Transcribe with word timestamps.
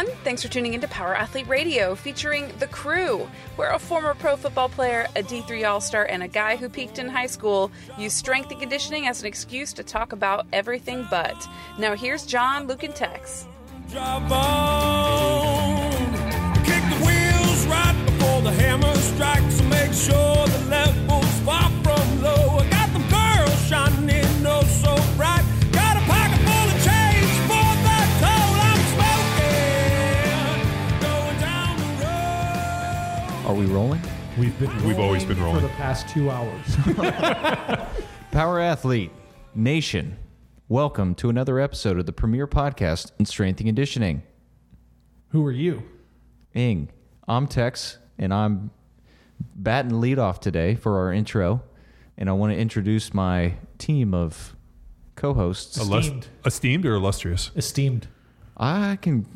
everyone. 0.00 0.24
Thanks 0.24 0.42
for 0.42 0.48
tuning 0.48 0.74
into 0.74 0.88
Power 0.88 1.14
Athlete 1.14 1.48
Radio 1.48 1.94
featuring 1.94 2.50
The 2.58 2.66
Crew, 2.68 3.28
where 3.56 3.72
a 3.72 3.78
former 3.78 4.14
pro 4.14 4.36
football 4.36 4.68
player, 4.68 5.06
a 5.16 5.22
D3 5.22 5.68
All 5.68 5.80
Star, 5.80 6.04
and 6.04 6.22
a 6.22 6.28
guy 6.28 6.56
who 6.56 6.68
peaked 6.68 6.98
in 6.98 7.08
high 7.08 7.26
school 7.26 7.70
use 7.98 8.14
strength 8.14 8.50
and 8.50 8.60
conditioning 8.60 9.06
as 9.06 9.20
an 9.20 9.26
excuse 9.26 9.72
to 9.74 9.82
talk 9.82 10.12
about 10.12 10.46
everything 10.52 11.06
but. 11.10 11.36
Now, 11.78 11.94
here's 11.94 12.24
John, 12.26 12.66
Luke, 12.66 12.82
and 12.82 12.94
Tex. 12.94 13.46
Drive 13.90 14.30
on. 14.32 15.90
Kick 16.64 16.82
the 16.88 17.04
wheels 17.04 17.66
right 17.66 18.02
before 18.06 18.42
the 18.42 18.52
hammer 18.52 18.94
strikes. 18.94 19.62
Make 19.62 19.92
sure 19.92 20.46
the 20.46 20.66
level's 20.68 21.09
rolling? 33.70 34.00
We've 34.38 34.58
been 34.58 34.84
We've 34.86 34.98
always 34.98 35.24
been 35.24 35.40
rolling. 35.40 35.60
for 35.60 35.66
the 35.68 35.72
past 35.74 36.08
two 36.08 36.30
hours. 36.30 36.76
Power 38.32 38.60
Athlete 38.60 39.10
Nation, 39.54 40.16
welcome 40.68 41.14
to 41.16 41.28
another 41.30 41.58
episode 41.60 41.98
of 41.98 42.06
the 42.06 42.12
premier 42.12 42.46
podcast 42.46 43.12
in 43.18 43.24
strength 43.26 43.60
and 43.60 43.68
conditioning. 43.68 44.22
Who 45.28 45.44
are 45.46 45.52
you? 45.52 45.82
Ing, 46.54 46.88
I'm 47.28 47.46
Tex, 47.46 47.98
and 48.18 48.34
I'm 48.34 48.70
batting 49.54 49.92
leadoff 49.92 50.40
today 50.40 50.74
for 50.74 50.98
our 50.98 51.12
intro. 51.12 51.62
And 52.18 52.28
I 52.28 52.32
want 52.32 52.52
to 52.52 52.58
introduce 52.58 53.14
my 53.14 53.54
team 53.78 54.12
of 54.12 54.54
co-hosts. 55.16 55.78
Illus- 55.78 56.06
Esteemed. 56.06 56.26
esteemed 56.44 56.86
or 56.86 56.94
illustrious? 56.94 57.50
Esteemed. 57.56 58.08
I 58.56 58.98
can, 59.00 59.26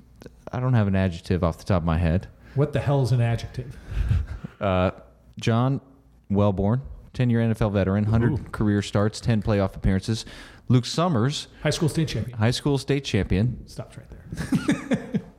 I 0.52 0.60
don't 0.60 0.74
have 0.74 0.86
an 0.88 0.94
adjective 0.96 1.42
off 1.42 1.56
the 1.58 1.64
top 1.64 1.82
of 1.82 1.86
my 1.86 1.96
head. 1.98 2.28
What 2.56 2.72
the 2.74 2.80
hell 2.80 3.02
is 3.02 3.10
an 3.10 3.20
adjective? 3.22 3.76
Uh, 4.60 4.90
John 5.38 5.80
Wellborn, 6.30 6.82
10-year 7.14 7.40
NFL 7.40 7.72
veteran, 7.72 8.04
100 8.04 8.52
career 8.52 8.82
starts, 8.82 9.20
10 9.20 9.42
playoff 9.42 9.74
appearances. 9.76 10.24
Luke 10.68 10.86
Summers, 10.86 11.48
High 11.62 11.70
school 11.70 11.88
state 11.88 12.08
champion. 12.08 12.38
high 12.38 12.50
school 12.50 12.78
state 12.78 13.04
champion, 13.04 13.66
Stops 13.66 13.96
right 13.98 14.06
there. 14.10 15.10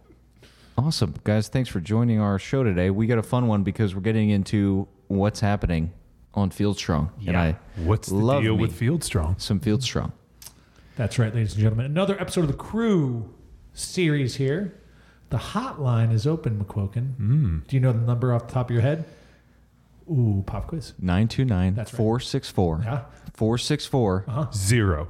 Awesome. 0.77 1.15
Guys, 1.23 1.47
thanks 1.47 1.69
for 1.69 1.79
joining 1.79 2.19
our 2.19 2.37
show 2.37 2.61
today. 2.61 2.89
We 2.89 3.07
got 3.07 3.17
a 3.17 3.23
fun 3.23 3.47
one 3.47 3.63
because 3.63 3.95
we're 3.95 4.01
getting 4.01 4.29
into 4.29 4.87
what's 5.07 5.39
happening 5.39 5.93
on 6.33 6.49
Field 6.51 6.77
Strong. 6.77 7.11
And 7.25 7.37
I 7.37 7.57
What's 7.77 8.09
the 8.09 8.15
love 8.15 8.43
deal 8.43 8.55
with 8.55 8.73
Field 8.75 9.01
Strong? 9.03 9.35
some 9.39 9.61
Field 9.61 9.81
Strong. 9.83 10.11
That's 10.97 11.17
right, 11.17 11.33
ladies 11.33 11.53
and 11.53 11.61
gentlemen. 11.61 11.85
Another 11.85 12.19
episode 12.19 12.41
of 12.41 12.47
the 12.47 12.53
Crew 12.57 13.33
series 13.73 14.35
here. 14.35 14.77
The 15.35 15.41
hotline 15.41 16.13
is 16.13 16.25
open, 16.25 16.63
McQuoken. 16.63 17.15
Mm. 17.19 17.67
Do 17.67 17.75
you 17.75 17.81
know 17.81 17.91
the 17.91 17.99
number 17.99 18.33
off 18.33 18.47
the 18.47 18.53
top 18.53 18.69
of 18.69 18.73
your 18.73 18.81
head? 18.81 19.03
Ooh, 20.09 20.45
pop 20.47 20.67
quiz. 20.67 20.93
929 20.97 21.75
That's 21.75 21.91
right. 21.91 21.97
464 21.97 22.81
Yeah. 22.85 23.01
464. 23.33 24.25
Zero. 24.53 25.09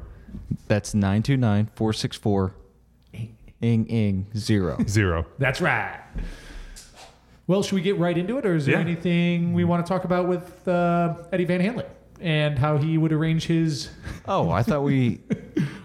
That's 0.68 0.96
929 0.96 1.68
464 1.76 2.56
ing 3.62 3.86
ing 3.86 4.26
zero. 4.36 4.78
Zero. 4.88 5.28
That's 5.38 5.62
right. 5.62 6.00
Well, 7.46 7.62
should 7.62 7.76
we 7.76 7.82
get 7.82 8.00
right 8.00 8.18
into 8.18 8.40
it, 8.40 8.48
or 8.48 8.56
is 8.56 8.66
there 8.66 8.74
Yeah. 8.76 8.82
anything 8.82 9.54
we 9.54 9.64
want 9.64 9.86
to 9.86 9.88
talk 9.88 10.06
about 10.06 10.28
with 10.28 10.68
uh, 10.68 11.18
Eddie 11.32 11.46
Van 11.46 11.62
Halen 11.62 11.86
and 12.20 12.58
how 12.58 12.78
he 12.78 12.98
would 12.98 13.14
arrange 13.14 13.46
his? 13.46 13.90
Oh, 14.28 14.50
I 14.50 14.64
thought 14.64 14.82
we. 14.82 15.20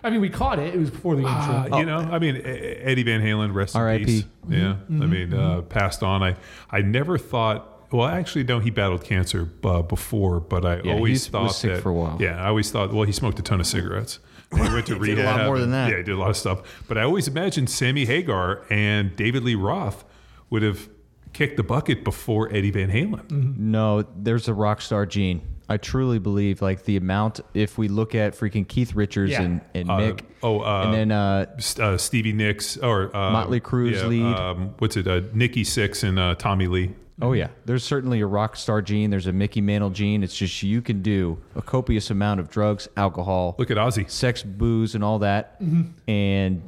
I 0.02 0.10
mean, 0.10 0.20
we 0.20 0.28
caught 0.30 0.58
it. 0.58 0.74
It 0.74 0.78
was 0.78 0.90
before 0.90 1.14
the 1.16 1.22
intro. 1.22 1.32
Uh, 1.72 1.78
You 1.78 1.86
know, 1.86 1.98
I 1.98 2.18
mean, 2.18 2.36
Eddie 2.44 3.02
Van 3.02 3.20
Halen, 3.20 3.54
rest 3.54 3.74
in 3.74 3.80
R.I.P.. 3.80 4.04
peace. 4.04 4.24
Yeah, 4.48 4.58
Mm-hmm. 4.58 5.02
I 5.02 5.06
mean, 5.06 5.34
uh, 5.34 5.60
passed 5.62 6.02
on. 6.02 6.22
I, 6.22 6.36
I 6.70 6.80
never 6.82 7.18
thought. 7.18 7.66
Well, 7.92 8.06
actually, 8.06 8.44
no, 8.44 8.60
he 8.60 8.70
battled 8.70 9.02
cancer 9.04 9.50
uh, 9.64 9.82
before, 9.82 10.38
but 10.40 10.64
I 10.64 10.80
Yeah, 10.82 10.92
always 10.92 11.26
thought 11.26 11.42
was 11.44 11.56
sick 11.58 11.72
that, 11.74 11.82
for 11.82 11.90
a 11.90 11.94
while. 11.94 12.16
Yeah, 12.20 12.42
I 12.42 12.48
always 12.48 12.70
thought. 12.70 12.92
Well, 12.92 13.02
he 13.04 13.12
smoked 13.12 13.38
a 13.38 13.42
ton 13.42 13.60
of 13.60 13.66
cigarettes. 13.66 14.20
And 14.52 14.66
he 14.66 14.72
went 14.74 14.86
to 14.86 14.94
did 14.98 15.10
a 15.10 15.16
rehab. 15.16 15.36
lot 15.38 15.46
more 15.46 15.58
than 15.58 15.70
that. 15.72 15.90
Yeah, 15.90 15.96
he 15.98 16.02
did 16.04 16.14
a 16.14 16.18
lot 16.18 16.30
of 16.30 16.36
stuff. 16.36 16.62
But 16.88 16.98
I 16.98 17.02
always 17.02 17.26
imagined 17.28 17.68
Sammy 17.70 18.04
Hagar 18.04 18.62
and 18.70 19.14
David 19.16 19.42
Lee 19.44 19.54
Roth 19.56 20.04
would 20.50 20.62
have 20.62 20.88
kicked 21.32 21.56
the 21.56 21.62
bucket 21.62 22.02
before 22.04 22.52
Eddie 22.52 22.70
Van 22.72 22.90
Halen. 22.90 23.26
Mm-hmm. 23.28 23.70
No, 23.70 24.02
there's 24.02 24.48
a 24.48 24.54
rock 24.54 24.80
star 24.80 25.04
gene. 25.06 25.42
I 25.70 25.76
truly 25.76 26.18
believe, 26.18 26.60
like, 26.60 26.84
the 26.84 26.96
amount, 26.96 27.40
if 27.54 27.78
we 27.78 27.88
look 27.88 28.14
at 28.14 28.34
freaking 28.34 28.66
Keith 28.66 28.94
Richards 28.94 29.30
Yeah. 29.32 29.42
and, 29.42 29.60
and 29.72 29.90
Uh, 29.90 29.96
Mick, 29.98 30.20
oh, 30.42 30.60
uh, 30.60 30.82
and 30.84 30.92
then 30.94 31.12
uh, 31.12 31.46
uh, 31.78 31.96
Stevie 31.96 32.32
Nicks 32.32 32.76
or 32.76 33.14
uh, 33.16 33.30
Motley 33.30 33.60
Crue's 33.60 34.02
lead. 34.04 34.22
Um, 34.36 34.74
what's 34.78 34.96
it? 34.96 35.06
Uh, 35.06 35.20
Nikki 35.32 35.62
Sixx 35.62 36.02
and 36.06 36.18
uh, 36.18 36.34
Tommy 36.34 36.66
Lee. 36.66 36.90
Oh 37.22 37.34
yeah, 37.34 37.48
there's 37.66 37.84
certainly 37.84 38.20
a 38.20 38.26
rock 38.26 38.56
star 38.56 38.80
gene. 38.80 39.10
There's 39.10 39.26
a 39.26 39.32
Mickey 39.32 39.60
Mantle 39.60 39.90
gene. 39.90 40.22
It's 40.22 40.34
just 40.34 40.62
you 40.62 40.80
can 40.80 41.02
do 41.02 41.36
a 41.54 41.60
copious 41.60 42.10
amount 42.10 42.40
of 42.40 42.48
drugs, 42.48 42.88
alcohol, 42.96 43.54
Look 43.58 43.70
at 43.70 43.76
Ozzy. 43.76 44.08
sex, 44.10 44.42
booze, 44.42 44.94
and 44.94 45.04
all 45.04 45.18
that, 45.18 45.60
and 46.08 46.62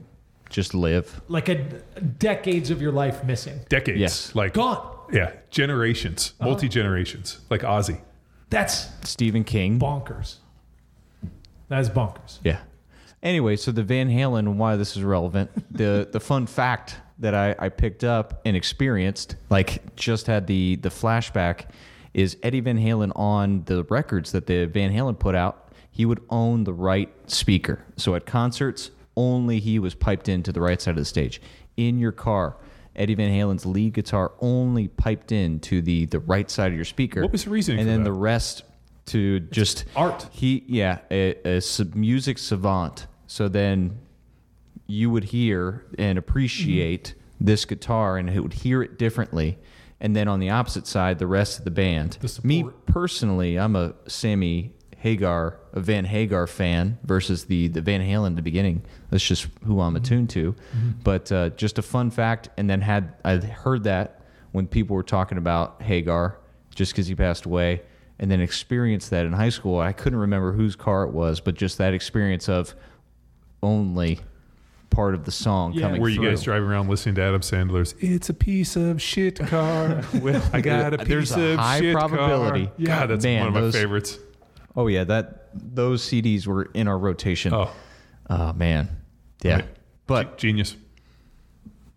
just 0.50 0.74
live. 0.74 1.22
like 1.28 1.48
a 1.48 1.54
decades 2.18 2.70
of 2.70 2.82
your 2.82 2.92
life 2.92 3.24
missing. 3.24 3.60
Decades. 3.70 3.98
Yes. 3.98 4.34
Like 4.34 4.52
Gone. 4.52 4.86
Yeah. 5.10 5.32
Generations. 5.50 6.34
Uh-huh. 6.38 6.50
Multi 6.50 6.68
generations. 6.68 7.40
Like 7.48 7.62
Ozzy. 7.62 8.00
That's 8.52 8.88
Stephen 9.02 9.44
King. 9.44 9.78
bonkers. 9.80 10.36
That 11.68 11.80
is 11.80 11.88
bonkers. 11.88 12.38
Yeah. 12.44 12.58
Anyway, 13.22 13.56
so 13.56 13.72
the 13.72 13.82
Van 13.82 14.10
Halen 14.10 14.40
and 14.40 14.58
why 14.58 14.76
this 14.76 14.94
is 14.96 15.02
relevant. 15.02 15.50
The 15.74 16.06
the 16.10 16.20
fun 16.20 16.46
fact 16.46 16.98
that 17.18 17.34
I, 17.34 17.54
I 17.58 17.68
picked 17.70 18.04
up 18.04 18.42
and 18.44 18.54
experienced, 18.54 19.36
like 19.48 19.96
just 19.96 20.26
had 20.26 20.46
the 20.46 20.76
the 20.76 20.90
flashback, 20.90 21.66
is 22.12 22.36
Eddie 22.42 22.60
Van 22.60 22.78
Halen 22.78 23.10
on 23.16 23.64
the 23.64 23.84
records 23.84 24.32
that 24.32 24.46
the 24.46 24.66
Van 24.66 24.92
Halen 24.92 25.18
put 25.18 25.34
out. 25.34 25.72
He 25.90 26.04
would 26.04 26.22
own 26.28 26.64
the 26.64 26.74
right 26.74 27.10
speaker. 27.30 27.84
So 27.96 28.14
at 28.14 28.26
concerts, 28.26 28.90
only 29.16 29.60
he 29.60 29.78
was 29.78 29.94
piped 29.94 30.28
into 30.28 30.52
the 30.52 30.60
right 30.60 30.80
side 30.80 30.92
of 30.92 30.96
the 30.96 31.04
stage. 31.04 31.40
In 31.76 31.98
your 31.98 32.12
car, 32.12 32.56
Eddie 32.94 33.14
Van 33.14 33.30
Halen's 33.30 33.64
lead 33.64 33.94
guitar 33.94 34.32
only 34.40 34.88
piped 34.88 35.32
in 35.32 35.60
to 35.60 35.80
the 35.82 36.06
the 36.06 36.20
right 36.20 36.50
side 36.50 36.72
of 36.72 36.76
your 36.76 36.84
speaker. 36.84 37.22
What 37.22 37.32
was 37.32 37.44
the 37.44 37.50
reasoning 37.50 37.80
And 37.80 37.88
then 37.88 38.00
that? 38.00 38.10
the 38.10 38.12
rest 38.12 38.64
to 39.06 39.40
just 39.40 39.84
art. 39.96 40.28
he 40.30 40.64
yeah, 40.66 40.98
a, 41.10 41.58
a 41.58 41.62
music 41.94 42.38
savant. 42.38 43.06
So 43.26 43.48
then 43.48 43.98
you 44.86 45.10
would 45.10 45.24
hear 45.24 45.84
and 45.98 46.18
appreciate 46.18 47.14
mm-hmm. 47.14 47.44
this 47.46 47.64
guitar, 47.64 48.18
and 48.18 48.28
it 48.28 48.40
would 48.40 48.52
hear 48.52 48.82
it 48.82 48.98
differently. 48.98 49.58
And 50.00 50.16
then 50.16 50.28
on 50.28 50.40
the 50.40 50.50
opposite 50.50 50.86
side, 50.86 51.18
the 51.18 51.28
rest 51.28 51.58
of 51.60 51.64
the 51.64 51.70
band. 51.70 52.18
The 52.20 52.40
Me 52.42 52.64
personally, 52.86 53.58
I'm 53.58 53.76
a 53.76 53.94
Sammy 54.08 54.74
Hagar, 55.02 55.58
a 55.72 55.80
Van 55.80 56.04
Hagar 56.04 56.46
fan 56.46 56.98
versus 57.02 57.46
the 57.46 57.66
the 57.68 57.80
Van 57.80 58.00
Halen 58.00 58.28
in 58.28 58.34
the 58.36 58.42
beginning. 58.42 58.82
That's 59.10 59.26
just 59.26 59.48
who 59.64 59.80
I'm 59.80 59.96
attuned 59.96 60.30
to. 60.30 60.54
But 61.02 61.32
uh, 61.32 61.50
just 61.50 61.78
a 61.78 61.82
fun 61.82 62.10
fact, 62.12 62.48
and 62.56 62.70
then 62.70 62.80
had 62.82 63.14
I 63.24 63.36
heard 63.36 63.82
that 63.84 64.20
when 64.52 64.68
people 64.68 64.94
were 64.94 65.02
talking 65.02 65.38
about 65.38 65.82
Hagar, 65.82 66.38
just 66.74 66.92
because 66.92 67.08
he 67.08 67.16
passed 67.16 67.46
away, 67.46 67.82
and 68.20 68.30
then 68.30 68.40
experienced 68.40 69.10
that 69.10 69.26
in 69.26 69.32
high 69.32 69.48
school. 69.48 69.80
I 69.80 69.92
couldn't 69.92 70.20
remember 70.20 70.52
whose 70.52 70.76
car 70.76 71.02
it 71.02 71.10
was, 71.10 71.40
but 71.40 71.56
just 71.56 71.78
that 71.78 71.94
experience 71.94 72.48
of 72.48 72.74
only 73.62 74.20
part 74.90 75.14
of 75.14 75.24
the 75.24 75.30
song 75.32 75.72
Yeah. 75.72 75.80
coming 75.82 76.00
Were 76.02 76.08
you 76.10 76.16
through. 76.16 76.30
guys 76.30 76.42
driving 76.42 76.68
around 76.68 76.88
listening 76.90 77.14
to 77.16 77.22
Adam 77.22 77.40
Sandler's 77.40 77.94
"It's 77.98 78.28
a 78.28 78.34
piece 78.34 78.76
of 78.76 79.00
shit 79.00 79.38
car"? 79.38 80.02
With 80.20 80.54
I 80.54 80.60
got 80.60 80.94
a 80.94 80.98
piece 80.98 81.08
There's 81.08 81.32
a 81.32 81.52
of 81.54 81.58
high 81.58 81.80
shit 81.80 81.94
probability. 81.96 82.66
Car. 82.66 82.74
God, 82.84 83.06
that's 83.10 83.24
Man, 83.24 83.40
one 83.40 83.48
of 83.48 83.54
my 83.54 83.60
those- 83.62 83.74
favorites. 83.74 84.18
Oh 84.76 84.86
yeah, 84.86 85.04
that 85.04 85.48
those 85.54 86.02
CDs 86.02 86.46
were 86.46 86.64
in 86.74 86.88
our 86.88 86.98
rotation. 86.98 87.52
Oh, 87.52 87.70
Oh, 88.30 88.52
man, 88.54 88.88
yeah. 89.42 89.56
Right. 89.56 89.64
But 90.06 90.38
genius. 90.38 90.76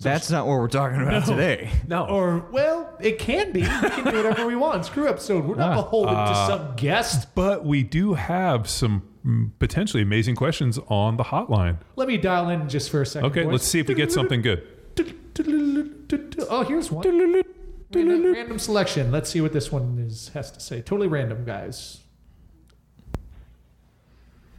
that's 0.02 0.30
not 0.30 0.46
what 0.46 0.58
we're 0.60 0.68
talking 0.68 1.02
about 1.02 1.26
today. 1.26 1.70
No. 1.88 2.06
Or 2.08 2.40
well, 2.52 2.94
it 3.00 3.18
can 3.20 3.52
be. 3.54 3.62
We 3.62 3.68
can 3.68 4.04
do 4.12 4.18
whatever 4.18 4.46
we 4.46 4.56
want. 4.56 4.86
Screw 4.86 5.08
episode. 5.08 5.46
We're 5.46 5.56
not 5.56 5.72
Ah. 5.78 5.82
beholden 5.84 6.14
to 6.16 6.36
some 6.48 6.76
guest. 6.76 7.34
But 7.36 7.66
we 7.66 7.84
do 7.84 8.16
have 8.16 8.68
some 8.70 9.04
mm, 9.26 9.52
potentially 9.60 10.04
amazing 10.04 10.36
questions 10.36 10.78
on 10.90 11.16
the 11.18 11.24
hotline. 11.26 11.78
Let 11.96 12.08
me 12.10 12.18
dial 12.18 12.50
in 12.50 12.68
just 12.68 12.90
for 12.90 13.02
a 13.02 13.06
second. 13.06 13.30
Okay, 13.32 13.44
boys. 13.44 13.52
let's 13.54 13.66
see 13.66 13.80
if 13.80 13.88
we 13.88 13.94
get 13.96 14.12
something 14.12 14.42
good. 14.42 14.68
Oh, 16.50 16.64
here's 16.68 16.92
one. 16.92 17.04
Random, 17.94 18.34
random 18.34 18.60
selection. 18.60 19.12
Let's 19.12 19.30
see 19.30 19.40
what 19.42 19.54
this 19.54 19.72
one 19.72 19.98
is 20.00 20.30
has 20.34 20.52
to 20.52 20.60
say. 20.60 20.82
Totally 20.82 21.08
random, 21.08 21.46
guys. 21.46 22.00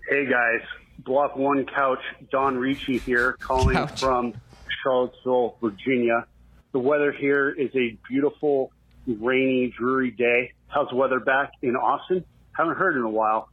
Hey 0.09 0.27
guys, 0.27 0.61
Block 1.01 1.37
One 1.37 1.65
Couch, 1.67 1.99
Don 2.31 2.57
Ricci 2.59 2.99
here, 2.99 3.33
calling 3.41 3.75
Couch. 3.75 4.01
from 4.01 4.35
Charlottesville, 4.83 5.57
Virginia. 5.61 6.27
The 6.73 6.79
weather 6.79 7.11
here 7.13 7.51
is 7.51 7.71
a 7.75 7.97
beautiful, 8.09 8.71
rainy, 9.07 9.73
dreary 9.77 10.11
day. 10.13 10.53
How's 10.69 10.89
the 10.91 10.97
weather 10.97 11.19
back 11.21 11.53
in 11.63 11.75
Austin? 11.75 12.25
Haven't 12.53 12.77
heard 12.77 12.97
in 12.97 13.03
a 13.03 13.09
while. 13.11 13.49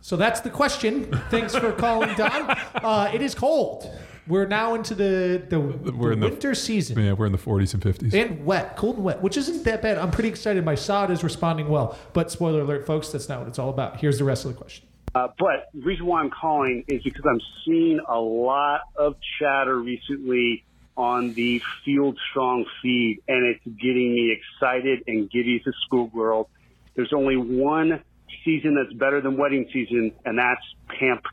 So 0.00 0.16
that's 0.16 0.38
the 0.40 0.50
question. 0.50 1.10
Thanks 1.30 1.54
for 1.56 1.72
calling, 1.72 2.14
Don. 2.14 2.56
Uh, 2.76 3.10
it 3.12 3.20
is 3.22 3.34
cold. 3.34 3.90
We're 4.28 4.46
now 4.46 4.74
into 4.74 4.94
the 4.94 5.42
the, 5.48 5.58
We're 5.58 6.08
the 6.08 6.12
in 6.12 6.20
the- 6.20 6.28
winter 6.28 6.54
season. 6.54 6.98
Yeah, 7.00 7.12
we're 7.14 7.26
in 7.26 7.32
the 7.32 7.38
40s 7.38 7.74
and 7.74 7.82
50s. 7.82 8.14
And 8.14 8.44
wet, 8.46 8.76
cold 8.76 8.96
and 8.96 9.04
wet, 9.04 9.20
which 9.22 9.36
isn't 9.36 9.64
that 9.64 9.82
bad. 9.82 9.98
I'm 9.98 10.10
pretty 10.12 10.28
excited. 10.28 10.64
My 10.64 10.74
sod 10.76 11.10
is 11.10 11.24
responding 11.24 11.68
well. 11.68 11.96
But 12.12 12.30
spoiler 12.30 12.60
alert, 12.60 12.86
folks, 12.86 13.08
that's 13.08 13.28
not 13.28 13.40
what 13.40 13.48
it's 13.48 13.58
all 13.58 13.70
about. 13.70 13.98
Here's 14.00 14.18
the 14.18 14.24
rest 14.24 14.44
of 14.44 14.52
the 14.52 14.58
question. 14.58 14.86
Uh, 15.16 15.28
but 15.38 15.70
the 15.72 15.80
reason 15.80 16.04
why 16.04 16.20
I'm 16.20 16.28
calling 16.28 16.84
is 16.88 17.02
because 17.02 17.24
I'm 17.26 17.40
seeing 17.64 18.00
a 18.06 18.18
lot 18.18 18.82
of 18.96 19.14
chatter 19.40 19.74
recently 19.74 20.62
on 20.94 21.32
the 21.32 21.58
Field 21.86 22.18
Strong 22.30 22.66
feed, 22.82 23.22
and 23.26 23.46
it's 23.46 23.64
getting 23.64 24.12
me 24.12 24.36
excited 24.36 25.04
and 25.06 25.30
giddy 25.30 25.56
as 25.58 25.72
a 25.72 25.74
schoolgirl. 25.86 26.50
There's 26.96 27.14
only 27.14 27.36
one 27.38 28.02
season 28.44 28.74
that's 28.74 28.92
better 28.92 29.22
than 29.22 29.38
wedding 29.38 29.66
season, 29.72 30.12
and 30.26 30.38
that's 30.38 30.60
PAMP 31.00 31.24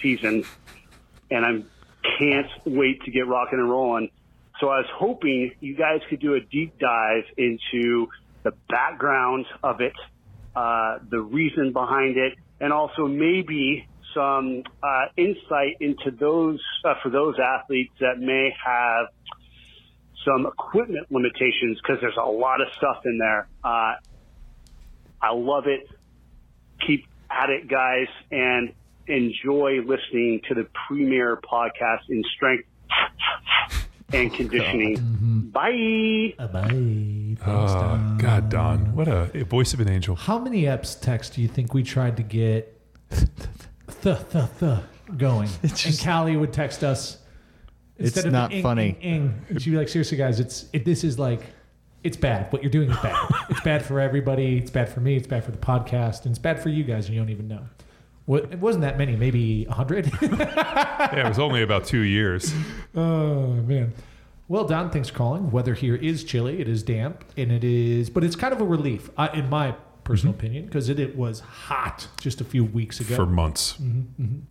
season. 0.00 0.44
And 1.28 1.44
I 1.44 1.64
can't 2.20 2.50
wait 2.66 3.02
to 3.02 3.10
get 3.10 3.26
rocking 3.26 3.58
and 3.58 3.68
rolling. 3.68 4.10
So 4.60 4.68
I 4.68 4.78
was 4.78 4.90
hoping 4.94 5.50
you 5.58 5.74
guys 5.74 6.02
could 6.08 6.20
do 6.20 6.34
a 6.34 6.40
deep 6.40 6.78
dive 6.78 7.24
into 7.36 8.10
the 8.44 8.52
background 8.68 9.46
of 9.64 9.80
it, 9.80 9.94
uh, 10.54 10.98
the 11.10 11.18
reason 11.20 11.72
behind 11.72 12.16
it, 12.16 12.34
and 12.60 12.72
also 12.72 13.06
maybe 13.06 13.86
some 14.14 14.62
uh, 14.82 15.06
insight 15.16 15.76
into 15.80 16.10
those 16.18 16.60
uh, 16.84 16.94
for 17.02 17.10
those 17.10 17.36
athletes 17.38 17.92
that 18.00 18.18
may 18.18 18.54
have 18.64 19.06
some 20.24 20.46
equipment 20.46 21.06
limitations 21.10 21.78
because 21.82 21.98
there's 22.00 22.18
a 22.20 22.28
lot 22.28 22.60
of 22.60 22.68
stuff 22.76 23.02
in 23.04 23.18
there. 23.18 23.48
Uh, 23.62 23.94
I 25.20 25.32
love 25.32 25.64
it. 25.66 25.88
Keep 26.86 27.06
at 27.30 27.50
it, 27.50 27.68
guys, 27.68 28.08
and 28.30 28.72
enjoy 29.06 29.80
listening 29.80 30.40
to 30.48 30.54
the 30.54 30.66
premier 30.88 31.40
podcast 31.50 32.08
in 32.08 32.22
strength 32.36 32.68
and 34.12 34.30
oh, 34.30 34.36
conditioning. 34.36 34.96
Mm-hmm. 34.96 35.40
Bye. 35.50 36.34
Bye. 36.38 37.36
Oh, 37.46 38.16
God, 38.18 38.48
Don. 38.48 38.94
What 38.94 39.08
a, 39.08 39.30
a 39.34 39.44
voice 39.44 39.74
of 39.74 39.80
an 39.80 39.88
angel. 39.88 40.16
How 40.16 40.38
many 40.38 40.62
eps 40.62 40.98
text 40.98 41.34
do 41.34 41.42
you 41.42 41.48
think 41.48 41.74
we 41.74 41.82
tried 41.82 42.16
to 42.16 42.22
get 42.22 42.80
th 43.10 43.28
th 44.02 44.48
th 44.58 44.78
going? 45.16 45.48
and 45.62 46.00
Callie 46.02 46.36
would 46.36 46.52
text 46.52 46.82
us. 46.82 47.18
It's 47.96 48.16
of 48.16 48.32
not 48.32 48.52
ing, 48.52 48.62
funny. 48.62 48.96
ing, 49.00 49.14
ing. 49.14 49.44
And 49.48 49.62
she'd 49.62 49.70
be 49.70 49.76
like, 49.76 49.88
seriously, 49.88 50.16
guys, 50.16 50.40
it's 50.40 50.66
it, 50.72 50.84
this 50.84 51.04
is 51.04 51.18
like, 51.18 51.42
it's 52.04 52.16
bad. 52.16 52.52
What 52.52 52.62
you're 52.62 52.70
doing 52.70 52.90
is 52.90 52.96
bad. 52.98 53.28
it's 53.50 53.60
bad 53.60 53.84
for 53.84 54.00
everybody. 54.00 54.56
It's 54.56 54.70
bad 54.70 54.88
for 54.88 55.00
me. 55.00 55.16
It's 55.16 55.26
bad 55.26 55.44
for 55.44 55.50
the 55.50 55.58
podcast. 55.58 56.22
And 56.24 56.30
it's 56.30 56.38
bad 56.38 56.62
for 56.62 56.68
you 56.68 56.84
guys, 56.84 57.06
and 57.06 57.14
you 57.14 57.20
don't 57.20 57.30
even 57.30 57.48
know. 57.48 57.64
What, 58.28 58.52
it 58.52 58.58
wasn't 58.58 58.82
that 58.82 58.98
many, 58.98 59.16
maybe 59.16 59.64
100. 59.64 60.12
Yeah, 60.20 61.24
it 61.24 61.28
was 61.30 61.38
only 61.38 61.62
about 61.62 61.86
two 61.86 62.00
years. 62.02 62.52
Oh 62.94 63.46
man. 63.46 63.94
Well, 64.48 64.64
Don, 64.64 64.90
thanks 64.90 65.08
for 65.08 65.14
calling. 65.14 65.50
Weather 65.50 65.72
here 65.72 65.94
is 65.94 66.24
chilly. 66.24 66.60
It 66.60 66.68
is 66.68 66.82
damp, 66.82 67.24
and 67.38 67.50
it 67.50 67.64
is, 67.64 68.10
but 68.10 68.24
it's 68.24 68.36
kind 68.36 68.52
of 68.52 68.60
a 68.60 68.64
relief, 68.64 69.08
uh, 69.16 69.28
in 69.32 69.48
my 69.48 69.74
personal 70.04 70.34
opinion, 70.34 70.66
because 70.66 70.90
it, 70.90 71.00
it 71.00 71.16
was 71.16 71.40
hot 71.40 72.08
just 72.20 72.42
a 72.42 72.44
few 72.44 72.64
weeks 72.66 73.00
ago. 73.00 73.14
for 73.16 73.24
months. 73.24 73.78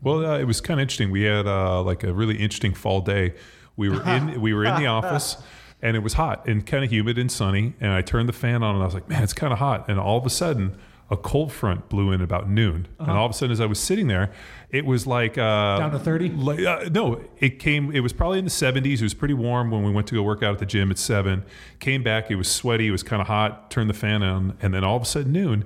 Well, 0.01 0.25
uh, 0.25 0.39
it 0.39 0.45
was 0.45 0.59
kind 0.59 0.79
of 0.79 0.81
interesting. 0.81 1.11
We 1.11 1.23
had 1.23 1.45
uh, 1.45 1.83
like 1.83 2.03
a 2.03 2.11
really 2.11 2.37
interesting 2.37 2.73
fall 2.73 3.01
day. 3.01 3.35
We 3.75 3.89
were 3.89 4.01
in 4.09 4.41
we 4.41 4.55
were 4.55 4.65
in 4.65 4.75
the 4.81 4.87
office, 4.97 5.37
and 5.83 5.95
it 5.95 5.99
was 6.01 6.13
hot 6.13 6.47
and 6.47 6.65
kind 6.65 6.83
of 6.83 6.91
humid 6.91 7.19
and 7.19 7.31
sunny. 7.31 7.75
And 7.79 7.91
I 7.91 8.01
turned 8.01 8.27
the 8.27 8.33
fan 8.33 8.63
on, 8.63 8.73
and 8.73 8.81
I 8.81 8.85
was 8.85 8.95
like, 8.95 9.07
"Man, 9.07 9.21
it's 9.21 9.33
kind 9.33 9.53
of 9.53 9.59
hot." 9.59 9.87
And 9.87 9.99
all 9.99 10.17
of 10.17 10.25
a 10.25 10.31
sudden, 10.31 10.75
a 11.09 11.15
cold 11.17 11.51
front 11.53 11.87
blew 11.89 12.11
in 12.11 12.21
about 12.21 12.49
noon. 12.49 12.87
And 12.99 13.11
all 13.11 13.25
of 13.25 13.31
a 13.31 13.33
sudden, 13.33 13.51
as 13.51 13.61
I 13.61 13.65
was 13.65 13.79
sitting 13.79 14.07
there, 14.07 14.31
it 14.69 14.85
was 14.85 15.07
like 15.07 15.37
uh, 15.37 15.77
Down 15.79 15.91
to 15.91 15.99
30? 15.99 16.29
Like, 16.31 16.59
uh, 16.59 16.89
no, 16.91 17.21
it 17.39 17.59
came. 17.59 17.91
It 17.95 18.01
was 18.01 18.11
probably 18.11 18.39
in 18.39 18.45
the 18.45 18.51
70s. 18.51 18.95
It 18.99 19.03
was 19.03 19.13
pretty 19.13 19.33
warm 19.33 19.71
when 19.71 19.83
we 19.83 19.91
went 19.91 20.07
to 20.07 20.15
go 20.15 20.23
work 20.23 20.43
out 20.43 20.51
at 20.53 20.59
the 20.59 20.65
gym 20.65 20.91
at 20.91 20.97
seven. 20.97 21.45
Came 21.79 22.03
back. 22.03 22.29
It 22.29 22.35
was 22.35 22.49
sweaty. 22.51 22.87
It 22.87 22.91
was 22.91 23.03
kind 23.03 23.21
of 23.21 23.27
hot. 23.27 23.71
Turned 23.71 23.89
the 23.89 23.93
fan 23.93 24.21
on, 24.21 24.57
and 24.61 24.73
then 24.73 24.83
all 24.83 24.97
of 24.97 25.01
a 25.03 25.05
sudden 25.05 25.31
noon, 25.31 25.63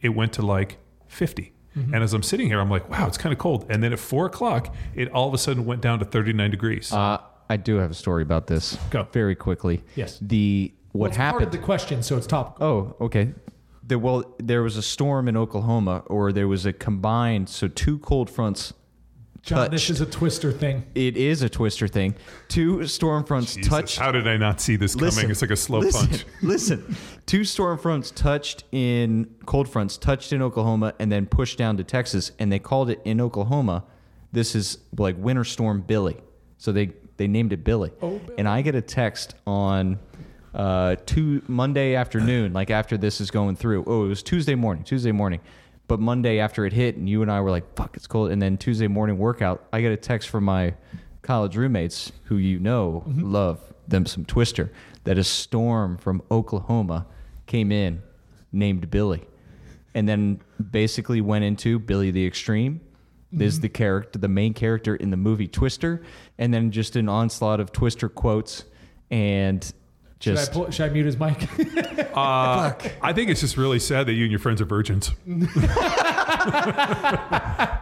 it 0.00 0.10
went 0.10 0.32
to 0.34 0.42
like 0.42 0.78
50. 1.08 1.50
And 1.76 1.96
as 1.96 2.14
I'm 2.14 2.22
sitting 2.22 2.46
here, 2.46 2.60
I'm 2.60 2.70
like, 2.70 2.88
wow, 2.88 3.08
it's 3.08 3.18
kind 3.18 3.32
of 3.32 3.40
cold. 3.40 3.66
And 3.68 3.82
then 3.82 3.92
at 3.92 3.98
four 3.98 4.26
o'clock, 4.26 4.72
it 4.94 5.10
all 5.10 5.26
of 5.26 5.34
a 5.34 5.38
sudden 5.38 5.64
went 5.64 5.80
down 5.82 5.98
to 5.98 6.04
39 6.04 6.52
degrees. 6.52 6.92
Uh, 6.92 7.18
I 7.50 7.56
do 7.56 7.74
have 7.78 7.90
a 7.90 7.94
story 7.94 8.22
about 8.22 8.46
this. 8.46 8.78
Go. 8.90 9.08
very 9.10 9.34
quickly. 9.34 9.82
Yes. 9.96 10.20
The 10.22 10.72
what 10.92 11.00
Well, 11.00 11.08
it's 11.08 11.16
happened? 11.16 11.40
Part 11.40 11.54
of 11.54 11.60
the 11.60 11.66
question, 11.66 12.04
so 12.04 12.16
it's 12.16 12.28
topical. 12.28 12.64
Oh, 13.00 13.04
okay. 13.06 13.34
There, 13.86 13.98
well, 13.98 14.24
there 14.38 14.62
was 14.62 14.76
a 14.76 14.82
storm 14.82 15.28
in 15.28 15.36
Oklahoma, 15.36 16.04
or 16.06 16.32
there 16.32 16.48
was 16.48 16.64
a 16.64 16.72
combined, 16.72 17.48
so 17.48 17.68
two 17.68 17.98
cold 17.98 18.30
fronts. 18.30 18.72
John, 19.42 19.70
this 19.70 19.90
is 19.90 20.00
a 20.00 20.06
twister 20.06 20.50
thing. 20.50 20.86
It 20.94 21.18
is 21.18 21.42
a 21.42 21.50
twister 21.50 21.86
thing. 21.86 22.14
Two 22.48 22.86
storm 22.86 23.24
fronts 23.24 23.56
Jesus, 23.56 23.70
touched. 23.70 23.98
How 23.98 24.10
did 24.10 24.26
I 24.26 24.38
not 24.38 24.58
see 24.58 24.76
this 24.76 24.94
coming? 24.94 25.30
it's 25.30 25.42
like 25.42 25.50
a 25.50 25.56
slow 25.56 25.80
listen, 25.80 26.08
punch. 26.08 26.24
Listen, 26.42 26.96
two 27.26 27.44
storm 27.44 27.76
fronts 27.76 28.10
touched 28.10 28.64
in 28.72 29.34
cold 29.44 29.68
fronts 29.68 29.98
touched 29.98 30.32
in 30.32 30.40
Oklahoma 30.40 30.94
and 30.98 31.12
then 31.12 31.26
pushed 31.26 31.58
down 31.58 31.76
to 31.76 31.84
Texas, 31.84 32.32
and 32.38 32.50
they 32.50 32.58
called 32.58 32.88
it 32.88 33.02
in 33.04 33.20
Oklahoma. 33.20 33.84
This 34.32 34.54
is 34.54 34.78
like 34.96 35.16
Winter 35.18 35.44
Storm 35.44 35.82
Billy, 35.82 36.16
so 36.56 36.72
they 36.72 36.92
they 37.18 37.28
named 37.28 37.52
it 37.52 37.64
Billy. 37.64 37.90
Oh, 38.00 38.18
Billy. 38.18 38.34
And 38.38 38.48
I 38.48 38.62
get 38.62 38.74
a 38.74 38.82
text 38.82 39.34
on 39.46 39.98
uh, 40.54 40.96
two 41.04 41.42
Monday 41.48 41.94
afternoon, 41.94 42.52
like 42.52 42.70
after 42.70 42.96
this 42.96 43.20
is 43.20 43.30
going 43.30 43.56
through. 43.56 43.84
Oh, 43.86 44.04
it 44.04 44.08
was 44.08 44.22
Tuesday 44.22 44.54
morning. 44.54 44.84
Tuesday 44.84 45.12
morning. 45.12 45.40
But 45.86 46.00
Monday 46.00 46.38
after 46.38 46.64
it 46.64 46.72
hit, 46.72 46.96
and 46.96 47.08
you 47.08 47.20
and 47.20 47.30
I 47.30 47.40
were 47.40 47.50
like, 47.50 47.74
"Fuck, 47.76 47.96
it's 47.96 48.06
cold." 48.06 48.30
And 48.30 48.40
then 48.40 48.56
Tuesday 48.56 48.88
morning 48.88 49.18
workout, 49.18 49.66
I 49.72 49.80
get 49.80 49.92
a 49.92 49.96
text 49.96 50.28
from 50.30 50.44
my 50.44 50.74
college 51.22 51.56
roommates, 51.56 52.12
who 52.24 52.36
you 52.36 52.58
know 52.58 53.02
love 53.06 53.60
them 53.86 54.06
some 54.06 54.24
Twister, 54.24 54.72
that 55.04 55.18
a 55.18 55.24
storm 55.24 55.98
from 55.98 56.22
Oklahoma 56.30 57.06
came 57.46 57.70
in, 57.70 58.02
named 58.52 58.90
Billy, 58.90 59.26
and 59.94 60.08
then 60.08 60.40
basically 60.70 61.20
went 61.20 61.44
into 61.44 61.78
Billy 61.78 62.10
the 62.10 62.26
Extreme. 62.26 62.80
Is 63.36 63.58
the 63.58 63.68
character, 63.68 64.16
the 64.20 64.28
main 64.28 64.54
character 64.54 64.94
in 64.94 65.10
the 65.10 65.16
movie 65.16 65.48
Twister, 65.48 66.04
and 66.38 66.54
then 66.54 66.70
just 66.70 66.94
an 66.94 67.08
onslaught 67.08 67.58
of 67.58 67.72
Twister 67.72 68.08
quotes 68.08 68.64
and 69.10 69.74
Should 70.24 70.38
I, 70.38 70.46
pull, 70.46 70.70
should 70.70 70.86
I 70.90 70.92
mute 70.92 71.06
his 71.06 71.18
mic? 71.18 71.48
Uh, 72.14 72.72
I 73.02 73.12
think 73.12 73.28
it's 73.28 73.40
just 73.40 73.56
really 73.56 73.80
sad 73.80 74.06
that 74.06 74.12
you 74.12 74.22
and 74.22 74.30
your 74.30 74.38
friends 74.38 74.60
are 74.60 74.64
virgins. 74.64 75.10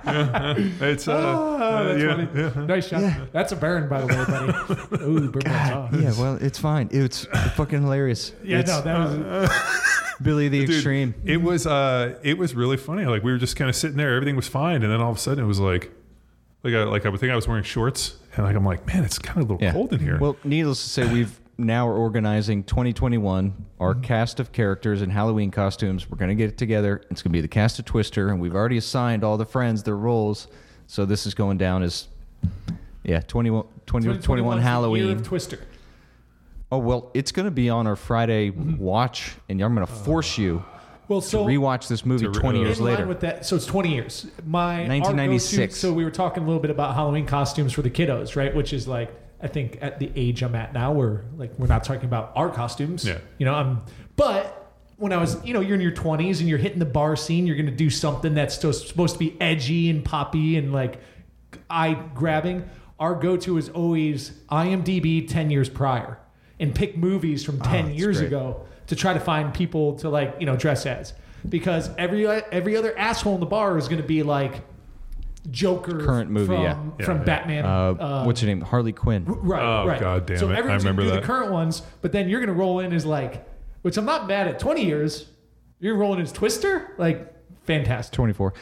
Yeah, 0.04 0.54
it's 0.80 1.08
uh, 1.08 1.12
oh, 1.12 1.56
uh, 1.56 1.82
that's 1.84 2.02
yeah, 2.02 2.26
funny. 2.26 2.28
yeah. 2.60 2.64
Nice 2.66 2.88
shot. 2.88 3.32
That's 3.32 3.52
a 3.52 3.56
burn, 3.56 3.88
by 3.88 4.00
the 4.00 4.06
way, 4.06 4.24
buddy. 4.24 5.04
Ooh, 5.04 5.30
burn 5.30 5.42
my 5.46 5.88
yeah. 5.98 6.12
Well, 6.18 6.36
it's 6.40 6.58
fine. 6.58 6.88
It's 6.92 7.24
fucking 7.54 7.82
hilarious. 7.82 8.32
Yeah, 8.42 8.58
It's 8.60 8.70
no, 8.70 8.80
that 8.82 8.98
was. 8.98 9.50
Billy 10.22 10.48
the 10.48 10.60
Dude, 10.66 10.70
Extreme. 10.76 11.14
It 11.24 11.38
was 11.42 11.66
uh, 11.66 12.18
it 12.22 12.38
was 12.38 12.54
really 12.54 12.76
funny. 12.76 13.04
Like 13.06 13.22
we 13.22 13.32
were 13.32 13.38
just 13.38 13.56
kind 13.56 13.68
of 13.68 13.76
sitting 13.76 13.96
there, 13.96 14.14
everything 14.14 14.36
was 14.36 14.48
fine, 14.48 14.82
and 14.82 14.92
then 14.92 15.00
all 15.00 15.10
of 15.10 15.16
a 15.16 15.20
sudden 15.20 15.44
it 15.44 15.46
was 15.46 15.60
like, 15.60 15.90
like 16.62 16.74
I, 16.74 16.84
like 16.84 17.06
I 17.06 17.08
would 17.08 17.20
think 17.20 17.32
I 17.32 17.36
was 17.36 17.48
wearing 17.48 17.64
shorts, 17.64 18.16
and 18.36 18.44
like 18.46 18.54
I'm 18.56 18.64
like, 18.64 18.86
man, 18.86 19.04
it's 19.04 19.18
kind 19.18 19.42
of 19.42 19.50
a 19.50 19.52
little 19.54 19.64
Yeah. 19.66 19.72
cold 19.72 19.92
in 19.92 20.00
here. 20.00 20.18
Well, 20.18 20.36
needless 20.44 20.82
to 20.82 20.88
say, 20.88 21.12
we've 21.12 21.38
now 21.58 21.86
are 21.88 21.96
organizing 21.96 22.64
2021, 22.64 23.54
our 23.80 23.92
mm-hmm. 23.92 24.02
cast 24.02 24.40
of 24.40 24.52
characters 24.52 25.02
in 25.02 25.10
Halloween 25.10 25.50
costumes. 25.50 26.10
We're 26.10 26.18
going 26.18 26.30
to 26.30 26.34
get 26.34 26.50
it 26.50 26.58
together. 26.58 27.02
It's 27.10 27.22
going 27.22 27.30
to 27.30 27.36
be 27.36 27.40
the 27.40 27.48
cast 27.48 27.78
of 27.78 27.84
Twister, 27.84 28.28
and 28.28 28.40
we've 28.40 28.54
already 28.54 28.78
assigned 28.78 29.24
all 29.24 29.36
the 29.36 29.46
friends 29.46 29.82
their 29.82 29.96
roles. 29.96 30.48
So 30.86 31.04
this 31.04 31.26
is 31.26 31.34
going 31.34 31.58
down 31.58 31.82
as, 31.82 32.08
yeah, 33.02 33.20
21, 33.20 33.64
20, 33.86 34.06
2021 34.06 34.20
's 34.20 34.24
21 34.24 34.56
year 34.56 34.62
Halloween. 34.62 35.16
of 35.16 35.22
Twister. 35.22 35.58
Oh, 36.70 36.78
well, 36.78 37.10
it's 37.12 37.32
going 37.32 37.44
to 37.44 37.52
be 37.52 37.68
on 37.68 37.86
our 37.86 37.96
Friday 37.96 38.50
mm-hmm. 38.50 38.78
watch, 38.78 39.36
and 39.48 39.60
I'm 39.60 39.74
going 39.74 39.86
to 39.86 39.92
uh, 39.92 39.96
force 39.96 40.38
you 40.38 40.64
Well, 41.06 41.20
to 41.20 41.36
rewatch 41.38 41.88
this 41.88 42.06
movie 42.06 42.26
re- 42.26 42.32
20 42.32 42.60
years 42.60 42.80
later. 42.80 43.06
with 43.06 43.20
that, 43.20 43.44
so 43.44 43.56
it's 43.56 43.66
20 43.66 43.92
years. 43.92 44.26
My 44.46 44.88
1996. 44.88 45.76
So 45.76 45.92
we 45.92 46.04
were 46.04 46.10
talking 46.10 46.42
a 46.42 46.46
little 46.46 46.62
bit 46.62 46.70
about 46.70 46.94
Halloween 46.94 47.26
costumes 47.26 47.74
for 47.74 47.82
the 47.82 47.90
kiddos, 47.90 48.36
right? 48.36 48.54
Which 48.54 48.72
is 48.72 48.88
like 48.88 49.12
I 49.42 49.48
think 49.48 49.78
at 49.80 49.98
the 49.98 50.10
age 50.14 50.42
I'm 50.42 50.54
at 50.54 50.72
now, 50.72 50.92
we're 50.92 51.22
like 51.36 51.58
we're 51.58 51.66
not 51.66 51.84
talking 51.84 52.04
about 52.04 52.32
our 52.36 52.48
costumes. 52.50 53.04
Yeah. 53.04 53.18
You 53.38 53.46
know, 53.46 53.54
I'm 53.54 53.82
but 54.16 54.62
when 54.96 55.12
I 55.12 55.16
was, 55.16 55.44
you 55.44 55.52
know, 55.52 55.60
you're 55.60 55.74
in 55.74 55.80
your 55.80 55.90
20s 55.90 56.38
and 56.38 56.48
you're 56.48 56.58
hitting 56.58 56.78
the 56.78 56.84
bar 56.84 57.16
scene, 57.16 57.44
you're 57.44 57.56
going 57.56 57.66
to 57.66 57.72
do 57.72 57.90
something 57.90 58.34
that's 58.34 58.54
supposed 58.54 59.14
to 59.14 59.18
be 59.18 59.36
edgy 59.40 59.90
and 59.90 60.04
poppy 60.04 60.56
and 60.56 60.72
like 60.72 61.00
eye 61.68 61.94
grabbing. 62.14 62.68
Our 63.00 63.16
go-to 63.16 63.58
is 63.58 63.68
always 63.70 64.30
IMDb 64.48 65.26
10 65.26 65.50
years 65.50 65.68
prior 65.68 66.18
and 66.60 66.72
pick 66.72 66.96
movies 66.96 67.44
from 67.44 67.60
ah, 67.62 67.72
10 67.72 67.86
that's 67.86 67.98
years 67.98 68.18
great. 68.18 68.28
ago 68.28 68.64
to 68.86 68.94
try 68.94 69.12
to 69.12 69.18
find 69.18 69.52
people 69.52 69.96
to 69.96 70.08
like, 70.08 70.36
you 70.38 70.46
know, 70.46 70.54
dress 70.54 70.86
as. 70.86 71.14
Because 71.48 71.90
every 71.98 72.24
every 72.28 72.76
other 72.76 72.96
asshole 72.96 73.34
in 73.34 73.40
the 73.40 73.46
bar 73.46 73.76
is 73.76 73.88
going 73.88 74.00
to 74.00 74.06
be 74.06 74.22
like 74.22 74.62
Joker 75.50 76.04
Current 76.04 76.30
movie, 76.30 76.46
from, 76.46 76.62
yeah. 76.62 76.82
Yeah, 77.00 77.04
from 77.04 77.18
yeah. 77.18 77.24
Batman. 77.24 77.64
Uh, 77.64 78.24
what's 78.24 78.40
your 78.42 78.48
name? 78.48 78.60
Harley 78.60 78.92
Quinn. 78.92 79.24
Right, 79.26 79.62
Oh, 79.62 79.86
right. 79.86 80.00
God 80.00 80.26
damn 80.26 80.38
so 80.38 80.48
it. 80.50 80.54
I 80.54 80.58
everyone's 80.58 80.84
remember 80.84 81.02
gonna 81.02 81.10
do 81.10 81.14
that. 81.16 81.20
the 81.22 81.26
current 81.26 81.50
ones, 81.52 81.82
but 82.00 82.12
then 82.12 82.28
you're 82.28 82.40
gonna 82.40 82.52
roll 82.52 82.78
in 82.80 82.92
as 82.92 83.04
like, 83.04 83.46
which 83.82 83.96
I'm 83.96 84.04
not 84.04 84.28
mad 84.28 84.46
at. 84.48 84.58
Twenty 84.60 84.84
years, 84.84 85.26
you're 85.80 85.96
rolling 85.96 86.20
as 86.20 86.30
Twister, 86.32 86.94
like 86.98 87.32
fantastic. 87.64 88.14
24. 88.14 88.54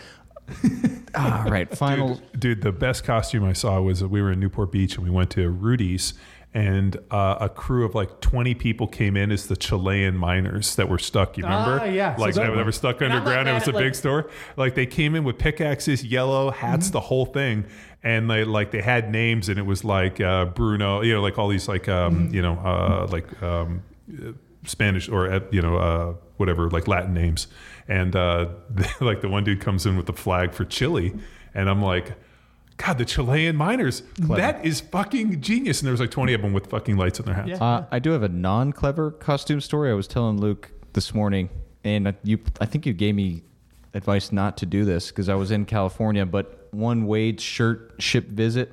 All 1.15 1.45
right, 1.51 1.69
final. 1.77 2.21
Dude, 2.39 2.63
the 2.63 2.73
best 2.73 3.05
costume 3.05 3.45
I 3.45 3.53
saw 3.53 3.81
was 3.81 4.01
that 4.01 4.09
we 4.09 4.21
were 4.23 4.33
in 4.33 4.41
Newport 4.41 4.73
Beach 4.73 4.97
and 4.97 5.05
we 5.05 5.11
went 5.11 5.31
to 5.31 5.49
Rudy's 5.51 6.15
and 6.53 6.97
uh, 7.13 7.37
a 7.41 7.49
crew 7.49 7.85
of 7.85 7.95
like 7.95 8.21
20 8.21 8.55
people 8.55 8.89
came 8.89 9.17
in 9.17 9.31
as 9.31 9.47
the 9.47 9.57
Chilean 9.57 10.17
miners 10.17 10.75
that 10.77 10.89
were 10.89 10.99
stuck. 10.99 11.39
You 11.39 11.45
remember? 11.45 11.79
Ah, 11.81 11.85
yeah. 11.85 12.17
So 12.17 12.23
Like 12.23 12.35
that- 12.35 12.55
they 12.57 12.63
were 12.63 12.73
stuck 12.73 13.01
underground. 13.03 13.49
It 13.49 13.53
was 13.53 13.65
a 13.69 13.71
at, 13.71 13.75
big 13.77 13.85
like- 13.85 13.95
store. 13.95 14.31
Like 14.57 14.75
they 14.75 14.87
came 14.87 15.15
in 15.15 15.23
with 15.23 15.39
pickaxes, 15.39 16.05
yellow 16.05 16.51
hats, 16.51 16.87
Mm-hmm. 16.87 16.93
the 16.93 17.01
whole 17.01 17.27
thing. 17.27 17.67
And 18.03 18.29
they 18.31 18.45
like 18.45 18.71
they 18.73 18.81
had 18.83 19.13
names 19.13 19.49
and 19.49 19.59
it 19.59 19.67
was 19.67 19.85
like 19.85 20.21
uh, 20.21 20.47
Bruno, 20.47 21.03
you 21.03 21.13
know, 21.15 21.23
like 21.23 21.39
all 21.39 21.49
these 21.49 21.69
like, 21.69 21.89
um, 21.89 22.15
Mm-hmm. 22.27 22.35
you 22.35 22.43
know, 22.43 22.55
uh, 22.55 23.07
like 23.13 23.43
um, 23.43 23.83
Spanish 24.65 25.09
or, 25.09 25.31
uh, 25.33 25.41
you 25.51 25.63
know, 25.63 25.77
uh, 25.77 26.15
whatever, 26.37 26.69
like 26.71 26.89
Latin 26.89 27.15
names. 27.15 27.47
And 27.89 28.17
uh, 28.17 28.49
like 29.01 29.21
the 29.21 29.29
one 29.29 29.45
dude 29.45 29.61
comes 29.61 29.87
in 29.87 29.97
with 29.97 30.07
the 30.07 30.13
flag 30.15 30.53
for 30.53 30.65
Chile. 30.65 31.15
And 31.55 31.69
I'm 31.71 31.83
like, 31.83 32.15
God, 32.81 32.97
the 32.97 33.05
Chilean 33.05 33.57
miners. 33.57 34.03
That 34.19 34.65
is 34.65 34.81
fucking 34.81 35.43
genius. 35.43 35.81
And 35.81 35.87
there 35.87 35.93
was 35.93 36.01
like 36.01 36.11
20 36.11 36.33
of 36.33 36.43
them 36.43 36.53
with 36.55 36.69
fucking 36.69 36.97
lights 36.97 37.19
in 37.19 37.27
their 37.27 37.35
hats. 37.35 37.49
Yeah. 37.49 37.57
Uh, 37.63 37.87
I 37.91 37.99
do 37.99 38.11
have 38.13 38.23
a 38.23 38.29
non-clever 38.29 39.11
costume 39.13 39.61
story. 39.61 39.91
I 39.91 39.95
was 39.95 40.09
telling 40.09 40.41
Luke 40.41 40.71
this 40.95 41.15
morning, 41.15 41.51
and 41.85 42.15
you, 42.25 42.39
I 42.59 42.65
think 42.65 42.87
you 42.87 42.95
gave 42.95 43.15
me 43.15 43.43
advice 43.93 44.33
not 44.33 44.57
to 44.59 44.67
do 44.67 44.85
this 44.85 45.09
because 45.09 45.29
I 45.29 45.35
was 45.35 45.51
in 45.51 45.67
California. 45.67 46.25
But 46.25 46.69
one 46.71 47.07
Wade 47.07 47.41
shirt 47.41 47.97
ship 47.99 48.29
visit, 48.29 48.73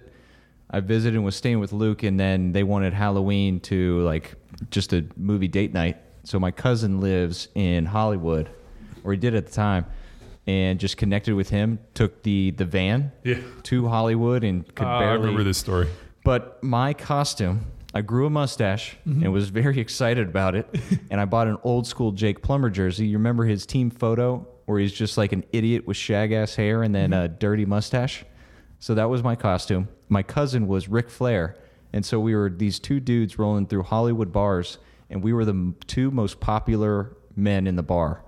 I 0.71 0.79
visited 0.79 1.15
and 1.15 1.25
was 1.25 1.35
staying 1.35 1.59
with 1.59 1.73
Luke, 1.73 2.03
and 2.03 2.17
then 2.17 2.53
they 2.53 2.63
wanted 2.63 2.93
Halloween 2.93 3.59
to 3.61 4.01
like 4.01 4.35
just 4.71 4.93
a 4.93 5.05
movie 5.17 5.49
date 5.49 5.73
night. 5.73 5.97
So 6.23 6.39
my 6.39 6.51
cousin 6.51 7.01
lives 7.01 7.49
in 7.55 7.85
Hollywood, 7.85 8.49
or 9.03 9.11
he 9.11 9.17
did 9.17 9.35
at 9.35 9.47
the 9.47 9.51
time, 9.51 9.85
and 10.47 10.79
just 10.79 10.97
connected 10.97 11.35
with 11.35 11.49
him. 11.49 11.79
Took 11.93 12.23
the 12.23 12.51
the 12.51 12.65
van 12.65 13.11
Yeah. 13.23 13.39
to 13.63 13.87
Hollywood 13.87 14.43
and 14.43 14.65
could 14.73 14.87
ah, 14.87 14.97
I 14.97 14.99
barely 15.01 15.19
remember 15.19 15.43
this 15.43 15.57
story. 15.57 15.87
but 16.23 16.63
my 16.63 16.93
costume, 16.93 17.65
I 17.93 18.01
grew 18.01 18.25
a 18.25 18.29
mustache 18.29 18.97
mm-hmm. 19.07 19.23
and 19.23 19.33
was 19.33 19.49
very 19.49 19.79
excited 19.85 20.27
about 20.27 20.55
it. 20.55 20.67
and 21.11 21.19
I 21.19 21.25
bought 21.25 21.47
an 21.47 21.57
old 21.63 21.85
school 21.85 22.11
Jake 22.11 22.41
Plummer 22.41 22.69
jersey. 22.69 23.07
You 23.07 23.17
remember 23.17 23.45
his 23.45 23.65
team 23.65 23.89
photo 23.91 24.47
where 24.65 24.79
he's 24.79 24.93
just 24.93 25.17
like 25.17 25.31
an 25.31 25.43
idiot 25.51 25.85
with 25.85 25.97
shag 25.97 26.31
ass 26.31 26.55
hair 26.55 26.83
and 26.83 26.95
then 26.95 27.11
mm-hmm. 27.11 27.25
a 27.25 27.27
dirty 27.27 27.65
mustache? 27.65 28.25
So 28.79 28.93
that 28.95 29.09
was 29.09 29.23
my 29.23 29.35
costume. 29.35 29.89
My 30.07 30.23
cousin 30.23 30.67
was 30.67 30.87
Ric 30.87 31.09
Flair. 31.09 31.55
And 31.93 32.05
so 32.05 32.19
we 32.19 32.35
were 32.35 32.49
these 32.49 32.79
two 32.79 32.99
dudes 32.99 33.39
rolling 33.39 33.65
through 33.65 33.83
Hollywood 33.83 34.31
bars, 34.31 34.77
and 35.09 35.23
we 35.23 35.31
were 35.31 35.45
the 35.45 35.73
two 35.87 36.11
most 36.11 36.39
popular 36.39 37.15
men 37.35 37.65
in 37.65 37.75
the 37.77 37.83
bar 37.83 38.23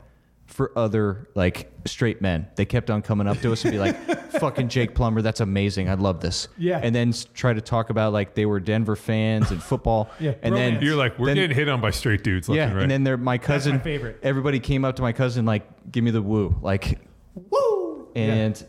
for 0.49 0.77
other 0.77 1.29
like 1.35 1.71
straight 1.85 2.21
men. 2.21 2.47
They 2.55 2.65
kept 2.65 2.89
on 2.89 3.01
coming 3.01 3.27
up 3.27 3.39
to 3.41 3.51
us 3.53 3.63
and 3.63 3.71
be 3.71 3.79
like, 3.79 3.95
"Fucking 4.39 4.67
Jake 4.67 4.95
Plummer, 4.95 5.21
that's 5.21 5.39
amazing. 5.39 5.89
I 5.89 5.93
love 5.93 6.19
this." 6.19 6.47
Yeah. 6.57 6.79
And 6.83 6.93
then 6.93 7.09
s- 7.09 7.25
try 7.33 7.53
to 7.53 7.61
talk 7.61 7.89
about 7.89 8.11
like 8.13 8.33
they 8.33 8.45
were 8.45 8.59
Denver 8.59 8.95
fans 8.95 9.51
and 9.51 9.61
football. 9.63 10.09
Yeah, 10.19 10.33
And 10.41 10.55
then. 10.55 10.81
You're 10.81 10.95
like, 10.95 11.17
we're 11.17 11.27
then- 11.27 11.35
getting 11.35 11.55
hit 11.55 11.69
on 11.69 11.79
by 11.81 11.91
straight 11.91 12.23
dudes 12.23 12.49
left 12.49 12.57
yeah. 12.57 12.65
and 12.65 12.75
right. 12.75 12.81
And 12.83 12.91
then 12.91 13.03
there, 13.03 13.15
my 13.17 13.37
cousin. 13.37 13.77
my 13.77 13.81
favorite. 13.81 14.19
Everybody 14.23 14.59
came 14.59 14.83
up 14.83 14.95
to 14.97 15.01
my 15.01 15.13
cousin 15.13 15.45
like, 15.45 15.91
"Give 15.91 16.03
me 16.03 16.11
the 16.11 16.21
woo!" 16.21 16.57
Like, 16.61 16.99
Woo! 17.35 18.09
and 18.15 18.61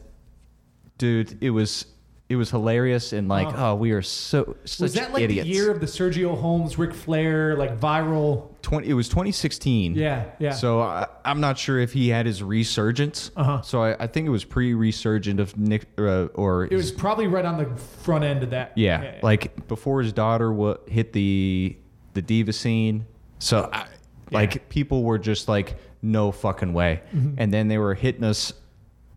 dude, 0.98 1.42
it 1.42 1.50
was 1.50 1.86
it 2.30 2.36
was 2.36 2.48
hilarious 2.48 3.12
and 3.12 3.28
like, 3.28 3.48
oh, 3.58 3.74
we 3.74 3.90
are 3.90 4.02
so 4.02 4.56
such 4.64 4.80
was 4.80 4.94
that 4.94 5.12
like 5.12 5.24
idiots. 5.24 5.48
the 5.48 5.52
year 5.52 5.68
of 5.68 5.80
the 5.80 5.86
Sergio 5.86 6.38
Holmes, 6.38 6.78
Ric 6.78 6.94
Flair, 6.94 7.56
like 7.56 7.80
viral? 7.80 8.46
20, 8.62 8.88
it 8.88 8.94
was 8.94 9.08
2016. 9.08 9.96
Yeah, 9.96 10.26
yeah. 10.38 10.52
So 10.52 10.80
I, 10.80 11.08
I'm 11.24 11.40
not 11.40 11.58
sure 11.58 11.80
if 11.80 11.92
he 11.92 12.08
had 12.08 12.26
his 12.26 12.40
resurgence. 12.40 13.32
Uh-huh. 13.34 13.62
So 13.62 13.82
I, 13.82 14.04
I 14.04 14.06
think 14.06 14.28
it 14.28 14.30
was 14.30 14.44
pre-resurgent 14.44 15.40
of 15.40 15.58
Nick, 15.58 15.88
uh, 15.98 16.26
or 16.34 16.66
It 16.66 16.76
was 16.76 16.92
probably 16.92 17.26
right 17.26 17.44
on 17.44 17.58
the 17.58 17.66
front 18.04 18.22
end 18.22 18.44
of 18.44 18.50
that. 18.50 18.78
yeah, 18.78 19.18
like 19.22 19.66
before 19.66 20.00
his 20.00 20.12
daughter 20.12 20.52
wa 20.52 20.76
hit 20.86 21.12
the 21.12 21.76
the 22.14 22.22
diva 22.22 22.52
scene. 22.52 23.06
So 23.40 23.68
I, 23.72 23.88
like 24.30 24.68
people 24.68 25.02
were 25.02 25.18
just 25.18 25.48
like, 25.48 25.76
no 26.00 26.30
fucking 26.30 26.72
way. 26.74 27.02
Mm-hmm. 27.12 27.34
And 27.38 27.52
then 27.52 27.66
they 27.66 27.78
were 27.78 27.94
hitting 27.94 28.22
us. 28.22 28.52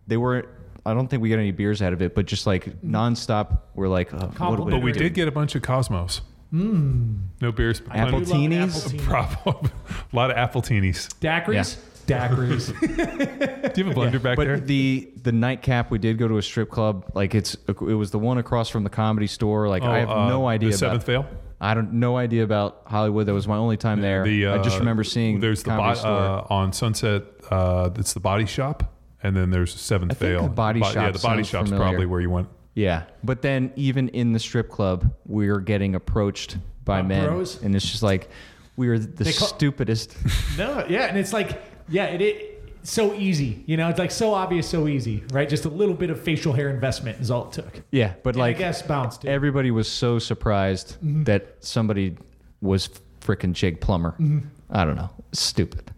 They 0.08 0.16
were. 0.16 0.48
I 0.86 0.92
don't 0.94 1.08
think 1.08 1.22
we 1.22 1.30
got 1.30 1.38
any 1.38 1.50
beers 1.52 1.80
out 1.82 1.92
of 1.92 2.02
it, 2.02 2.14
but 2.14 2.26
just 2.26 2.46
like 2.46 2.82
nonstop, 2.82 3.58
we're 3.74 3.88
like, 3.88 4.12
oh, 4.12 4.30
what 4.38 4.56
do. 4.56 4.70
But 4.70 4.82
we 4.82 4.92
do? 4.92 4.98
did 5.00 5.14
get 5.14 5.28
a 5.28 5.32
bunch 5.32 5.54
of 5.54 5.62
Cosmos. 5.62 6.20
No 6.52 7.50
beers. 7.52 7.80
Hmm. 7.80 7.90
Apple 7.92 8.20
do 8.20 8.26
love 8.32 8.40
teenies? 8.40 8.76
apple 8.76 8.90
teeny. 8.90 9.02
Problem. 9.04 9.70
a 10.12 10.16
lot 10.16 10.30
of 10.30 10.36
apple 10.36 10.62
teenies. 10.62 11.08
Daiquiris, 11.18 11.76
daiquiris. 12.06 12.68
Do 13.74 13.80
you 13.80 13.88
have 13.88 13.96
a 13.96 14.00
blender 14.00 14.22
back 14.22 14.36
But 14.36 14.46
there? 14.46 14.60
the 14.60 15.10
the 15.22 15.32
nightcap, 15.32 15.90
we 15.90 15.98
did 15.98 16.16
go 16.18 16.28
to 16.28 16.36
a 16.38 16.42
strip 16.42 16.70
club. 16.70 17.10
Like 17.14 17.34
it's 17.34 17.56
it 17.66 17.80
was 17.80 18.10
the 18.12 18.18
one 18.20 18.38
across 18.38 18.68
from 18.68 18.84
the 18.84 18.90
comedy 18.90 19.26
store. 19.26 19.68
Like 19.68 19.82
I 19.82 19.98
have 20.00 20.10
uh, 20.10 20.28
no 20.28 20.46
idea 20.46 20.68
The 20.70 20.74
about. 20.76 20.78
Seventh 20.78 21.06
Veil. 21.06 21.26
I 21.60 21.72
don't 21.74 21.94
no 21.94 22.16
idea 22.18 22.44
about 22.44 22.82
Hollywood. 22.86 23.26
That 23.26 23.32
was 23.34 23.48
my 23.48 23.56
only 23.56 23.76
time 23.78 24.00
there. 24.00 24.22
The, 24.22 24.46
uh, 24.46 24.58
I 24.58 24.62
just 24.62 24.78
remember 24.78 25.02
seeing 25.02 25.40
There's 25.40 25.62
the 25.62 25.70
comedy 25.70 25.94
bo- 25.94 26.00
store. 26.00 26.12
uh, 26.20 26.46
on 26.50 26.72
Sunset. 26.72 27.22
Uh, 27.50 27.90
it's 27.96 28.12
the 28.12 28.20
Body 28.20 28.44
Shop, 28.46 28.92
and 29.24 29.36
then 29.36 29.50
there's 29.50 29.74
Seventh 29.74 30.12
I 30.12 30.14
think 30.14 30.32
Veil. 30.34 30.42
the 30.44 30.48
Body 30.50 30.78
Bo- 30.80 30.90
Yeah, 30.92 31.10
the 31.10 31.18
Body 31.18 31.42
sounds 31.42 31.48
Shop's 31.48 31.70
familiar. 31.70 31.90
probably 31.90 32.06
where 32.06 32.20
you 32.20 32.30
went. 32.30 32.48
yeah, 32.74 33.04
but 33.24 33.42
then 33.42 33.72
even 33.74 34.08
in 34.10 34.32
the 34.32 34.38
strip 34.38 34.68
club, 34.70 35.12
we 35.26 35.48
are 35.48 35.58
getting 35.60 35.94
approached 35.96 36.58
by 36.84 37.00
By 37.02 37.08
men, 37.08 37.26
bros? 37.26 37.60
and 37.62 37.74
it's 37.74 37.84
just 37.90 38.02
like 38.02 38.28
we 38.76 38.88
are 38.88 38.98
the 38.98 39.24
call- 39.24 39.48
stupidest. 39.48 40.16
no, 40.58 40.84
yeah, 40.88 41.06
and 41.06 41.18
it's 41.18 41.32
like, 41.32 41.60
yeah, 41.88 42.04
it, 42.06 42.20
it 42.20 42.50
so 42.82 43.14
easy. 43.14 43.62
You 43.66 43.78
know, 43.78 43.88
it's 43.88 43.98
like 43.98 44.10
so 44.10 44.34
obvious, 44.34 44.68
so 44.68 44.86
easy, 44.88 45.24
right? 45.32 45.48
Just 45.48 45.64
a 45.64 45.70
little 45.70 45.94
bit 45.94 46.10
of 46.10 46.20
facial 46.20 46.52
hair 46.52 46.68
investment 46.68 47.18
is 47.20 47.30
all 47.30 47.46
it 47.46 47.52
took. 47.52 47.82
yeah, 47.90 48.12
but 48.22 48.30
And 48.34 48.40
like 48.40 48.56
I 48.56 48.58
guess 48.58 48.82
bounced. 48.82 49.24
It. 49.24 49.30
everybody 49.30 49.70
was 49.70 49.88
so 49.88 50.18
surprised 50.18 50.96
Mm-hmm. 51.02 51.24
that 51.24 51.56
somebody 51.60 52.18
was 52.60 52.90
freaking 53.22 53.52
Jake 53.54 53.80
Plummer. 53.80 54.10
Mm-hmm. 54.20 54.40
I 54.70 54.84
don't 54.84 54.96
know, 54.96 55.08
stupid. 55.32 55.90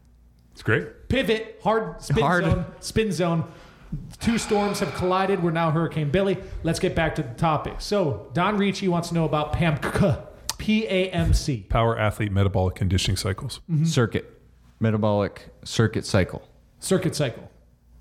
It's 0.57 0.63
great. 0.63 1.11
Pivot, 1.11 1.61
hard 1.63 2.01
spin 2.03 2.23
Hard. 2.23 2.45
zone, 2.45 2.65
spin 2.81 3.13
zone. 3.13 3.45
Two 4.21 4.39
storms 4.39 4.81
have 4.81 4.95
collided. 4.95 5.43
We're 5.43 5.51
now 5.51 5.71
Hurricane 5.71 6.11
Billy. 6.11 6.39
Let's 6.63 6.79
get 6.79 6.95
back 6.95 7.15
to 7.17 7.23
the 7.23 7.35
topic. 7.35 7.75
So 7.83 8.31
Don 8.33 8.57
Ricci 8.57 8.89
wants 8.89 9.09
to 9.11 9.15
know 9.15 9.27
about 9.27 9.53
PAMC, 9.53 10.27
P-A-M-C. 10.57 11.67
Power 11.69 11.99
athlete 11.99 12.33
metabolic 12.33 12.75
conditioning 12.75 13.19
cycles. 13.19 13.61
Mm-hmm. 13.71 13.85
Circuit, 13.85 14.41
metabolic 14.81 15.51
circuit 15.63 16.07
cycle. 16.07 16.49
circuit 16.81 17.15
cycle. 17.15 17.51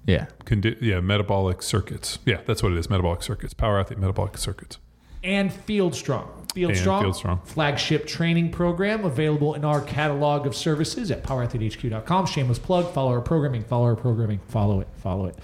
Yeah. 0.07 0.27
Condi- 0.45 0.77
yeah, 0.81 1.01
metabolic 1.01 1.62
circuits. 1.62 2.19
Yeah, 2.25 2.39
that's 2.45 2.63
what 2.63 2.71
it 2.71 2.77
is. 2.77 2.89
Metabolic 2.89 3.21
circuits. 3.21 3.53
Power 3.53 3.81
athlete 3.81 4.00
metabolic 4.00 4.38
circuits. 4.38 4.77
And 5.25 5.51
Field 5.51 5.96
Strong. 5.96 6.46
Field 6.53 6.77
Strong, 6.77 7.01
Field 7.03 7.15
Strong. 7.17 7.41
flagship 7.44 8.08
training 8.08 8.50
program 8.50 9.03
available 9.03 9.55
in 9.55 9.65
our 9.65 9.82
catalog 9.82 10.48
of 10.48 10.55
services 10.55 11.12
at 11.12 11.22
powerathletehq.com. 11.22 12.25
Shameless 12.27 12.60
plug. 12.60 12.94
Follow 12.94 13.12
our 13.12 13.20
programming. 13.20 13.62
Follow 13.63 13.88
our 13.88 13.96
programming. 13.96 14.39
Follow 14.48 14.79
it. 14.79 14.88
Follow 14.96 15.25
it. 15.25 15.38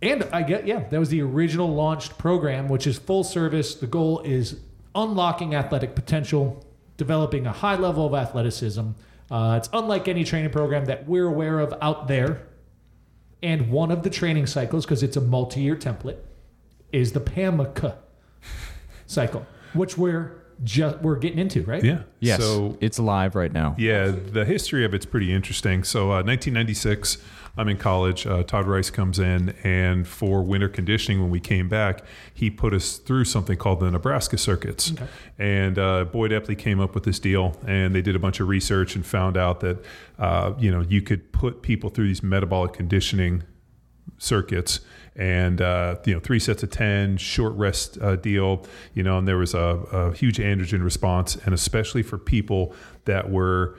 And 0.00 0.22
I 0.32 0.42
get 0.42 0.66
yeah, 0.66 0.88
that 0.88 0.98
was 0.98 1.10
the 1.10 1.20
original 1.20 1.68
launched 1.68 2.16
program, 2.16 2.68
which 2.68 2.86
is 2.86 2.98
full 2.98 3.24
service. 3.24 3.74
The 3.74 3.86
goal 3.86 4.20
is 4.20 4.60
unlocking 4.94 5.54
athletic 5.54 5.94
potential, 5.94 6.64
developing 6.96 7.46
a 7.46 7.52
high 7.52 7.76
level 7.76 8.06
of 8.06 8.14
athleticism. 8.14 8.90
Uh, 9.30 9.56
it's 9.58 9.68
unlike 9.74 10.08
any 10.08 10.24
training 10.24 10.50
program 10.50 10.86
that 10.86 11.06
we're 11.06 11.26
aware 11.26 11.58
of 11.58 11.74
out 11.82 12.08
there. 12.08 12.46
And 13.42 13.70
one 13.70 13.90
of 13.90 14.02
the 14.02 14.10
training 14.10 14.46
cycles, 14.46 14.86
because 14.86 15.02
it's 15.02 15.16
a 15.16 15.20
multi-year 15.20 15.76
template, 15.76 16.18
is 16.90 17.12
the 17.12 17.20
PAMAK 17.20 17.98
cycle, 19.08 19.44
which 19.72 19.98
we're 19.98 20.44
just 20.62 20.98
we're 21.00 21.16
getting 21.16 21.38
into, 21.38 21.62
right? 21.64 21.82
Yeah. 21.82 22.02
Yes. 22.20 22.40
So 22.40 22.76
it's 22.80 22.98
live 22.98 23.34
right 23.34 23.52
now. 23.52 23.74
Yeah, 23.78 24.10
the 24.10 24.44
history 24.44 24.84
of 24.84 24.94
it's 24.94 25.06
pretty 25.06 25.32
interesting. 25.32 25.84
So, 25.84 26.12
uh, 26.12 26.22
1996, 26.22 27.18
I'm 27.56 27.68
in 27.68 27.76
college. 27.76 28.26
Uh, 28.26 28.42
Todd 28.44 28.66
Rice 28.66 28.90
comes 28.90 29.18
in, 29.18 29.54
and 29.64 30.06
for 30.06 30.42
winter 30.42 30.68
conditioning, 30.68 31.20
when 31.20 31.30
we 31.30 31.40
came 31.40 31.68
back, 31.68 32.04
he 32.32 32.50
put 32.50 32.72
us 32.72 32.98
through 32.98 33.24
something 33.24 33.56
called 33.56 33.80
the 33.80 33.90
Nebraska 33.90 34.38
circuits. 34.38 34.92
Okay. 34.92 35.06
And 35.38 35.78
uh, 35.78 36.04
Boyd 36.04 36.30
Epley 36.30 36.56
came 36.56 36.80
up 36.80 36.94
with 36.94 37.04
this 37.04 37.18
deal, 37.18 37.56
and 37.66 37.94
they 37.94 38.02
did 38.02 38.16
a 38.16 38.20
bunch 38.20 38.40
of 38.40 38.48
research 38.48 38.94
and 38.94 39.04
found 39.04 39.36
out 39.36 39.60
that 39.60 39.84
uh, 40.18 40.54
you 40.58 40.70
know 40.70 40.80
you 40.80 41.02
could 41.02 41.32
put 41.32 41.62
people 41.62 41.90
through 41.90 42.08
these 42.08 42.22
metabolic 42.22 42.72
conditioning 42.72 43.44
circuits 44.18 44.80
and 45.16 45.60
uh, 45.60 45.96
you 46.04 46.14
know 46.14 46.20
three 46.20 46.38
sets 46.38 46.62
of 46.62 46.70
10 46.70 47.16
short 47.16 47.52
rest 47.54 47.98
uh, 48.00 48.16
deal 48.16 48.64
you 48.94 49.02
know 49.02 49.18
and 49.18 49.26
there 49.26 49.36
was 49.36 49.52
a, 49.52 49.58
a 49.58 50.14
huge 50.14 50.38
androgen 50.38 50.82
response. 50.82 51.36
And 51.44 51.52
especially 51.52 52.02
for 52.02 52.16
people 52.18 52.74
that 53.04 53.30
were 53.30 53.78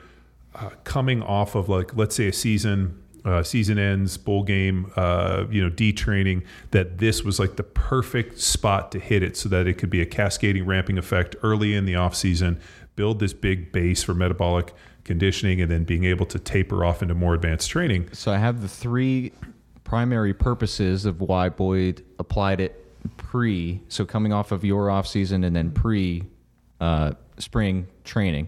uh, 0.54 0.70
coming 0.84 1.22
off 1.22 1.54
of 1.54 1.68
like 1.68 1.96
let's 1.96 2.14
say 2.14 2.28
a 2.28 2.32
season 2.32 3.02
uh, 3.24 3.42
season 3.42 3.78
ends 3.78 4.16
bowl 4.16 4.42
game 4.42 4.90
uh, 4.96 5.44
you 5.50 5.62
know 5.62 5.70
detraining 5.70 6.44
that 6.70 6.98
this 6.98 7.22
was 7.22 7.38
like 7.38 7.56
the 7.56 7.62
perfect 7.62 8.38
spot 8.40 8.92
to 8.92 8.98
hit 8.98 9.22
it 9.22 9.36
so 9.36 9.48
that 9.48 9.66
it 9.66 9.74
could 9.74 9.90
be 9.90 10.00
a 10.00 10.06
cascading 10.06 10.64
ramping 10.66 10.98
effect 10.98 11.36
early 11.42 11.74
in 11.74 11.84
the 11.84 11.94
off 11.94 12.14
season 12.14 12.58
build 12.96 13.18
this 13.18 13.32
big 13.32 13.72
base 13.72 14.02
for 14.02 14.14
metabolic 14.14 14.74
conditioning 15.04 15.60
and 15.60 15.70
then 15.70 15.84
being 15.84 16.04
able 16.04 16.26
to 16.26 16.38
taper 16.38 16.84
off 16.84 17.02
into 17.02 17.14
more 17.14 17.34
advanced 17.34 17.70
training. 17.70 18.08
So 18.12 18.30
I 18.30 18.38
have 18.38 18.60
the 18.60 18.68
three 18.68 19.32
primary 19.90 20.32
purposes 20.32 21.04
of 21.04 21.20
why 21.20 21.48
Boyd 21.48 22.04
applied 22.20 22.60
it 22.60 22.86
pre, 23.16 23.82
so 23.88 24.04
coming 24.04 24.32
off 24.32 24.52
of 24.52 24.64
your 24.64 24.88
off 24.88 25.04
season 25.04 25.42
and 25.42 25.56
then 25.56 25.72
pre 25.72 26.22
uh, 26.80 27.10
spring 27.38 27.88
training. 28.04 28.46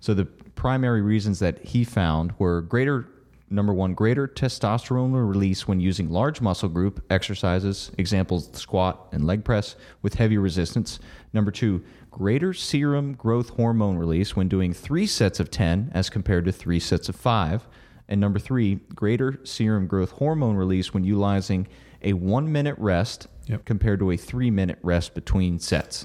So 0.00 0.12
the 0.12 0.24
primary 0.24 1.00
reasons 1.00 1.38
that 1.38 1.64
he 1.64 1.84
found 1.84 2.32
were 2.40 2.62
greater 2.62 3.06
number 3.48 3.72
one, 3.72 3.94
greater 3.94 4.26
testosterone 4.26 5.12
release 5.12 5.68
when 5.68 5.78
using 5.78 6.10
large 6.10 6.40
muscle 6.40 6.68
group 6.68 7.00
exercises, 7.10 7.92
examples 7.96 8.50
squat 8.52 9.06
and 9.12 9.24
leg 9.24 9.44
press 9.44 9.76
with 10.02 10.14
heavy 10.14 10.36
resistance. 10.36 10.98
Number 11.32 11.52
two, 11.52 11.84
greater 12.10 12.52
serum 12.52 13.14
growth 13.14 13.50
hormone 13.50 13.98
release 13.98 14.34
when 14.34 14.48
doing 14.48 14.72
three 14.72 15.06
sets 15.06 15.38
of 15.38 15.48
10 15.48 15.92
as 15.94 16.10
compared 16.10 16.44
to 16.46 16.50
three 16.50 16.80
sets 16.80 17.08
of 17.08 17.14
five. 17.14 17.68
And 18.12 18.20
number 18.20 18.38
three, 18.38 18.74
greater 18.94 19.40
serum 19.42 19.86
growth 19.86 20.10
hormone 20.10 20.54
release 20.54 20.92
when 20.92 21.02
utilizing 21.02 21.66
a 22.02 22.12
one 22.12 22.52
minute 22.52 22.74
rest 22.78 23.26
Yep. 23.46 23.64
compared 23.64 23.98
to 24.00 24.10
a 24.10 24.16
three 24.18 24.50
minute 24.50 24.78
rest 24.82 25.14
between 25.14 25.58
sets 25.58 26.04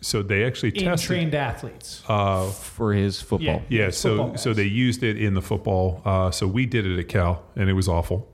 So 0.00 0.22
they 0.22 0.44
actually 0.44 0.70
In 0.76 0.84
tested. 0.86 1.06
trained 1.06 1.34
athletes. 1.36 2.02
for 2.06 2.92
his 2.92 3.22
football. 3.22 3.62
Yeah, 3.68 3.90
so 3.90 4.16
Football 4.16 4.36
so 4.38 4.52
they 4.54 4.64
used 4.64 5.04
it 5.04 5.16
in 5.16 5.34
the 5.34 5.40
football. 5.40 6.02
Uh, 6.04 6.32
so 6.32 6.48
we 6.48 6.66
did 6.66 6.84
it 6.84 6.98
at 6.98 7.06
Cal, 7.08 7.44
and 7.54 7.70
it 7.70 7.74
was 7.74 7.88
awful. 7.88 8.28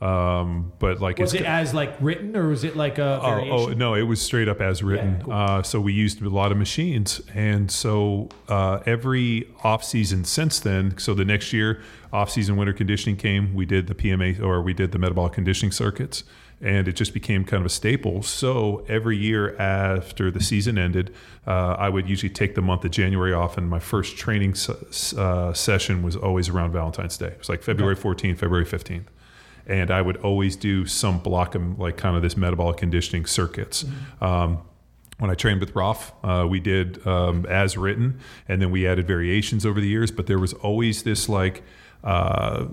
Um, 0.00 0.72
but 0.78 1.00
like 1.00 1.18
was 1.18 1.32
it 1.32 1.42
as 1.46 1.72
like 1.72 1.96
written 2.00 2.36
or 2.36 2.48
was 2.48 2.64
it 2.64 2.76
like 2.76 2.98
a 2.98 3.18
Oh, 3.22 3.28
variation? 3.30 3.54
oh 3.58 3.66
no, 3.74 3.94
it 3.94 4.02
was 4.02 4.20
straight 4.20 4.46
up 4.46 4.60
as 4.60 4.82
written. 4.82 5.12
Yeah, 5.18 5.22
cool. 5.22 5.32
uh, 5.32 5.62
so 5.62 5.80
we 5.80 5.94
used 5.94 6.20
a 6.20 6.28
lot 6.28 6.52
of 6.52 6.58
machines, 6.58 7.22
and 7.34 7.70
so 7.70 8.28
uh, 8.48 8.80
every 8.84 9.48
off 9.64 9.82
season 9.82 10.24
since 10.24 10.60
then. 10.60 10.98
So 10.98 11.14
the 11.14 11.24
next 11.24 11.52
year, 11.54 11.80
off 12.12 12.30
season 12.30 12.56
winter 12.56 12.74
conditioning 12.74 13.16
came. 13.16 13.54
We 13.54 13.64
did 13.64 13.86
the 13.86 13.94
PMA 13.94 14.38
or 14.40 14.60
we 14.60 14.74
did 14.74 14.92
the 14.92 14.98
metabolic 14.98 15.32
conditioning 15.32 15.72
circuits, 15.72 16.24
and 16.60 16.86
it 16.88 16.92
just 16.92 17.14
became 17.14 17.42
kind 17.46 17.62
of 17.62 17.66
a 17.66 17.70
staple. 17.70 18.22
So 18.22 18.84
every 18.90 19.16
year 19.16 19.56
after 19.58 20.30
the 20.30 20.42
season 20.42 20.76
ended, 20.76 21.14
uh, 21.46 21.74
I 21.78 21.88
would 21.88 22.06
usually 22.06 22.28
take 22.30 22.54
the 22.54 22.60
month 22.62 22.84
of 22.84 22.90
January 22.90 23.32
off, 23.32 23.56
and 23.56 23.66
my 23.70 23.78
first 23.78 24.18
training 24.18 24.50
s- 24.50 25.14
uh, 25.14 25.54
session 25.54 26.02
was 26.02 26.16
always 26.16 26.50
around 26.50 26.72
Valentine's 26.72 27.16
Day. 27.16 27.28
It 27.28 27.38
was 27.38 27.48
like 27.48 27.62
February 27.62 27.96
14th, 27.96 28.36
February 28.40 28.66
15th 28.66 29.04
and 29.66 29.90
I 29.90 30.00
would 30.00 30.16
always 30.18 30.56
do 30.56 30.86
some 30.86 31.18
block 31.18 31.54
of 31.54 31.78
like 31.78 31.96
kind 31.96 32.16
of 32.16 32.22
this 32.22 32.36
metabolic 32.36 32.76
conditioning 32.78 33.26
circuits. 33.26 33.84
Um, 34.20 34.62
when 35.18 35.30
I 35.30 35.34
trained 35.34 35.60
with 35.60 35.74
Roth, 35.74 36.12
uh, 36.22 36.46
we 36.48 36.60
did 36.60 37.04
um, 37.06 37.46
as 37.46 37.76
written, 37.76 38.20
and 38.48 38.60
then 38.60 38.70
we 38.70 38.86
added 38.86 39.06
variations 39.06 39.64
over 39.64 39.80
the 39.80 39.88
years. 39.88 40.10
But 40.10 40.26
there 40.26 40.38
was 40.38 40.52
always 40.52 41.04
this 41.04 41.28
like 41.28 41.62
uh, 42.04 42.66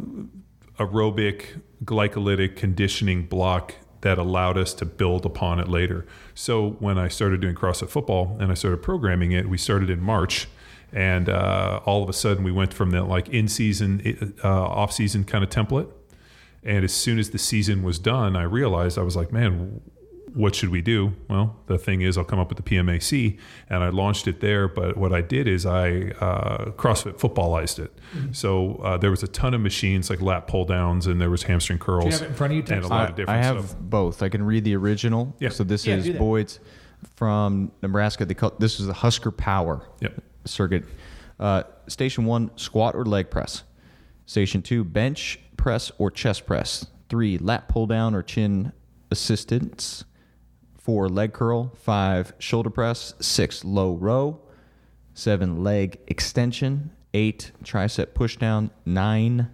aerobic 0.78 1.62
glycolytic 1.86 2.56
conditioning 2.56 3.26
block 3.26 3.76
that 4.02 4.18
allowed 4.18 4.58
us 4.58 4.74
to 4.74 4.86
build 4.86 5.26
upon 5.26 5.60
it 5.60 5.70
later. 5.70 6.06
So 6.36 6.72
when 6.80 6.98
I 6.98 7.08
started 7.08 7.40
doing 7.40 7.56
CrossFit 7.56 7.90
football 7.90 8.36
and 8.40 8.52
I 8.52 8.54
started 8.54 8.84
programming 8.84 9.32
it, 9.32 9.48
we 9.48 9.58
started 9.58 9.90
in 9.90 10.02
March. 10.02 10.48
And 10.92 11.30
uh, 11.30 11.80
all 11.86 12.04
of 12.04 12.10
a 12.10 12.14
sudden, 12.14 12.44
we 12.44 12.52
went 12.52 12.74
from 12.74 12.92
that 12.92 13.06
like 13.06 13.30
in 13.30 13.48
season, 13.48 14.36
uh, 14.44 14.48
off 14.50 14.92
season 14.92 15.24
kind 15.24 15.44
of 15.44 15.50
template 15.50 15.90
and 16.66 16.84
as 16.84 16.94
soon 16.94 17.20
as 17.20 17.30
the 17.32 17.38
season 17.38 17.84
was 17.84 18.00
done, 18.00 18.36
I 18.36 18.44
realized 18.44 18.98
I 18.98 19.02
was 19.04 19.16
like, 19.16 19.32
man, 19.32 19.82
what 20.34 20.56
should 20.56 20.70
we 20.70 20.82
do? 20.82 21.14
Well, 21.30 21.58
the 21.68 21.78
thing 21.78 22.02
is, 22.02 22.18
I'll 22.18 22.24
come 22.24 22.40
up 22.40 22.50
with 22.50 22.58
the 22.58 22.64
PMAC, 22.64 23.38
and 23.70 23.84
I 23.84 23.90
launched 23.90 24.28
it 24.28 24.40
there. 24.40 24.68
But 24.68 24.98
what 24.98 25.14
I 25.14 25.22
did 25.22 25.48
is 25.48 25.64
I 25.66 26.12
uh, 26.20 26.72
CrossFit 26.72 27.20
footballized 27.20 27.78
it. 27.78 27.92
So 28.32 28.78
uh, 28.78 28.98
there 28.98 29.12
was 29.12 29.22
a 29.22 29.28
ton 29.28 29.54
of 29.54 29.62
machines 29.62 30.10
like 30.10 30.22
lat 30.22 30.48
pull 30.48 30.66
downs, 30.66 31.06
and 31.06 31.22
there 31.22 31.30
was 31.30 31.44
hamstring 31.44 31.78
curls. 31.78 32.04
Do 32.06 32.10
you 32.10 32.12
have 32.14 32.22
it 32.24 32.28
in 32.30 32.34
front 32.34 32.54
of 32.54 32.58
you, 32.70 32.76
And 32.76 32.84
a 32.84 32.88
lot 32.88 33.02
I, 33.08 33.10
of 33.10 33.16
different 33.16 33.40
I 33.40 33.44
have 33.46 33.66
stuff. 33.70 33.80
both. 33.80 34.24
I 34.24 34.30
can 34.30 34.42
read 34.44 34.64
the 34.64 34.76
original. 34.76 35.36
Yeah. 35.40 35.50
So 35.50 35.64
this 35.64 35.86
Yeah, 35.86 35.98
is. 35.98 36.10
Boyd's 36.10 36.60
from 37.16 37.72
Nebraska. 37.84 38.26
They 38.26 38.34
call 38.34 38.54
this 38.58 38.80
is 38.80 38.88
the 38.88 38.94
Husker 38.94 39.30
Power 39.32 39.86
Yep. 40.02 40.20
circuit. 40.46 40.86
Uh, 41.40 41.64
station 41.88 42.26
one, 42.26 42.50
squat 42.56 42.96
or 42.96 43.06
leg 43.06 43.30
press. 43.30 43.64
Station 44.26 44.62
two, 44.64 44.84
bench 44.84 45.40
press 45.64 45.94
or 45.98 46.12
chest 46.12 46.46
press. 46.46 46.88
Three, 47.08 47.38
lat 47.38 47.70
pull 47.70 47.88
down 47.88 48.14
or 48.14 48.22
chin 48.22 48.74
assistance. 49.12 50.04
Four, 50.78 51.08
leg 51.08 51.32
curl. 51.32 51.72
Five, 51.78 52.34
shoulder 52.38 52.70
press. 52.70 53.14
Six, 53.22 53.64
low 53.64 53.94
row. 53.94 54.42
Seven, 55.14 55.64
leg 55.64 56.00
extension. 56.08 56.92
Eight, 57.14 57.52
tricep 57.64 58.14
push 58.14 58.36
down. 58.36 58.72
Nine, 58.86 59.52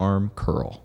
arm 0.00 0.30
curl. 0.34 0.82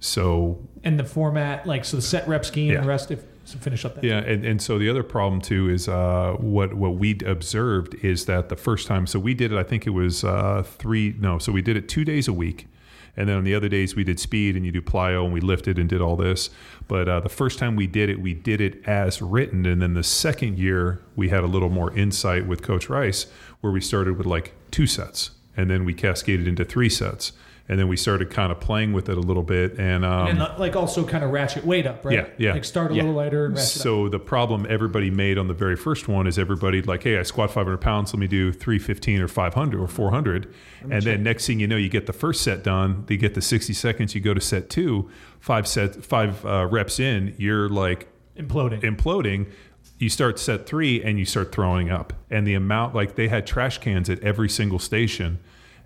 So 0.00 0.60
and 0.82 1.00
the 1.00 1.04
format, 1.04 1.66
like 1.66 1.86
so 1.86 1.96
the 1.96 2.02
set 2.02 2.28
rep 2.28 2.44
scheme 2.44 2.68
and 2.68 2.74
Yeah. 2.74 2.80
the 2.82 2.88
rest 2.88 3.10
if 3.10 3.22
so 3.46 3.58
finish 3.58 3.86
up 3.86 3.94
that. 3.94 4.04
Yeah, 4.04 4.18
and, 4.18 4.44
and 4.44 4.60
so 4.60 4.78
the 4.78 4.90
other 4.90 5.02
problem 5.02 5.40
too 5.40 5.70
is 5.70 5.88
uh, 5.88 6.34
what 6.38 6.74
what 6.74 6.96
we 6.96 7.18
observed 7.24 7.94
is 8.04 8.26
that 8.26 8.50
the 8.50 8.56
first 8.56 8.86
time, 8.86 9.06
so 9.06 9.18
we 9.18 9.32
did 9.32 9.50
it. 9.50 9.56
I 9.58 9.62
think 9.62 9.86
it 9.86 9.90
was 9.90 10.24
uh, 10.24 10.62
three. 10.62 11.14
No, 11.18 11.38
so 11.38 11.52
we 11.52 11.62
did 11.62 11.78
it 11.78 11.88
two 11.88 12.04
days 12.04 12.28
a 12.28 12.34
week, 12.34 12.66
and 13.16 13.28
then 13.28 13.36
on 13.36 13.44
the 13.44 13.54
other 13.54 13.68
days 13.68 13.94
we 13.94 14.04
did 14.04 14.18
speed 14.18 14.56
and 14.56 14.64
you 14.64 14.72
do 14.72 14.82
plyo 14.82 15.24
and 15.24 15.32
we 15.32 15.40
lifted 15.40 15.78
and 15.78 15.88
did 15.88 16.00
all 16.00 16.16
this. 16.16 16.50
But 16.88 17.08
uh, 17.08 17.20
the 17.20 17.28
first 17.28 17.58
time 17.58 17.76
we 17.76 17.86
did 17.86 18.10
it, 18.10 18.20
we 18.20 18.34
did 18.34 18.60
it 18.60 18.86
as 18.86 19.22
written, 19.22 19.66
and 19.66 19.80
then 19.80 19.94
the 19.94 20.02
second 20.02 20.58
year 20.58 21.02
we 21.16 21.28
had 21.28 21.44
a 21.44 21.48
little 21.48 21.70
more 21.70 21.92
insight 21.96 22.46
with 22.46 22.62
Coach 22.62 22.88
Rice, 22.88 23.26
where 23.60 23.72
we 23.72 23.80
started 23.80 24.18
with 24.18 24.26
like 24.26 24.52
two 24.70 24.86
sets, 24.86 25.30
and 25.56 25.70
then 25.70 25.84
we 25.84 25.94
cascaded 25.94 26.48
into 26.48 26.64
three 26.64 26.88
sets. 26.88 27.32
And 27.66 27.78
then 27.78 27.88
we 27.88 27.96
started 27.96 28.28
kind 28.28 28.52
of 28.52 28.60
playing 28.60 28.92
with 28.92 29.08
it 29.08 29.16
a 29.16 29.20
little 29.22 29.42
bit, 29.42 29.78
and 29.78 30.04
um, 30.04 30.26
And 30.26 30.42
uh, 30.42 30.54
like 30.58 30.76
also 30.76 31.02
kind 31.02 31.24
of 31.24 31.30
ratchet 31.30 31.64
weight 31.64 31.86
up, 31.86 32.04
right? 32.04 32.14
Yeah, 32.14 32.26
yeah. 32.36 32.52
Like 32.52 32.64
start 32.66 32.90
a 32.92 32.94
Yeah. 32.94 33.02
little 33.04 33.16
lighter 33.16 33.46
and 33.46 33.54
ratchet 33.56 33.76
up. 33.78 33.82
So 33.82 34.08
the 34.10 34.18
problem 34.18 34.66
everybody 34.68 35.10
made 35.10 35.38
on 35.38 35.48
the 35.48 35.54
very 35.54 35.74
first 35.74 36.06
one 36.06 36.26
is 36.26 36.38
everybody 36.38 36.82
like, 36.82 37.04
hey, 37.04 37.16
I 37.18 37.22
squat 37.22 37.50
500 37.52 37.78
pounds. 37.78 38.12
Let 38.12 38.20
me 38.20 38.26
do 38.26 38.52
315 38.52 39.18
or 39.22 39.28
500 39.28 39.80
or 39.80 39.88
400. 39.88 40.52
And 40.90 41.02
then 41.02 41.22
next 41.22 41.46
thing 41.46 41.58
you 41.58 41.66
know, 41.66 41.76
you 41.76 41.88
get 41.88 42.04
the 42.04 42.12
first 42.12 42.42
set 42.42 42.62
done. 42.62 43.04
They 43.06 43.16
get 43.16 43.32
the 43.32 43.40
60 43.40 43.72
seconds. 43.72 44.14
You 44.14 44.20
go 44.20 44.34
to 44.34 44.42
set 44.42 44.68
two, 44.68 45.08
five 45.40 45.66
set, 45.66 46.04
five 46.04 46.44
uh, 46.44 46.66
reps 46.70 47.00
in. 47.00 47.34
You're 47.38 47.70
like 47.70 48.08
Imploding. 48.36 48.82
imploding. 48.82 49.50
You 49.98 50.10
start 50.10 50.38
set 50.38 50.66
three 50.66 51.02
and 51.02 51.18
you 51.18 51.24
start 51.24 51.50
throwing 51.50 51.88
up. 51.88 52.12
And 52.30 52.46
the 52.46 52.52
amount, 52.52 52.94
like 52.94 53.14
they 53.14 53.28
had 53.28 53.46
trash 53.46 53.78
cans 53.78 54.10
at 54.10 54.22
every 54.22 54.50
single 54.50 54.78
station, 54.78 55.38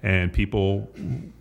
and 0.03 0.33
people 0.33 0.91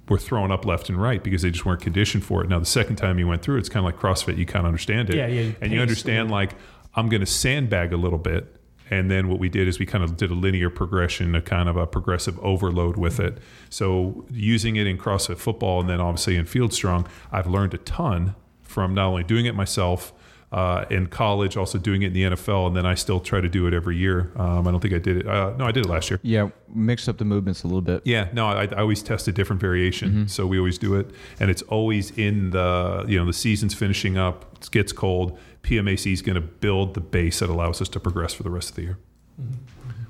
were 0.09 0.17
throwing 0.17 0.51
up 0.51 0.65
left 0.65 0.89
and 0.89 1.01
right 1.01 1.23
because 1.23 1.41
they 1.41 1.51
just 1.51 1.65
weren't 1.65 1.81
conditioned 1.81 2.23
for 2.23 2.43
it. 2.43 2.49
Now, 2.49 2.59
the 2.59 2.65
second 2.65 2.95
time 2.95 3.19
you 3.19 3.27
went 3.27 3.41
through, 3.41 3.57
it's 3.57 3.69
kind 3.69 3.85
of 3.85 3.91
like 3.91 4.01
CrossFit. 4.01 4.37
You 4.37 4.45
kind 4.45 4.65
of 4.65 4.67
understand 4.67 5.09
it. 5.09 5.17
Yeah, 5.17 5.27
yeah, 5.27 5.41
you 5.41 5.55
And 5.61 5.71
you 5.71 5.81
understand, 5.81 6.31
like, 6.31 6.55
I'm 6.95 7.09
going 7.09 7.21
to 7.21 7.27
sandbag 7.27 7.93
a 7.93 7.97
little 7.97 8.19
bit. 8.19 8.55
And 8.89 9.11
then 9.11 9.27
what 9.27 9.39
we 9.39 9.49
did 9.49 9.67
is 9.67 9.79
we 9.79 9.85
kind 9.85 10.03
of 10.03 10.15
did 10.15 10.31
a 10.31 10.33
linear 10.33 10.69
progression, 10.69 11.35
a 11.35 11.41
kind 11.41 11.67
of 11.67 11.75
a 11.75 11.85
progressive 11.85 12.39
overload 12.39 12.95
with 12.97 13.19
it. 13.19 13.37
So 13.69 14.25
using 14.31 14.77
it 14.77 14.87
in 14.87 14.97
CrossFit 14.97 15.37
football 15.37 15.81
and 15.81 15.89
then 15.89 15.99
obviously 15.99 16.37
in 16.37 16.45
Field 16.45 16.73
Strong, 16.73 17.07
I've 17.29 17.47
learned 17.47 17.73
a 17.73 17.79
ton 17.79 18.35
from 18.61 18.93
not 18.93 19.07
only 19.07 19.23
doing 19.23 19.45
it 19.45 19.55
myself 19.55 20.13
uh, 20.51 20.85
in 20.89 21.07
college, 21.07 21.57
also 21.57 21.77
doing 21.77 22.03
it 22.03 22.07
in 22.07 22.13
the 22.13 22.23
NFL, 22.23 22.67
and 22.67 22.75
then 22.75 22.85
I 22.85 22.95
still 22.95 23.19
try 23.19 23.41
to 23.41 23.49
do 23.49 23.67
it 23.67 23.73
every 23.73 23.97
year. 23.97 24.31
Um, 24.37 24.65
I 24.67 24.71
don't 24.71 24.79
think 24.79 24.93
I 24.93 24.97
did 24.99 25.17
it. 25.17 25.27
Uh, 25.27 25.53
no, 25.57 25.65
I 25.65 25.71
did 25.71 25.85
it 25.85 25.89
last 25.89 26.09
year. 26.09 26.19
Yeah, 26.23 26.49
mix 26.73 27.09
up 27.09 27.17
the 27.17 27.25
movements 27.25 27.63
a 27.63 27.67
little 27.67 27.81
bit. 27.81 28.01
Yeah, 28.05 28.29
no, 28.31 28.47
I, 28.47 28.63
I 28.63 28.77
always 28.77 29.03
test 29.03 29.27
a 29.27 29.33
different 29.33 29.59
variation, 29.59 30.27
so 30.29 30.47
we 30.47 30.57
always 30.57 30.77
do 30.77 30.95
it, 30.95 31.11
and 31.39 31.51
it's 31.51 31.63
always 31.63 32.11
in 32.11 32.51
the 32.51 33.05
you 33.07 33.17
know 33.19 33.25
the 33.25 33.33
season's 33.33 33.73
finishing 33.73 34.17
up, 34.17 34.45
it 34.61 34.71
gets 34.71 34.93
cold. 34.93 35.37
PMAC 35.63 36.13
is 36.13 36.21
going 36.21 36.35
to 36.35 36.41
build 36.41 36.93
the 36.93 37.01
base 37.01 37.39
that 37.39 37.49
allows 37.49 37.81
us 37.81 37.89
to 37.89 37.99
progress 37.99 38.33
for 38.33 38.43
the 38.43 38.49
rest 38.49 38.69
of 38.69 38.75
the 38.77 38.83
year. 38.83 38.97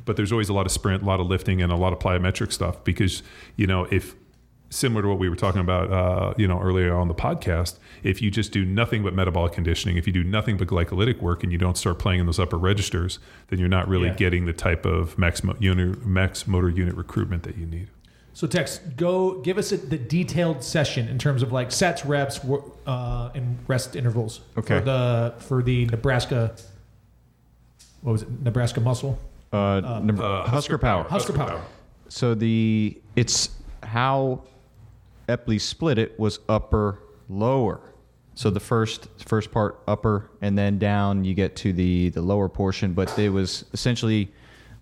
But 0.05 0.17
there's 0.17 0.31
always 0.31 0.49
a 0.49 0.53
lot 0.53 0.67
of 0.67 0.71
sprint, 0.71 1.01
a 1.01 1.05
lot 1.05 1.19
of 1.19 1.27
lifting, 1.27 1.63
and 1.63 1.71
a 1.71 1.75
lot 1.75 1.93
of 1.93 1.99
plyometric 1.99 2.53
stuff 2.53 2.83
because 2.83 3.23
you 3.55 3.65
know 3.65 3.85
if 3.85 4.15
similar 4.69 5.01
to 5.01 5.07
what 5.07 5.17
we 5.19 5.29
were 5.29 5.35
talking 5.35 5.61
about 5.61 5.91
uh, 5.91 6.33
you 6.37 6.47
know 6.47 6.59
earlier 6.59 6.95
on 6.95 7.07
the 7.07 7.13
podcast, 7.15 7.77
if 8.03 8.21
you 8.21 8.29
just 8.31 8.51
do 8.51 8.65
nothing 8.65 9.03
but 9.03 9.13
metabolic 9.13 9.53
conditioning, 9.53 9.97
if 9.97 10.05
you 10.07 10.13
do 10.13 10.23
nothing 10.23 10.57
but 10.57 10.67
glycolytic 10.67 11.21
work, 11.21 11.43
and 11.43 11.51
you 11.51 11.57
don't 11.57 11.77
start 11.77 11.99
playing 11.99 12.19
in 12.19 12.25
those 12.25 12.39
upper 12.39 12.57
registers, 12.57 13.19
then 13.47 13.59
you're 13.59 13.69
not 13.69 13.87
really 13.87 14.07
Yeah. 14.07 14.13
getting 14.15 14.45
the 14.45 14.53
type 14.53 14.85
of 14.85 15.17
max, 15.17 15.43
mo- 15.43 15.55
unit, 15.59 16.05
max 16.05 16.47
motor 16.47 16.69
unit 16.69 16.95
recruitment 16.95 17.43
that 17.43 17.57
you 17.57 17.65
need. 17.65 17.87
So 18.33 18.45
Tex, 18.45 18.79
go 18.95 19.39
give 19.41 19.57
us 19.57 19.71
a, 19.71 19.77
the 19.77 19.97
detailed 19.97 20.63
session 20.63 21.07
in 21.07 21.17
terms 21.17 21.41
of 21.41 21.51
like 21.51 21.71
sets, 21.71 22.05
reps, 22.05 22.43
wo- 22.43 22.71
uh, 22.85 23.31
and 23.33 23.57
rest 23.67 23.95
intervals. 23.95 24.41
Okay. 24.57 24.77
For 24.79 24.85
the 24.85 25.33
for 25.39 25.63
the 25.63 25.85
Nebraska. 25.87 26.55
What 28.01 28.11
was 28.11 28.21
it? 28.21 28.29
Nebraska 28.43 28.79
muscle. 28.79 29.19
Uh, 29.51 30.01
Neb- 30.03 30.19
Husker 30.19 30.77
Power. 30.77 31.03
Husker 31.05 31.33
power. 31.33 31.61
So 32.09 32.35
the 32.35 32.97
it's 33.15 33.49
how 33.81 34.43
Epley 35.27 35.59
split 35.59 35.97
it 35.97 36.19
was 36.19 36.39
upper 36.47 36.99
lower. 37.29 37.81
So 38.35 38.49
the 38.49 38.59
first 38.59 39.07
first 39.25 39.51
part 39.51 39.79
upper 39.87 40.29
and 40.41 40.57
then 40.57 40.77
down 40.77 41.23
you 41.25 41.33
get 41.33 41.55
to 41.57 41.73
the 41.73 42.09
the 42.09 42.21
lower 42.21 42.47
portion, 42.49 42.93
but 42.93 43.17
it 43.17 43.29
was 43.29 43.65
essentially 43.73 44.31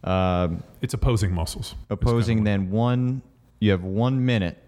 um, 0.04 0.62
It's 0.82 0.94
opposing 0.94 1.34
muscles. 1.34 1.76
opposing 1.90 2.44
then 2.44 2.70
one 2.70 3.22
you 3.60 3.72
have 3.72 3.84
one 3.84 4.26
minute 4.26 4.62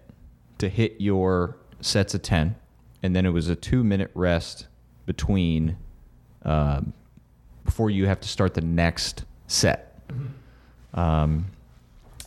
to 0.58 0.68
hit 0.68 0.96
your 0.98 1.56
sets 1.80 2.14
of 2.14 2.22
10 2.22 2.56
and 3.02 3.14
then 3.14 3.24
it 3.24 3.30
was 3.30 3.48
a 3.48 3.54
two 3.54 3.84
minute 3.84 4.10
rest 4.14 4.66
between 5.06 5.76
um, 6.42 6.92
before 7.64 7.90
you 7.90 8.06
have 8.06 8.20
to 8.20 8.28
start 8.28 8.54
the 8.54 8.60
next 8.62 9.24
set. 9.46 10.00
Um, 10.94 11.46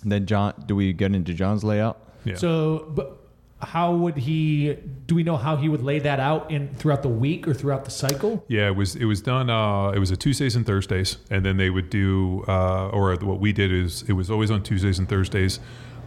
then 0.04 0.26
John, 0.26 0.54
do 0.68 0.76
we 0.76 0.94
get 0.94 1.14
into 1.14 1.34
John's 1.34 1.64
layout? 1.64 2.00
Yeah. 2.24 2.36
So, 2.36 2.92
but 2.96 3.21
how 3.62 3.94
would 3.94 4.18
he? 4.18 4.74
Do 5.08 5.16
we 5.16 5.24
know 5.24 5.38
how 5.38 5.56
he 5.56 5.70
would 5.70 5.84
lay 5.84 6.00
that 6.00 6.20
out 6.20 6.50
in 6.52 6.74
throughout 6.76 7.02
the 7.04 7.10
week 7.10 7.48
or 7.48 7.54
throughout 7.54 7.86
the 7.86 7.92
cycle? 7.92 8.44
Yeah, 8.48 8.68
it 8.68 8.76
was 8.76 8.96
it 8.96 9.06
was 9.06 9.22
done. 9.22 9.50
Uh, 9.50 9.90
it 9.92 10.00
was 10.00 10.12
a 10.12 10.18
Tuesdays 10.18 10.56
and 10.56 10.66
Thursdays, 10.66 11.18
and 11.30 11.46
then 11.46 11.58
they 11.58 11.70
would 11.70 11.90
do, 11.90 12.44
uh, 12.48 12.90
or 12.90 13.16
what 13.18 13.40
we 13.40 13.52
did 13.54 13.72
is 13.72 14.04
it 14.08 14.14
was 14.14 14.30
always 14.32 14.50
on 14.52 14.64
Tuesdays 14.64 15.00
and 15.00 15.08
Thursdays. 15.08 15.60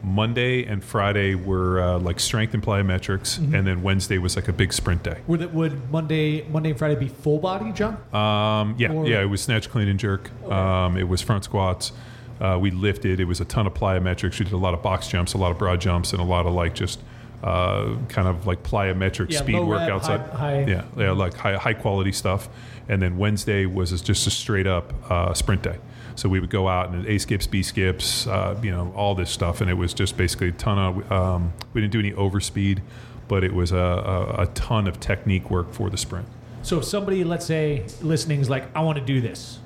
Monday 0.03 0.67
and 0.67 0.85
Friday 0.85 1.35
were 1.35 1.81
uh, 1.81 1.99
like 1.99 2.21
strength 2.21 2.53
and 2.53 2.63
plyometrics, 2.63 3.39
and 3.39 3.67
then 3.67 3.83
Wednesday 3.83 4.19
was 4.19 4.37
like 4.37 4.49
a 4.49 4.53
big 4.53 4.71
sprint 4.73 5.03
day. 5.03 5.21
Would 5.27 5.41
it, 5.41 5.55
would 5.55 5.91
Monday 5.91 6.47
Monday 6.49 6.71
and 6.71 6.79
Friday 6.79 6.97
be 6.97 7.09
full 7.09 7.39
body, 7.39 7.73
John? 7.73 7.95
Um, 8.13 8.75
yeah, 8.79 8.93
Or- 8.93 9.07
yeah, 9.07 9.23
it 9.23 9.27
was 9.31 9.41
snatch, 9.41 9.71
clean, 9.71 9.89
and 9.89 9.99
jerk. 9.99 10.31
Um, 10.51 10.99
it 10.99 11.09
was 11.09 11.23
front 11.23 11.45
squats. 11.45 11.93
Uh, 12.39 12.59
we 12.61 12.71
lifted. 12.71 13.19
It 13.19 13.25
was 13.25 13.41
a 13.41 13.47
ton 13.47 13.67
of 13.67 13.73
plyometrics. 13.75 14.39
We 14.39 14.45
did 14.45 14.53
a 14.53 14.59
lot 14.59 14.75
of 14.75 14.83
box 14.83 15.09
jumps, 15.09 15.33
a 15.33 15.39
lot 15.39 15.53
of 15.53 15.59
broad 15.59 15.81
jumps, 15.81 16.13
and 16.13 16.21
a 16.21 16.25
lot 16.25 16.45
of 16.47 16.53
like 16.53 16.75
just 16.75 17.01
uh, 17.45 17.97
kind 18.09 18.27
of 18.27 18.47
like 18.47 18.63
plyometric 18.63 19.31
Yeah, 19.31 19.39
speed 19.41 19.61
work 19.61 19.83
outside. 19.83 20.21
high- 20.21 20.37
high- 20.37 20.65
Yeah, 20.67 20.85
yeah, 20.97 21.11
like 21.13 21.35
high, 21.35 21.57
high 21.57 21.75
quality 21.75 22.11
stuff. 22.13 22.49
And 22.89 23.01
then 23.03 23.17
Wednesday 23.19 23.67
was 23.67 24.01
just 24.03 24.27
a 24.27 24.31
straight 24.31 24.67
up 24.67 24.93
uh, 25.11 25.35
sprint 25.35 25.63
day. 25.63 25.77
So 26.17 26.29
we 26.29 26.41
would 26.41 26.51
go 26.51 26.69
out 26.69 26.91
and 26.91 27.07
A 27.07 27.19
skips, 27.19 27.47
B 27.47 27.63
skips, 27.63 28.27
uh, 28.27 28.59
you 28.63 28.71
know, 28.71 28.93
all 28.97 29.15
this 29.15 29.31
stuff, 29.31 29.61
and 29.61 29.69
it 29.69 29.75
was 29.75 29.93
just 29.95 30.17
basically 30.17 30.49
a 30.49 30.53
ton 30.53 30.79
of. 30.79 31.13
Um, 31.13 31.53
we 31.73 31.81
didn't 31.81 31.93
do 31.93 31.99
any 31.99 32.13
overspeed, 32.13 32.81
but 33.29 33.43
it 33.45 33.53
was 33.53 33.73
a, 33.73 33.77
a, 33.77 34.43
a 34.43 34.47
ton 34.55 34.87
of 34.87 35.01
technique 35.01 35.51
work 35.51 35.73
for 35.73 35.91
the 35.91 35.97
sprint. 35.97 36.27
So 36.63 36.79
if 36.79 36.85
somebody, 36.85 37.25
let's 37.25 37.45
say, 37.45 37.85
listening 38.01 38.41
is 38.41 38.49
like, 38.49 38.65
I 38.77 38.81
want 38.81 38.99
to 38.99 39.05
do 39.05 39.21
this. 39.21 39.59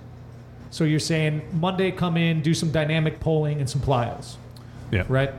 So 0.70 0.84
you're 0.84 0.98
saying 1.00 1.42
Monday 1.52 1.90
come 1.92 2.16
in, 2.16 2.40
do 2.42 2.54
some 2.54 2.70
dynamic 2.72 3.20
polling 3.20 3.58
and 3.60 3.68
some 3.70 3.80
plyos, 3.82 4.36
Yeah, 4.90 5.04
right? 5.08 5.32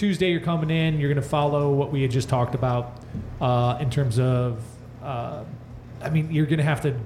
Tuesday 0.00 0.30
you're 0.30 0.40
coming 0.40 0.70
in, 0.70 0.98
you're 0.98 1.12
going 1.12 1.22
to 1.22 1.28
follow 1.28 1.74
what 1.74 1.92
we 1.92 2.00
had 2.00 2.10
just 2.10 2.30
talked 2.30 2.54
about 2.54 2.96
uh, 3.38 3.76
in 3.80 3.90
terms 3.90 4.18
of. 4.18 4.58
Uh, 5.02 5.44
I 6.00 6.08
mean, 6.08 6.32
you're 6.32 6.46
going 6.46 6.56
to 6.56 6.64
have 6.64 6.80
to. 6.82 6.98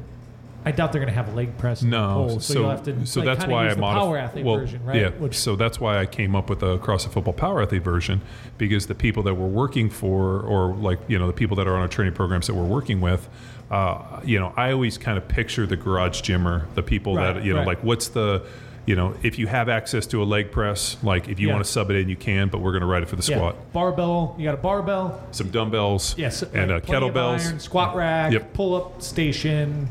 I 0.64 0.70
doubt 0.70 0.92
they're 0.92 1.00
going 1.00 1.12
to 1.12 1.20
have 1.20 1.28
a 1.28 1.34
leg 1.34 1.58
press. 1.58 1.82
No, 1.82 2.26
pull, 2.28 2.40
so, 2.40 2.60
you'll 2.60 2.70
have 2.70 2.84
to. 2.84 3.04
so 3.04 3.20
like, 3.20 3.36
that's 3.36 3.50
why 3.50 3.64
use 3.64 3.72
I 3.72 3.74
the 3.74 3.80
modif- 3.80 3.94
power 3.94 4.16
athlete 4.16 4.44
well, 4.44 4.58
version, 4.58 4.84
right? 4.84 4.96
Yeah, 4.96 5.08
Which, 5.08 5.36
so 5.36 5.56
that's 5.56 5.80
why 5.80 5.98
I 5.98 6.06
came 6.06 6.36
up 6.36 6.48
with 6.48 6.60
the 6.60 6.78
CrossFit 6.78 7.10
Football 7.10 7.34
Power 7.34 7.60
Athlete 7.62 7.82
version 7.82 8.20
because 8.58 8.86
the 8.86 8.94
people 8.94 9.24
that 9.24 9.34
we're 9.34 9.48
working 9.48 9.90
for, 9.90 10.40
or 10.42 10.72
like 10.76 11.00
you 11.08 11.18
know 11.18 11.26
the 11.26 11.32
people 11.32 11.56
that 11.56 11.66
are 11.66 11.74
on 11.74 11.80
our 11.80 11.88
training 11.88 12.14
programs 12.14 12.46
that 12.46 12.54
we're 12.54 12.62
working 12.62 13.00
with, 13.00 13.28
uh, 13.72 14.20
you 14.24 14.38
know, 14.38 14.54
I 14.56 14.70
always 14.70 14.98
kind 14.98 15.18
of 15.18 15.26
picture 15.26 15.66
the 15.66 15.76
garage 15.76 16.20
gymmer, 16.20 16.68
the 16.76 16.82
people 16.84 17.16
Right, 17.16 17.32
that 17.32 17.44
you 17.44 17.54
know, 17.54 17.58
right. 17.58 17.66
like 17.66 17.82
what's 17.82 18.06
the 18.06 18.46
you 18.86 18.94
know, 18.96 19.14
if 19.22 19.38
you 19.38 19.46
have 19.46 19.68
access 19.68 20.06
to 20.08 20.22
a 20.22 20.24
leg 20.24 20.50
press, 20.52 20.96
like 21.02 21.28
if 21.28 21.40
you 21.40 21.48
Yeah. 21.48 21.54
want 21.54 21.64
to 21.64 21.70
sub 21.70 21.90
it 21.90 21.96
in, 21.96 22.08
you 22.08 22.16
can, 22.16 22.48
but 22.48 22.60
we're 22.60 22.72
going 22.72 22.82
to 22.82 22.86
write 22.86 23.02
it 23.02 23.08
for 23.08 23.16
the 23.16 23.26
yeah, 23.30 23.36
squat. 23.38 23.72
barbell. 23.72 24.34
You 24.38 24.44
got 24.44 24.54
a 24.54 24.58
barbell. 24.58 25.22
Some 25.30 25.50
dumbbells, 25.50 26.14
Yes, 26.18 26.42
and 26.42 26.70
uh, 26.70 26.74
like 26.74 26.84
plenty 26.84 27.08
of 27.08 27.14
kettlebells. 27.14 27.46
iron, 27.46 27.60
squat 27.60 27.96
rack, 27.96 28.32
Yep. 28.32 28.52
pull 28.54 28.74
up 28.76 29.00
station. 29.02 29.88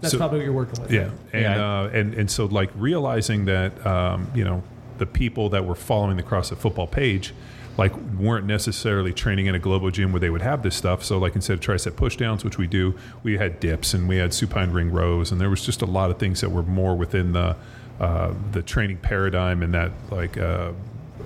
That's 0.00 0.12
So- 0.12 0.18
probably 0.18 0.38
what 0.40 0.44
you're 0.44 0.52
working 0.54 0.80
with. 0.82 0.92
Yeah, 0.92 1.08
and 1.32 1.42
Yeah. 1.42 1.80
Uh, 1.82 1.90
and 1.92 2.14
and 2.14 2.30
so 2.30 2.44
like 2.46 2.70
realizing 2.76 3.46
that 3.46 3.84
um, 3.86 4.28
you 4.34 4.44
know 4.44 4.62
the 4.98 5.06
people 5.06 5.48
that 5.50 5.64
were 5.66 5.74
following 5.74 6.16
the 6.16 6.22
CrossFit 6.22 6.58
football 6.58 6.86
page, 6.86 7.34
like 7.76 7.92
weren't 8.18 8.46
necessarily 8.46 9.12
training 9.12 9.46
in 9.46 9.54
a 9.54 9.58
global 9.58 9.90
gym 9.90 10.12
where 10.12 10.20
they 10.20 10.30
would 10.30 10.40
have 10.42 10.62
this 10.62 10.74
stuff. 10.76 11.02
So 11.04 11.18
like 11.18 11.34
instead 11.34 11.54
of 11.54 11.60
tricep 11.60 11.92
pushdowns, 11.92 12.44
which 12.44 12.56
we 12.58 12.66
do, 12.66 12.94
we 13.22 13.36
had 13.38 13.58
dips 13.60 13.92
and 13.92 14.08
we 14.08 14.16
had 14.18 14.32
supine 14.32 14.70
ring 14.70 14.90
rows, 14.92 15.32
and 15.32 15.40
there 15.40 15.50
was 15.50 15.64
just 15.66 15.82
a 15.82 15.86
lot 15.86 16.10
of 16.10 16.18
things 16.18 16.40
that 16.42 16.50
were 16.50 16.62
more 16.62 16.94
within 16.94 17.32
the 17.32 17.56
uh, 18.00 18.32
the 18.52 18.62
training 18.62 18.98
paradigm 18.98 19.62
and 19.62 19.74
that 19.74 19.92
like. 20.10 20.36
Uh, 20.36 20.72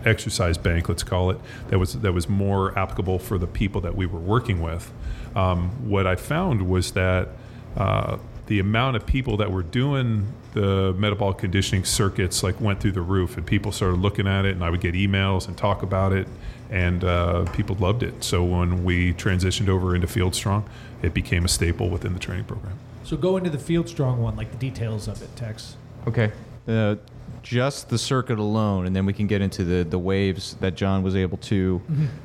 exercise 0.07 0.57
bank 0.57 0.89
let's 0.89 1.03
call 1.03 1.29
it 1.29 1.39
that 1.69 1.79
was 1.79 1.93
that 2.01 2.13
was 2.13 2.27
more 2.27 2.79
applicable 2.79 3.19
for 3.19 3.37
the 3.37 3.47
people 3.47 3.83
that 3.83 3.95
we 3.95 4.07
were 4.07 4.21
working 4.21 4.63
with 4.63 4.91
um, 5.37 5.69
what 5.87 6.07
i 6.07 6.17
found 6.17 6.71
was 6.71 6.93
that 6.93 7.29
uh, 7.77 8.17
the 8.47 8.59
amount 8.59 8.97
of 8.97 9.05
people 9.05 9.37
that 9.37 9.53
were 9.53 9.65
doing 9.65 10.33
the 10.55 10.95
metabolic 10.97 11.37
conditioning 11.37 11.85
circuits 11.85 12.43
like 12.43 12.59
went 12.63 12.81
through 12.81 12.93
the 12.93 13.03
roof 13.03 13.37
and 13.37 13.45
people 13.45 13.71
started 13.73 14.01
looking 14.01 14.27
at 14.27 14.47
it 14.47 14.53
and 14.53 14.65
i 14.65 14.71
would 14.71 14.81
get 14.81 14.95
emails 14.95 15.47
and 15.47 15.59
talk 15.59 15.83
about 15.83 16.15
it 16.15 16.27
and 16.71 17.05
uh, 17.05 17.45
people 17.53 17.77
loved 17.77 18.03
it 18.03 18.25
so 18.25 18.43
when 18.43 18.85
we 18.85 19.13
transitioned 19.13 19.69
over 19.69 19.95
into 19.95 20.07
field 20.07 20.35
strong 20.35 20.65
it 21.03 21.13
became 21.13 21.45
a 21.45 21.49
staple 21.49 21.91
within 21.91 22.15
the 22.15 22.21
training 22.21 22.45
program 22.45 22.79
So 23.11 23.17
go 23.17 23.37
into 23.37 23.51
the 23.51 23.59
field 23.59 23.89
strong 23.89 24.23
one, 24.23 24.37
like 24.37 24.53
the 24.53 24.57
details 24.57 25.09
of 25.09 25.21
it, 25.21 25.35
Tex. 25.35 25.77
Okay. 26.07 26.31
Uh, 26.69 26.97
just 27.43 27.89
the 27.89 27.99
circuit 27.99 28.39
alone, 28.39 28.87
and 28.87 28.95
then 28.95 29.07
we 29.07 29.13
can 29.13 29.27
get 29.27 29.41
into 29.41 29.65
the, 29.65 29.83
the 29.83 29.99
waves 29.99 30.55
that 30.61 30.75
John 30.75 31.03
was 31.03 31.17
able 31.17 31.39
to 31.39 31.81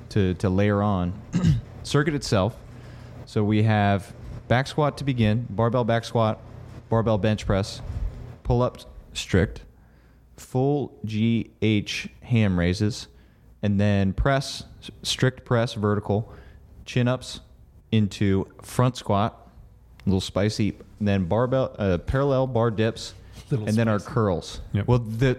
to, 0.10 0.34
to 0.36 0.50
layer 0.50 0.84
on. 0.84 1.13
circuit 1.84 2.15
itself. 2.15 2.58
So 3.26 3.43
we 3.43 3.63
have 3.63 4.13
back 4.48 4.67
squat 4.67 4.98
to 4.98 5.04
begin, 5.04 5.48
barbell 5.50 5.84
back 5.84 6.04
squat, 6.04 6.39
barbell 6.89 7.17
bench 7.17 7.45
press, 7.45 7.82
pull 8.43 8.62
up 8.62 8.78
strict, 9.13 9.62
full 10.38 10.98
GH 11.06 12.08
ham 12.21 12.60
raises, 12.60 13.08
and 13.62 13.80
then 13.80 14.13
press, 14.13 14.63
strict 15.02 15.45
press 15.45 15.74
vertical, 15.74 16.32
chin 16.86 17.08
ups 17.08 17.39
into 17.91 18.48
front 18.62 18.98
squat, 18.98 19.50
a 20.06 20.10
little 20.10 20.21
spicy, 20.21 20.76
and 21.00 21.08
then 21.08 21.26
barbell, 21.26 21.76
uh, 21.80 21.98
parallel 22.00 22.48
bar 22.48 22.69
dips, 22.69 23.13
Little 23.51 23.67
and 23.67 23.77
then 23.77 23.88
our 23.88 23.99
curls. 23.99 24.62
Yep. 24.73 24.88
Well, 24.88 24.99
the 24.99 25.38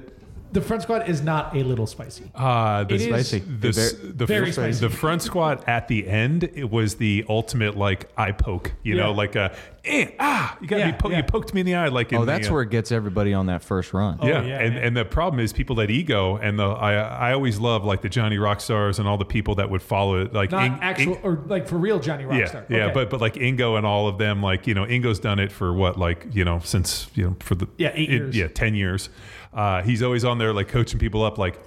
The 0.52 0.60
front 0.60 0.82
squat 0.82 1.08
is 1.08 1.22
not 1.22 1.54
a 1.56 1.62
little 1.62 1.86
spicy. 1.86 2.30
Uh, 2.34 2.84
the, 2.84 2.94
It 2.94 3.00
is 3.00 3.06
Spicy. 3.08 3.38
The, 3.40 3.72
Very- 3.72 4.12
the, 4.12 4.26
very 4.26 4.46
fr- 4.46 4.52
spicy. 4.52 4.80
the 4.88 4.90
front 4.94 5.22
squat 5.22 5.64
at 5.68 5.88
the 5.88 6.06
end, 6.06 6.44
it 6.44 6.70
was 6.70 6.94
the 6.96 7.24
ultimate 7.28 7.76
like 7.76 8.10
eye 8.16 8.32
poke. 8.32 8.72
You 8.82 8.94
know, 8.94 9.10
Yeah. 9.10 9.16
like 9.16 9.34
a 9.36 9.54
eh, 9.84 10.10
ah, 10.18 10.56
you 10.60 10.66
got 10.68 10.78
Yeah, 10.78 10.86
me. 10.92 10.96
Po- 10.98 11.10
yeah. 11.10 11.16
You 11.18 11.22
poked 11.24 11.52
me 11.52 11.60
in 11.60 11.66
the 11.66 11.74
eye. 11.74 11.88
Like 11.88 12.12
in 12.12 12.18
oh, 12.18 12.24
that's 12.24 12.46
the, 12.46 12.50
uh, 12.50 12.54
where 12.54 12.62
it 12.62 12.70
gets 12.70 12.90
everybody 12.92 13.34
on 13.34 13.46
that 13.46 13.62
first 13.64 13.92
run. 13.92 14.18
Oh, 14.20 14.26
yeah, 14.26 14.42
yeah, 14.44 14.58
and 14.60 14.74
yeah. 14.74 14.80
and 14.80 14.96
the 14.96 15.04
problem 15.04 15.40
is 15.40 15.52
people 15.52 15.76
that 15.76 15.90
ego 15.90 16.36
and 16.36 16.58
the 16.58 16.64
I 16.68 16.94
I 16.94 17.32
always 17.32 17.58
love 17.58 17.84
like 17.84 18.00
the 18.02 18.08
Johnny 18.08 18.38
Rock 18.38 18.60
stars 18.60 18.98
and 18.98 19.06
all 19.08 19.18
the 19.18 19.24
people 19.24 19.56
that 19.56 19.68
would 19.68 19.82
follow 19.82 20.22
it 20.22 20.32
like 20.32 20.52
Not 20.52 20.64
Ing- 20.64 20.78
actual 20.80 21.14
Ing- 21.16 21.20
or 21.22 21.42
like 21.46 21.66
for 21.68 21.76
real 21.76 21.98
Johnny 21.98 22.22
yeah, 22.24 22.30
Rockstar. 22.46 22.70
yeah, 22.70 22.84
Okay. 22.84 22.94
but 22.94 23.10
but 23.10 23.20
like 23.20 23.34
Ingo 23.34 23.76
and 23.76 23.84
all 23.84 24.08
of 24.08 24.16
them, 24.18 24.42
like 24.42 24.66
you 24.66 24.74
know, 24.74 24.86
Ingo's 24.86 25.18
done 25.18 25.38
it 25.38 25.50
for 25.52 25.74
what, 25.74 25.98
like 25.98 26.26
you 26.32 26.44
know, 26.44 26.60
since 26.62 27.08
you 27.14 27.24
know, 27.24 27.36
for 27.40 27.56
the 27.56 27.66
Yeah, 27.78 27.90
eight 27.94 28.08
it- 28.10 28.12
years. 28.12 28.36
yeah, 28.36 28.46
ten 28.48 28.74
years. 28.74 29.08
Uh, 29.56 29.82
he's 29.82 30.02
always 30.02 30.24
on 30.24 30.38
there, 30.38 30.52
like 30.52 30.68
coaching 30.68 30.98
people 31.00 31.24
up, 31.24 31.38
like 31.38 31.58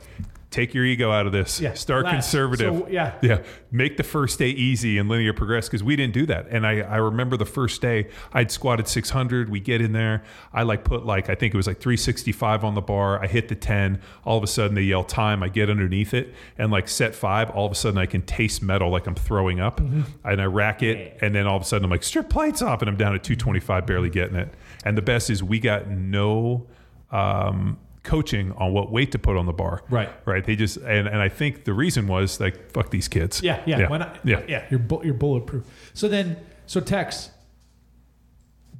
take 0.52 0.74
your 0.74 0.84
ego 0.84 1.12
out 1.12 1.28
of 1.28 1.32
this, 1.32 1.62
Yeah, 1.62 1.76
start 1.76 2.08
conservative, 2.08 2.76
So, 2.80 2.88
yeah. 2.90 3.14
yeah, 3.22 3.44
make 3.72 3.98
the 3.98 4.04
first 4.04 4.40
day 4.40 4.50
easy 4.50 4.98
and 4.98 5.08
linear 5.08 5.32
progress 5.32 5.68
because 5.68 5.84
we 5.84 5.96
didn't 5.96 6.14
do 6.16 6.26
that. 6.26 6.48
And 6.50 6.66
I 6.66 6.80
I 6.80 6.96
remember 6.98 7.38
the 7.38 7.46
first 7.46 7.82
day 7.84 8.08
I'd 8.34 8.50
squatted 8.50 8.88
six 8.88 9.12
hundred. 9.12 9.50
We 9.50 9.60
get 9.60 9.80
in 9.80 9.92
there, 9.92 10.24
I 10.52 10.64
like 10.64 10.84
put 10.84 11.06
like 11.06 11.30
I 11.30 11.36
think 11.36 11.54
it 11.54 11.58
was 11.58 11.68
like 11.68 11.80
three 11.80 11.98
sixty 11.98 12.32
five 12.32 12.64
on 12.64 12.74
the 12.74 12.82
bar. 12.82 13.22
I 13.24 13.28
hit 13.28 13.48
the 13.48 13.54
ten. 13.56 14.02
All 14.26 14.38
of 14.40 14.44
a 14.44 14.48
sudden 14.48 14.74
they 14.76 14.82
yell 14.82 15.04
time. 15.04 15.44
I 15.44 15.50
get 15.50 15.70
underneath 15.70 16.16
it 16.16 16.34
and 16.58 16.72
like 16.72 16.88
set 16.90 17.14
five. 17.14 17.52
All 17.52 17.68
of 17.68 17.72
a 17.72 17.76
sudden 17.76 18.00
I 18.00 18.08
can 18.08 18.24
taste 18.24 18.64
metal 18.64 18.90
like 18.90 19.06
I'm 19.06 19.16
throwing 19.16 19.60
up, 19.60 19.80
Mm-hmm. 19.80 20.02
and 20.28 20.42
I 20.42 20.46
rack 20.46 20.82
it, 20.82 21.20
and 21.22 21.36
then 21.36 21.46
all 21.46 21.58
of 21.58 21.62
a 21.62 21.66
sudden 21.66 21.86
I'm 21.86 21.92
like 21.92 22.04
strip 22.04 22.28
plates 22.30 22.62
off, 22.64 22.82
and 22.82 22.90
I'm 22.90 22.98
down 22.98 23.14
at 23.14 23.24
two 23.24 23.36
twenty 23.36 23.60
five, 23.60 23.86
barely 23.86 24.10
getting 24.10 24.36
it. 24.36 24.52
And 24.84 24.98
the 24.98 25.04
best 25.04 25.30
is 25.30 25.44
we 25.44 25.60
got 25.60 25.88
no. 25.90 26.66
Um, 27.12 27.78
coaching 28.04 28.54
on 28.54 28.72
what 28.72 28.92
weight 28.92 29.12
to 29.12 29.20
put 29.20 29.36
on 29.36 29.46
the 29.46 29.52
bar 29.54 29.84
Right. 29.90 30.10
right 30.26 30.44
they 30.44 30.56
just 30.56 30.78
and, 30.78 31.06
and 31.08 31.18
i 31.18 31.28
think 31.28 31.66
the 31.66 31.74
reason 31.74 32.08
was 32.08 32.40
like 32.40 32.72
fuck 32.72 32.90
these 32.92 33.08
kids 33.10 33.42
yeah, 33.44 33.62
yeah, 33.66 33.80
yeah 33.80 33.90
Why 33.90 33.98
not? 33.98 34.18
yeah 34.24 34.42
yeah. 34.48 34.66
You're 34.70 34.80
bu- 34.80 35.02
you're 35.04 35.14
bulletproof. 35.14 35.66
So 35.94 36.08
then, 36.08 36.38
so 36.66 36.80
Tex, 36.80 37.30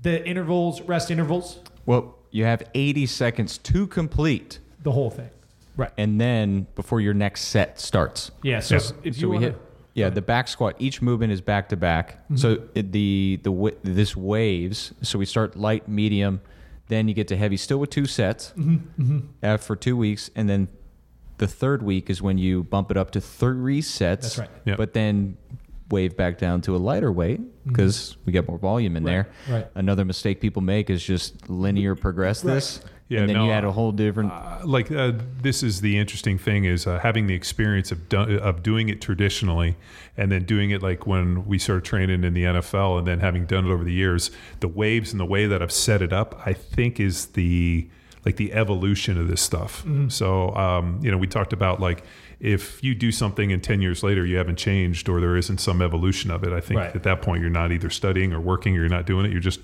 the 0.02 0.26
intervals, 0.26 0.82
rest 0.82 1.12
intervals, 1.12 1.60
Well, 1.86 2.16
you 2.32 2.46
have 2.46 2.64
80 2.74 3.06
seconds 3.08 3.58
to 3.60 3.88
complete, 3.88 4.60
the 4.84 4.92
whole 4.92 5.10
thing. 5.10 5.30
Right. 5.76 5.92
and 5.98 6.20
then 6.20 6.68
before 6.76 7.02
your 7.02 7.14
next 7.14 7.42
set 7.42 7.80
starts. 7.80 8.32
Yeah. 8.42 8.60
So 8.62 8.76
Yeah. 8.76 8.82
if 9.04 9.16
so 9.16 9.22
you 9.22 9.30
we 9.30 9.36
want 9.36 9.44
hit 9.46 9.56
yeah 9.96 10.10
the 10.10 10.22
back 10.22 10.48
squat 10.48 10.76
each 10.80 11.02
movement 11.02 11.34
is 11.34 11.42
back 11.42 11.68
to 11.70 11.76
back 11.76 12.24
so 12.36 12.62
it, 12.76 12.92
the 12.94 13.40
the 13.44 13.52
wa- 13.52 13.72
this 13.84 14.16
waves 14.16 14.94
so 15.02 15.18
we 15.20 15.26
start 15.26 15.56
light 15.58 15.88
medium 15.90 16.40
then 16.90 17.08
you 17.08 17.14
get 17.14 17.28
to 17.30 17.38
heavy 17.38 17.56
still 17.58 17.78
with 17.80 17.90
two 17.90 18.06
sets 18.06 18.54
uh, 19.42 19.58
for 19.58 19.76
two 19.76 19.96
weeks 19.98 20.30
and 20.36 20.50
then 20.50 20.68
the 21.38 21.48
third 21.48 21.82
week 21.82 22.10
is 22.10 22.22
when 22.22 22.38
you 22.38 22.64
bump 22.64 22.92
it 22.92 22.98
up 22.98 23.12
to 23.12 23.22
three 23.22 23.82
sets 23.82 24.36
That's 24.36 24.38
right. 24.40 24.50
Yep. 24.66 24.78
but 24.78 24.94
then 24.94 25.38
wave 25.90 26.16
back 26.18 26.38
down 26.38 26.62
to 26.62 26.76
a 26.76 26.78
lighter 26.78 27.12
weight 27.12 27.40
because 27.66 28.18
we 28.26 28.34
get 28.34 28.48
more 28.48 28.58
volume 28.60 28.96
in 28.98 29.04
there. 29.04 29.30
right. 29.50 29.68
Another 29.74 30.04
mistake 30.06 30.42
people 30.42 30.62
make 30.62 30.90
is 30.90 31.04
just 31.04 31.50
linear 31.50 31.96
progress 31.96 32.42
this, 32.42 32.82
Yeah, 33.10 33.22
and 33.22 33.30
then 33.30 33.36
no, 33.38 33.46
you 33.46 33.52
had 33.52 33.66
a 33.66 33.72
whole 33.72 33.92
different. 33.92 34.32
Uh, 34.32 34.60
like 34.64 34.92
uh, 34.92 35.14
this 35.42 35.64
is 35.64 35.82
the 35.82 35.98
interesting 35.98 36.38
thing 36.38 36.66
is 36.66 36.86
uh, 36.88 37.00
having 37.00 37.26
the 37.28 37.34
experience 37.34 37.92
of 37.92 38.08
do- 38.08 38.38
of 38.40 38.62
doing 38.64 38.88
it 38.88 39.02
traditionally 39.02 39.76
and 40.16 40.32
then 40.32 40.44
doing 40.46 40.70
it 40.70 40.82
like 40.84 41.08
when 41.08 41.46
we 41.48 41.58
started 41.58 41.84
training 41.84 42.24
in 42.24 42.34
the 42.36 42.44
NFL 42.44 43.00
and 43.00 43.08
then 43.08 43.20
having 43.20 43.46
done 43.48 43.66
it 43.66 43.72
over 43.72 43.84
the 43.84 43.92
years 43.94 44.30
the 44.60 44.68
waves 44.68 45.12
and 45.12 45.20
the 45.20 45.26
way 45.26 45.48
that 45.48 45.62
I've 45.62 45.72
set 45.72 46.02
it 46.04 46.14
up 46.14 46.40
I 46.46 46.54
think 46.54 47.00
is 47.00 47.28
the 47.28 47.90
like 48.26 48.36
the 48.36 48.54
evolution 48.54 49.18
of 49.18 49.28
this 49.28 49.42
stuff 49.42 49.84
so 50.10 50.54
um, 50.56 51.00
you 51.02 51.10
know 51.10 51.18
we 51.18 51.26
talked 51.26 51.54
about 51.54 51.80
like 51.80 52.04
if 52.40 52.84
you 52.84 52.94
do 52.94 53.12
something 53.12 53.52
and 53.52 53.64
10 53.64 53.82
years 53.82 54.04
later 54.04 54.26
you 54.26 54.36
haven't 54.38 54.58
changed 54.58 55.10
or 55.10 55.20
there 55.20 55.36
isn't 55.38 55.58
some 55.60 55.82
evolution 55.82 56.30
of 56.30 56.44
it 56.44 56.52
I 56.54 56.60
think 56.60 56.80
Right. 56.80 56.96
at 56.96 57.04
that 57.04 57.22
point 57.22 57.42
you're 57.42 57.50
not 57.50 57.72
either 57.72 57.90
studying 57.90 58.34
or 58.34 58.40
working 58.42 58.76
or 58.76 58.82
you're 58.82 58.90
not 58.90 59.06
doing 59.08 59.26
it 59.26 59.32
you're 59.32 59.40
just 59.42 59.62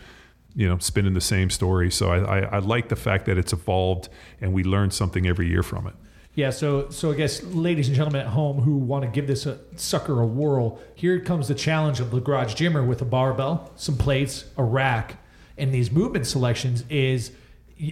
you 0.56 0.68
know, 0.68 0.78
spinning 0.78 1.14
the 1.14 1.22
same 1.22 1.50
story. 1.50 1.92
So 1.92 2.10
I, 2.10 2.40
I, 2.40 2.40
I 2.40 2.60
like 2.60 2.90
the 2.90 2.96
fact 2.96 3.26
that 3.26 3.38
it's 3.38 3.54
evolved 3.54 4.10
and 4.40 4.54
we 4.54 4.64
learn 4.64 4.92
something 4.92 5.28
every 5.28 5.48
year 5.48 5.64
from 5.64 5.88
it. 5.88 5.94
Yeah, 6.36 6.50
so 6.50 6.90
so 6.90 7.14
I 7.14 7.16
guess 7.16 7.42
ladies 7.44 7.88
and 7.88 7.96
gentlemen 7.96 8.22
at 8.22 8.28
home 8.28 8.60
who 8.60 8.78
want 8.78 9.06
to 9.06 9.10
give 9.10 9.26
this 9.26 9.46
a 9.46 9.58
sucker 9.78 10.20
a 10.22 10.26
whirl, 10.26 10.80
here 10.94 11.20
comes 11.22 11.48
the 11.48 11.56
challenge 11.56 12.02
of 12.02 12.12
the 12.12 12.20
garage 12.20 12.56
gymmer 12.56 12.84
with 12.84 13.02
a 13.02 13.06
barbell, 13.06 13.72
some 13.76 13.98
plates, 13.98 14.44
a 14.58 14.64
rack, 14.64 15.18
and 15.58 15.74
these 15.74 15.92
movement 15.92 16.28
selections 16.28 16.84
is 16.90 17.32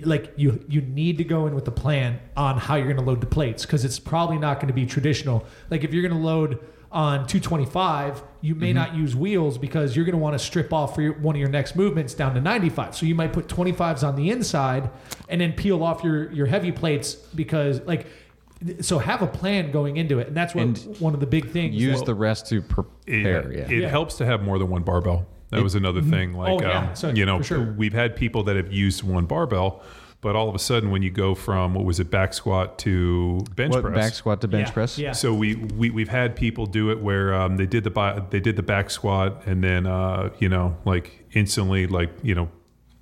like 0.03 0.33
you 0.35 0.63
you 0.67 0.81
need 0.81 1.17
to 1.17 1.23
go 1.23 1.47
in 1.47 1.55
with 1.55 1.67
a 1.69 1.71
plan 1.71 2.19
on 2.35 2.57
how 2.57 2.75
you're 2.75 2.85
going 2.85 2.97
to 2.97 3.03
load 3.03 3.21
the 3.21 3.27
plates 3.27 3.65
because 3.65 3.85
it's 3.85 3.99
probably 3.99 4.37
not 4.37 4.57
going 4.57 4.67
to 4.67 4.73
be 4.73 4.85
traditional. 4.85 5.45
Like 5.69 5.85
if 5.85 5.93
you're 5.93 6.07
going 6.07 6.21
to 6.21 6.25
load 6.25 6.59
on 6.93 7.25
225, 7.25 8.21
you 8.41 8.55
may 8.55 8.71
not 8.71 8.93
use 8.95 9.15
wheels 9.15 9.57
because 9.57 9.95
you're 9.95 10.05
going 10.05 10.13
to 10.13 10.19
want 10.19 10.33
to 10.37 10.39
strip 10.39 10.71
off 10.71 10.93
for 10.95 11.01
your, 11.01 11.13
one 11.13 11.35
of 11.35 11.39
your 11.39 11.49
next 11.49 11.75
movements 11.75 12.13
down 12.13 12.35
to 12.35 12.41
95. 12.41 12.95
So 12.95 13.05
you 13.05 13.15
might 13.15 13.33
put 13.33 13.47
25s 13.47 14.07
on 14.07 14.15
the 14.15 14.29
inside 14.29 14.89
and 15.27 15.41
then 15.41 15.53
peel 15.53 15.83
off 15.83 16.03
your 16.03 16.31
your 16.31 16.45
heavy 16.45 16.71
plates 16.71 17.13
because 17.15 17.81
like 17.81 18.05
so 18.79 18.99
have 18.99 19.21
a 19.21 19.27
plan 19.27 19.71
going 19.71 19.97
into 19.97 20.19
it 20.19 20.27
and 20.27 20.37
that's 20.37 20.53
what 20.55 20.63
And 20.63 20.77
one 20.99 21.13
of 21.13 21.19
the 21.19 21.25
big 21.25 21.49
things 21.49 21.75
use 21.75 21.99
that- 21.99 22.05
the 22.05 22.15
rest 22.15 22.47
to 22.49 22.57
It, 22.57 22.69
prepare. 22.69 23.51
yeah. 23.51 23.59
it 23.63 23.71
Yeah. 23.81 23.89
helps 23.89 24.15
to 24.19 24.25
have 24.25 24.41
more 24.43 24.59
than 24.59 24.69
one 24.69 24.83
barbell. 24.83 25.25
That 25.49 25.61
was 25.63 25.75
another 25.75 26.01
thing. 26.01 26.33
Like, 26.33 26.49
Oh, 26.49 26.61
yeah. 26.65 26.79
um, 26.79 26.95
So, 26.95 27.09
you 27.09 27.25
know, 27.27 27.41
sure. 27.41 27.61
we've 27.77 27.93
had 27.93 28.15
people 28.15 28.43
that 28.45 28.55
have 28.55 28.71
used 28.73 29.03
one 29.03 29.25
barbell, 29.25 29.83
but 30.23 30.37
all 30.37 30.47
of 30.47 30.55
a 30.55 30.59
sudden, 30.59 30.89
when 30.89 31.03
you 31.03 31.11
go 31.11 31.35
from 31.35 31.73
what 31.73 31.83
was 31.83 31.99
it, 31.99 32.09
back 32.09 32.33
squat 32.33 32.79
to 32.79 33.45
bench 33.55 33.73
what 33.73 33.83
press, 33.83 33.95
back 33.95 34.13
squat 34.13 34.39
to 34.41 34.47
bench 34.47 34.69
yeah, 34.69 34.73
press? 34.73 34.97
yeah. 34.97 35.11
So 35.11 35.33
we, 35.33 35.55
we 35.55 35.89
we've 35.89 36.07
had 36.07 36.33
people 36.33 36.65
do 36.65 36.89
it 36.91 37.01
where 37.01 37.33
um, 37.33 37.57
they 37.57 37.65
did 37.65 37.83
the 37.83 37.91
bi- 37.91 38.21
they 38.29 38.39
did 38.39 38.55
the 38.55 38.63
back 38.63 38.89
squat 38.89 39.45
and 39.45 39.61
then 39.61 39.85
uh, 39.85 40.29
you 40.39 40.47
know 40.47 40.77
like 40.85 41.25
instantly 41.33 41.87
like 41.87 42.09
you 42.23 42.33
know 42.33 42.49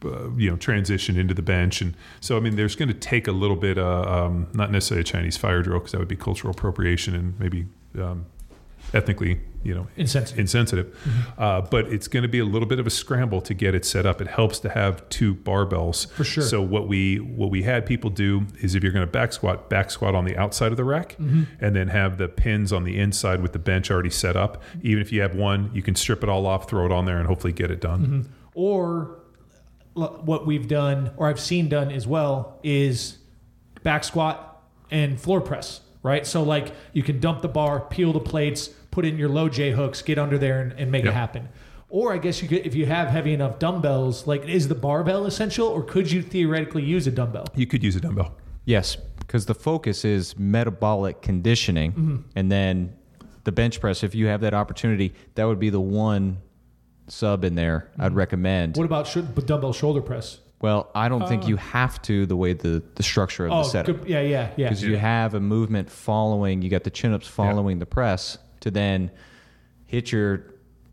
uh, 0.03 0.31
you 0.35 0.49
know 0.49 0.57
transition 0.57 1.15
into 1.15 1.35
the 1.35 1.43
bench. 1.43 1.79
And 1.79 1.95
so 2.21 2.37
I 2.37 2.39
mean 2.39 2.55
there's 2.55 2.75
going 2.75 2.89
to 2.89 2.95
take 2.95 3.27
a 3.27 3.31
little 3.31 3.55
bit 3.55 3.77
uh, 3.77 4.01
um, 4.01 4.47
not 4.53 4.71
necessarily 4.71 5.01
a 5.01 5.05
Chinese 5.05 5.37
fire 5.37 5.61
drill 5.61 5.77
because 5.77 5.91
that 5.91 5.99
would 5.99 6.07
be 6.07 6.15
cultural 6.15 6.51
appropriation 6.51 7.13
and 7.13 7.39
maybe 7.39 7.67
um, 7.99 8.25
ethnically 8.93 9.39
you 9.63 9.73
know 9.75 9.87
Insensitive. 9.95 10.39
insensitive 10.39 11.33
uh, 11.37 11.61
but 11.61 11.85
it's 11.87 12.07
going 12.07 12.23
to 12.23 12.29
be 12.29 12.39
a 12.39 12.45
little 12.45 12.67
bit 12.67 12.79
of 12.79 12.87
a 12.87 12.89
scramble 12.89 13.39
to 13.41 13.53
get 13.53 13.73
it 13.75 13.85
set 13.85 14.05
up 14.05 14.19
it 14.19 14.27
helps 14.27 14.59
to 14.59 14.69
have 14.69 15.07
two 15.09 15.35
barbells 15.35 16.11
For 16.11 16.23
sure. 16.23 16.43
so 16.43 16.61
what 16.61 16.87
we 16.87 17.17
what 17.17 17.51
we 17.51 17.63
had 17.63 17.85
people 17.85 18.09
do 18.09 18.47
is 18.59 18.73
if 18.75 18.83
you're 18.83 18.91
going 18.91 19.05
to 19.05 19.11
back 19.11 19.33
squat 19.33 19.69
back 19.69 19.91
squat 19.91 20.15
on 20.15 20.25
the 20.25 20.35
outside 20.37 20.71
of 20.71 20.77
the 20.77 20.83
rack 20.83 21.15
Mm-hmm. 21.19 21.43
and 21.63 21.75
then 21.75 21.87
have 21.89 22.17
the 22.17 22.27
pins 22.27 22.73
on 22.73 22.83
the 22.83 22.97
inside 22.99 23.41
with 23.41 23.53
the 23.53 23.59
bench 23.59 23.91
already 23.91 24.09
set 24.09 24.35
up 24.35 24.61
even 24.81 25.01
if 25.01 25.11
you 25.11 25.21
have 25.21 25.35
one 25.35 25.69
you 25.73 25.81
can 25.81 25.95
strip 25.95 26.23
it 26.23 26.29
all 26.29 26.45
off 26.47 26.67
throw 26.69 26.85
it 26.85 26.91
on 26.91 27.05
there 27.05 27.17
and 27.17 27.27
hopefully 27.27 27.53
get 27.53 27.69
it 27.71 27.79
done 27.79 28.01
Mm-hmm. 28.01 28.21
or 28.55 29.19
what 29.93 30.45
we've 30.47 30.67
done 30.67 31.11
or 31.17 31.27
I've 31.27 31.39
seen 31.39 31.67
done 31.69 31.91
as 31.91 32.07
well 32.07 32.59
is 32.63 33.17
back 33.83 34.03
squat 34.03 34.63
and 34.89 35.19
floor 35.19 35.41
press, 35.41 35.81
right? 36.03 36.25
So 36.25 36.43
like 36.43 36.73
you 36.93 37.03
can 37.03 37.19
dump 37.19 37.41
the 37.41 37.47
bar, 37.49 37.81
peel 37.81 38.13
the 38.13 38.19
plates, 38.19 38.69
put 38.91 39.05
in 39.05 39.17
your 39.17 39.29
low 39.29 39.49
J 39.49 39.71
hooks, 39.71 40.01
get 40.01 40.19
under 40.19 40.37
there 40.37 40.61
and, 40.61 40.73
and 40.73 40.91
make 40.91 41.05
it 41.05 41.13
happen. 41.13 41.49
Or 41.89 42.13
I 42.13 42.17
guess 42.19 42.41
you 42.41 42.47
could 42.47 42.65
if 42.65 42.75
you 42.75 42.85
have 42.85 43.09
heavy 43.09 43.33
enough 43.33 43.59
dumbbells, 43.59 44.27
like 44.27 44.45
is 44.47 44.67
the 44.67 44.75
barbell 44.75 45.25
essential 45.25 45.67
or 45.67 45.83
could 45.83 46.09
you 46.11 46.21
theoretically 46.21 46.83
use 46.83 47.07
a 47.07 47.11
dumbbell? 47.11 47.45
you 47.55 47.67
could 47.67 47.83
use 47.83 47.95
a 47.95 48.01
dumbbell 48.01 48.35
Yes, 48.63 48.95
because 49.19 49.47
the 49.47 49.55
focus 49.55 50.05
is 50.05 50.37
metabolic 50.37 51.21
conditioning, 51.21 51.91
Mm-hmm. 51.93 52.15
and 52.35 52.51
then 52.51 52.93
the 53.43 53.51
bench 53.51 53.79
press. 53.81 54.03
If 54.03 54.13
you 54.13 54.27
have 54.27 54.41
that 54.41 54.53
opportunity, 54.53 55.13
that 55.35 55.45
would 55.45 55.59
be 55.59 55.69
the 55.71 55.81
one 55.81 56.37
sub 57.07 57.43
in 57.43 57.55
there 57.55 57.89
Mm-hmm. 57.93 58.01
I'd 58.03 58.13
recommend. 58.15 58.77
What 58.77 58.85
about 58.85 59.07
sh- 59.07 59.17
dumbbell 59.45 59.73
shoulder 59.73 60.01
press? 60.01 60.39
well, 60.61 60.91
I 60.93 61.09
don't 61.09 61.27
think 61.27 61.47
you 61.47 61.55
have 61.57 61.99
to 62.03 62.25
the 62.27 62.35
way 62.37 62.53
the 62.53 62.83
the 62.95 63.03
structure 63.03 63.47
of 63.47 63.51
Uh. 63.51 63.55
Oh, 63.59 63.63
the 63.63 63.69
setup. 63.69 63.97
good. 64.01 64.07
yeah, 64.09 64.21
yeah, 64.21 64.51
yeah. 64.55 64.69
because 64.69 64.83
you 64.83 64.95
have 64.95 65.33
a 65.33 65.39
movement 65.39 65.89
following. 65.89 66.61
You 66.61 66.69
got 66.69 66.83
the 66.83 66.91
chin 66.91 67.11
ups 67.13 67.27
following 67.27 67.79
the 67.79 67.85
press 67.87 68.37
to 68.61 68.71
then 68.71 69.11
hit 69.85 70.11
your 70.11 70.45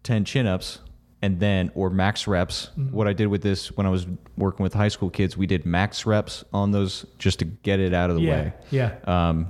ten 0.02 0.24
chin 0.24 0.46
ups 0.46 0.81
and 1.22 1.40
then 1.40 1.70
or 1.74 1.90
max 1.90 2.26
reps. 2.26 2.70
Mm-hmm. 2.78 2.92
What 2.94 3.09
I 3.09 3.12
did 3.12 3.26
with 3.28 3.42
this 3.42 3.72
when 3.76 3.87
I 3.87 3.90
was 3.90 4.07
working 4.37 4.62
with 4.62 4.74
high 4.74 4.88
school 4.88 5.11
kids, 5.11 5.37
we 5.37 5.46
did 5.46 5.64
max 5.66 6.07
reps 6.07 6.44
on 6.52 6.70
those 6.72 7.07
just 7.18 7.38
to 7.40 7.44
get 7.44 7.81
it 7.81 7.92
out 7.94 8.11
of 8.11 8.16
the 8.16 8.22
yeah, 8.22 8.31
way. 8.42 8.52
yeah. 8.70 8.94
Um, 9.04 9.48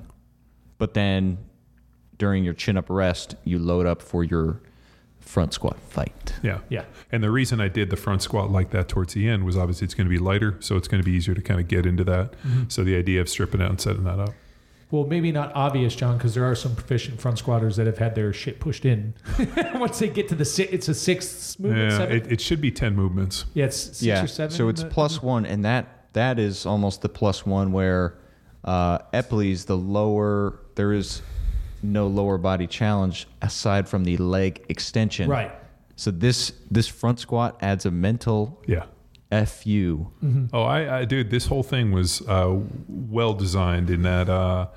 but 0.78 0.94
then 0.94 1.38
during 2.16 2.44
your 2.44 2.54
chin 2.54 2.76
up 2.76 2.86
rest, 2.88 3.34
you 3.44 3.58
load 3.58 3.86
up 3.86 4.00
for 4.02 4.24
your 4.24 4.60
front 5.20 5.52
squat 5.52 5.78
fight. 5.90 6.32
yeah 6.42 6.60
Yeah. 6.70 6.84
and 7.12 7.22
the 7.22 7.30
reason 7.30 7.60
I 7.60 7.68
did 7.68 7.90
the 7.90 7.96
front 7.98 8.22
squat 8.22 8.50
like 8.50 8.70
that 8.70 8.88
towards 8.88 9.12
the 9.12 9.28
end 9.28 9.44
was 9.44 9.58
obviously 9.58 9.84
it's 9.84 9.92
going 9.92 10.06
to 10.06 10.10
be 10.10 10.18
lighter 10.18 10.56
so 10.60 10.76
it's 10.76 10.88
going 10.88 11.02
to 11.02 11.04
be 11.04 11.14
easier 11.14 11.34
to 11.34 11.42
kind 11.42 11.60
of 11.60 11.68
get 11.68 11.84
into 11.84 12.02
that 12.04 12.32
Mm-hmm. 12.32 12.62
so 12.68 12.82
the 12.82 12.96
idea 12.96 13.20
of 13.20 13.28
stripping 13.28 13.60
out 13.60 13.68
and 13.68 13.78
setting 13.78 14.04
that 14.04 14.18
up 14.18 14.30
Well, 14.90 15.04
maybe 15.04 15.32
not 15.32 15.54
obvious, 15.54 15.94
John, 15.94 16.16
because 16.16 16.34
there 16.34 16.44
are 16.44 16.54
some 16.54 16.74
proficient 16.74 17.20
front 17.20 17.38
squatters 17.38 17.76
that 17.76 17.86
have 17.86 17.98
had 17.98 18.14
their 18.14 18.32
shit 18.32 18.58
pushed 18.58 18.86
in. 18.86 19.14
Once 19.74 19.98
they 19.98 20.08
get 20.08 20.28
to 20.28 20.34
the 20.34 20.46
six, 20.46 20.72
it's 20.72 20.88
a 20.88 20.94
sixth 20.94 21.58
movement, 21.60 21.92
yeah 21.92 22.16
it, 22.16 22.32
it 22.32 22.40
should 22.40 22.60
be 22.60 22.70
10 22.70 22.96
movements 22.96 23.44
yeah, 23.52 23.66
it's 23.66 23.76
six 23.76 24.02
yeah. 24.02 24.24
or 24.24 24.26
seven. 24.26 24.56
So 24.56 24.68
it's 24.68 24.80
in 24.80 24.88
the- 24.88 24.94
plus 24.94 25.22
one, 25.22 25.44
and 25.44 25.64
that 25.64 26.12
that 26.14 26.38
is 26.38 26.64
almost 26.64 27.02
the 27.02 27.08
plus 27.08 27.44
one 27.44 27.72
where 27.72 28.16
uh, 28.64 28.98
Epley's 29.12 29.66
the 29.66 29.76
lower. 29.76 30.60
There 30.74 30.92
is 30.92 31.22
no 31.82 32.06
lower 32.06 32.38
body 32.38 32.66
challenge 32.66 33.28
aside 33.42 33.88
from 33.88 34.04
the 34.04 34.16
leg 34.16 34.64
extension. 34.68 35.28
Right. 35.28 35.52
So 35.96 36.10
this 36.10 36.52
this 36.70 36.88
front 36.88 37.20
squat 37.20 37.58
adds 37.60 37.84
a 37.84 37.90
mental 37.90 38.62
yeah 38.66 38.84
fu. 39.30 40.10
Oh, 40.52 40.62
I, 40.62 41.00
I 41.00 41.04
dude, 41.04 41.30
this 41.30 41.46
whole 41.46 41.62
thing 41.62 41.92
was 41.92 42.26
uh, 42.26 42.58
well 42.88 43.34
designed 43.34 43.90
in 43.90 44.02
that, 44.02 44.28
uh, 44.28 44.68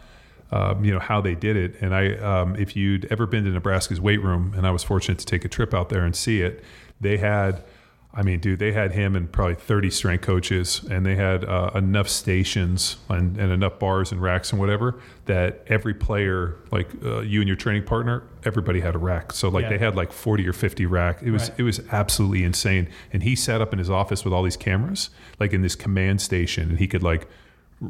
um, 0.52 0.84
you 0.84 0.92
know, 0.92 1.00
how 1.00 1.22
they 1.22 1.36
did 1.36 1.56
it. 1.56 1.76
And 1.82 1.96
I, 1.96 2.16
um, 2.16 2.56
if 2.58 2.76
you'd 2.76 3.06
ever 3.06 3.26
been 3.26 3.46
to 3.46 3.52
Nebraska's 3.52 4.02
weight 4.02 4.22
room, 4.22 4.54
and 4.56 4.68
I 4.68 4.72
was 4.72 4.84
fortunate 4.84 5.20
to 5.20 5.26
take 5.26 5.46
a 5.46 5.50
trip 5.50 5.74
out 5.74 5.90
there 5.90 6.04
and 6.04 6.16
see 6.16 6.42
it, 6.42 6.64
they 7.00 7.18
had, 7.18 7.64
I 8.13 8.24
mean, 8.24 8.41
dude, 8.41 8.60
they 8.60 8.74
had 8.74 8.91
him 8.91 9.15
and 9.15 9.32
probably 9.32 9.56
30 9.56 9.89
strength 9.89 10.24
coaches, 10.24 10.84
and 10.91 11.06
they 11.06 11.15
had 11.15 11.45
uh, 11.45 11.71
enough 11.76 12.10
stations 12.10 12.97
and, 13.08 13.38
and 13.38 13.54
enough 13.54 13.80
bars 13.80 14.12
and 14.12 14.21
racks 14.21 14.52
and 14.52 14.60
whatever 14.60 15.00
that 15.28 15.63
every 15.67 15.93
player, 15.93 16.58
like 16.71 16.89
uh, 17.06 17.21
you 17.21 17.39
and 17.39 17.47
your 17.47 17.56
training 17.56 17.84
partner, 17.86 18.24
everybody 18.43 18.82
had 18.82 18.95
a 18.95 18.97
rack. 18.97 19.32
So 19.32 19.47
like 19.47 19.63
Yeah. 19.63 19.69
they 19.69 19.78
had 19.78 19.95
like 19.95 20.12
40 20.12 20.45
or 20.45 20.52
50 20.52 20.86
rack. 20.88 21.24
It 21.24 21.32
was 21.32 21.50
Right. 21.52 21.60
it 21.60 21.63
was 21.63 21.80
absolutely 21.89 22.43
insane. 22.43 22.89
And 23.13 23.24
he 23.24 23.34
sat 23.34 23.62
up 23.62 23.71
in 23.71 23.80
his 23.80 23.89
office 23.89 24.26
with 24.26 24.34
all 24.34 24.43
these 24.43 24.58
cameras, 24.58 25.10
like 25.39 25.54
in 25.54 25.62
this 25.62 25.76
command 25.76 26.19
station, 26.19 26.69
and 26.69 26.80
he 26.80 26.88
could 26.88 27.04
like, 27.04 27.30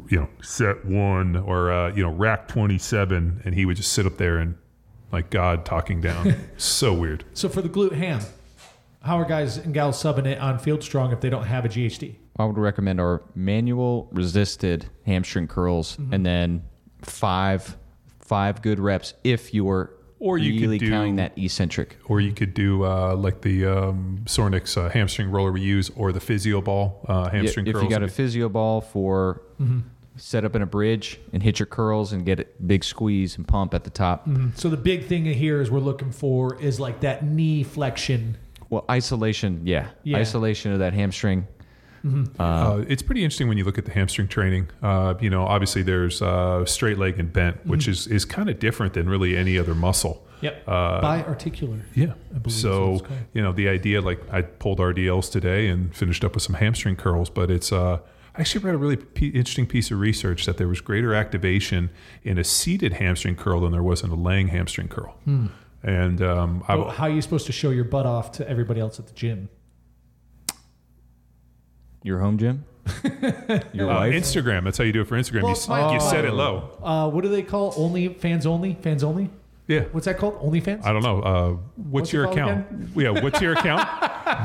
you 0.08 0.18
know, 0.20 0.28
set 0.40 0.84
one 0.84 1.34
or 1.36 1.72
uh, 1.72 1.92
you 1.94 2.02
know, 2.04 2.10
rack 2.12 2.46
27, 2.46 3.42
and 3.44 3.54
he 3.56 3.66
would 3.66 3.76
just 3.76 3.92
sit 3.92 4.06
up 4.06 4.18
there 4.18 4.38
and 4.38 4.54
like 5.10 5.30
God 5.30 5.64
talking 5.64 6.00
down. 6.00 6.34
so 6.56 6.94
weird. 6.94 7.24
So 7.34 7.48
for 7.48 7.60
the 7.60 7.68
glute 7.68 7.92
ham, 7.96 8.20
how 9.02 9.18
are 9.18 9.24
guys 9.24 9.56
and 9.58 9.74
gals 9.74 10.02
subbing 10.02 10.26
it 10.26 10.38
on 10.38 10.58
Field 10.58 10.82
Strong 10.82 11.12
if 11.12 11.20
they 11.20 11.30
don't 11.30 11.44
have 11.44 11.64
a 11.64 11.68
GHD? 11.68 12.16
I 12.38 12.44
would 12.44 12.56
recommend 12.58 13.00
our 13.00 13.22
manual 13.34 14.08
resisted 14.12 14.86
hamstring 15.06 15.48
curls, 15.48 15.96
Mm-hmm. 15.96 16.14
and 16.14 16.26
then 16.26 16.62
five 17.02 17.76
five 18.20 18.62
good 18.62 18.78
reps 18.78 19.12
if 19.24 19.52
you're 19.52 19.90
Or 20.18 20.38
you 20.38 20.52
could 20.54 20.60
really 20.62 20.78
do- 20.78 20.88
counting 20.90 21.16
that 21.16 21.36
eccentric. 21.36 21.98
Or 22.06 22.20
you 22.20 22.32
could 22.32 22.54
do 22.54 22.84
uh, 22.84 23.14
like 23.16 23.42
the 23.42 23.66
um, 23.66 24.20
Sorinex 24.24 24.76
uh, 24.78 24.88
hamstring 24.88 25.30
roller 25.30 25.52
we 25.52 25.60
use, 25.60 25.90
or 25.96 26.12
the 26.12 26.20
physio 26.20 26.60
ball 26.62 27.04
uh, 27.08 27.24
Yeah, 27.32 27.38
hamstring 27.38 27.66
if 27.66 27.72
curls. 27.74 27.84
you 27.84 27.90
got 27.90 28.02
a 28.02 28.08
physio 28.08 28.48
ball 28.48 28.80
for 28.80 29.42
Mm-hmm. 29.60 29.80
set 30.16 30.44
up 30.44 30.56
in 30.56 30.62
a 30.62 30.66
bridge 30.66 31.18
and 31.32 31.42
hit 31.42 31.58
your 31.58 31.66
curls 31.66 32.12
and 32.12 32.24
get 32.24 32.40
a 32.40 32.46
big 32.64 32.82
squeeze 32.84 33.36
and 33.36 33.46
pump 33.46 33.74
at 33.74 33.84
the 33.84 33.90
top. 33.90 34.26
So 34.54 34.68
the 34.70 34.76
big 34.76 35.06
thing 35.06 35.24
here 35.24 35.60
is 35.60 35.70
we're 35.70 35.78
looking 35.80 36.10
for 36.12 36.60
is 36.60 36.78
like 36.80 37.00
that 37.00 37.24
knee 37.24 37.62
flexion. 37.64 38.36
Well, 38.72 38.86
isolation, 38.90 39.60
yeah. 39.66 39.90
Yeah. 40.02 40.16
isolation 40.16 40.72
of 40.72 40.78
that 40.78 40.94
hamstring. 40.94 41.46
Uh, 42.38 42.82
it's 42.88 43.02
pretty 43.02 43.22
interesting 43.22 43.46
when 43.46 43.58
you 43.58 43.64
look 43.64 43.76
at 43.76 43.84
the 43.84 43.92
hamstring 43.92 44.26
training. 44.28 44.68
Uh, 44.82 45.14
you 45.20 45.28
know, 45.28 45.44
obviously 45.44 45.82
there's 45.82 46.22
uh, 46.22 46.64
straight 46.64 46.96
leg 46.98 47.20
and 47.20 47.30
bent, 47.32 47.64
which 47.66 47.86
is 47.86 48.06
is 48.06 48.24
kind 48.24 48.48
of 48.48 48.58
different 48.58 48.94
than 48.94 49.08
really 49.10 49.36
any 49.36 49.58
other 49.58 49.74
muscle. 49.74 50.26
Yep. 50.40 50.64
Uh, 50.66 51.00
Biarticular. 51.02 51.82
Yeah. 51.94 52.14
believe 52.30 52.46
is 52.46 52.64
what 52.64 52.72
So 52.72 52.92
it's 52.94 53.02
called. 53.02 53.20
you 53.34 53.42
know 53.42 53.52
the 53.52 53.68
idea, 53.68 54.00
like 54.00 54.20
I 54.32 54.40
pulled 54.42 54.78
RDLs 54.78 55.30
today 55.30 55.68
and 55.68 55.94
finished 55.94 56.24
up 56.24 56.34
with 56.34 56.42
some 56.42 56.54
hamstring 56.56 56.96
curls, 56.96 57.28
but 57.30 57.50
it's 57.50 57.70
uh, 57.72 57.98
I 58.34 58.40
actually 58.40 58.64
read 58.64 58.74
a 58.74 58.78
really 58.78 58.96
p- 58.96 59.28
interesting 59.28 59.66
piece 59.66 59.90
of 59.92 60.00
research 60.00 60.46
that 60.46 60.56
there 60.56 60.66
was 60.66 60.80
greater 60.80 61.14
activation 61.14 61.90
in 62.24 62.38
a 62.38 62.42
seated 62.44 62.94
hamstring 62.94 63.36
curl 63.36 63.60
than 63.60 63.70
there 63.72 63.82
was 63.82 64.02
in 64.02 64.10
a 64.10 64.14
laying 64.16 64.48
hamstring 64.48 64.88
curl. 64.88 65.14
And 65.82 66.22
um, 66.22 66.64
I, 66.68 66.76
Well, 66.76 66.90
how 66.90 67.04
are 67.04 67.10
you 67.10 67.22
supposed 67.22 67.46
to 67.46 67.52
show 67.52 67.70
your 67.70 67.84
butt 67.84 68.06
off 68.06 68.32
to 68.32 68.48
everybody 68.48 68.80
else 68.80 68.98
at 69.00 69.06
the 69.08 69.12
gym? 69.14 69.48
Your 72.02 72.18
home 72.20 72.38
gym? 72.38 72.64
Your 73.72 73.88
uh, 73.90 73.94
wife? 73.94 74.14
Instagram. 74.14 74.64
That's 74.64 74.78
how 74.78 74.84
you 74.84 74.92
do 74.92 75.00
it 75.02 75.06
for 75.08 75.16
Instagram. 75.16 75.42
Well, 75.42 75.50
you, 75.50 75.56
it's 75.56 75.68
my- 75.68 75.94
s- 75.94 76.02
you 76.02 76.10
set 76.10 76.24
it 76.24 76.32
low. 76.32 76.70
Uh, 76.82 77.08
what 77.10 77.22
do 77.22 77.28
they 77.28 77.42
call 77.42 77.74
only 77.76 78.08
fans 78.14 78.44
only 78.46 78.74
fans 78.80 79.04
only? 79.04 79.30
Yeah. 79.72 79.80
What's 79.92 80.06
that 80.06 80.18
called? 80.18 80.38
OnlyFans? 80.40 80.84
I 80.84 80.92
don't 80.92 81.02
know. 81.02 81.20
Uh, 81.22 81.48
what's, 81.50 81.62
What's 81.76 82.12
your 82.12 82.24
called 82.24 82.38
account? 82.38 82.66
Yeah. 82.94 83.10
What's 83.10 83.40
your 83.40 83.52
account? 83.52 83.88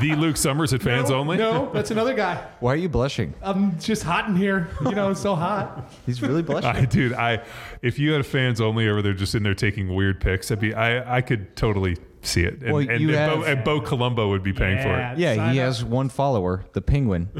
the 0.00 0.14
Luke 0.14 0.36
Summers 0.36 0.72
at 0.72 0.82
Fans 0.82 1.10
no, 1.10 1.16
Only. 1.16 1.36
No, 1.36 1.70
that's 1.72 1.90
another 1.90 2.14
guy. 2.14 2.46
Why 2.60 2.72
are 2.72 2.76
you 2.76 2.88
blushing? 2.88 3.34
I'm 3.42 3.78
just 3.78 4.02
hot 4.02 4.28
in 4.28 4.36
here. 4.36 4.68
You 4.84 4.92
know, 4.92 5.10
it's 5.10 5.20
so 5.20 5.34
hot. 5.34 5.92
He's 6.06 6.22
really 6.22 6.42
blushing. 6.42 6.70
I, 6.70 6.84
dude, 6.84 7.12
I 7.12 7.42
if 7.82 7.98
you 7.98 8.12
had 8.12 8.24
fans 8.26 8.60
only 8.60 8.88
over 8.88 9.02
there 9.02 9.14
just 9.14 9.34
in 9.34 9.42
there 9.42 9.54
taking 9.54 9.94
weird 9.94 10.20
pics, 10.20 10.50
I'd 10.50 10.60
be 10.60 10.74
I 10.74 11.18
I 11.18 11.20
could 11.20 11.56
totally 11.56 11.96
see 12.22 12.42
it. 12.42 12.62
And, 12.62 12.72
Well, 12.72 12.88
and, 12.88 13.00
you 13.00 13.14
and 13.14 13.30
Bo, 13.30 13.40
have- 13.42 13.48
and 13.56 13.64
Bo 13.64 13.80
Colombo 13.80 14.28
would 14.30 14.42
be 14.42 14.52
paying 14.52 14.82
for 14.82 14.88
it. 14.98 15.18
yeah, 15.18 15.50
he 15.52 15.60
up. 15.60 15.66
has 15.66 15.84
one 15.84 16.08
follower, 16.08 16.64
the 16.72 16.80
penguin. 16.82 17.28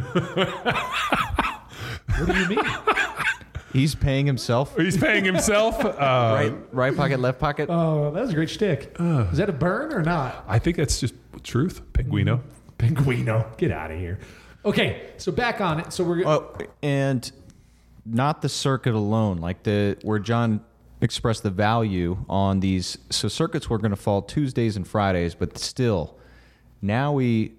What 2.19 2.35
do 2.35 2.41
you 2.41 2.49
mean? 2.49 2.59
He's 3.79 3.95
paying 3.95 4.27
himself. 4.27 4.77
He's 4.77 4.97
paying 4.97 5.25
himself. 5.25 5.79
Uh, 5.85 5.91
Right, 6.35 6.55
right 6.73 6.97
pocket, 6.97 7.21
left 7.21 7.39
pocket. 7.39 7.69
Oh, 7.71 8.11
that 8.11 8.21
was 8.21 8.31
a 8.31 8.35
great 8.35 8.51
shtick. 8.51 8.95
Is 8.99 9.39
that 9.39 9.49
a 9.49 9.53
burn 9.53 9.93
or 9.93 10.03
not? 10.03 10.45
I 10.49 10.59
think 10.59 10.77
that's 10.77 11.01
just 11.01 11.15
truth, 11.43 11.81
Pinguino. 11.93 12.41
Pinguino, 12.79 13.57
get 13.57 13.71
out 13.71 13.91
of 13.91 13.99
here. 13.99 14.19
Okay, 14.65 15.11
so 15.17 15.31
back 15.33 15.61
on 15.61 15.81
it. 15.81 15.93
So 15.93 16.05
we're 16.05 16.27
Oh, 16.27 16.57
and 16.83 17.31
not 18.05 18.43
the 18.43 18.49
circuit 18.49 18.95
alone, 18.95 19.39
like 19.39 19.63
the 19.63 19.97
where 20.03 20.19
John 20.19 20.61
expressed 21.01 21.43
the 21.43 21.51
value 21.51 22.25
on 22.29 22.61
these. 22.61 22.99
So 23.11 23.29
circuits 23.29 23.71
were 23.71 23.79
going 23.79 23.91
to 23.93 23.97
fall 23.97 24.23
Tuesdays 24.23 24.77
and 24.77 24.87
Fridays, 24.87 25.35
but 25.35 25.57
still, 25.59 26.17
now 26.83 27.13
we 27.13 27.53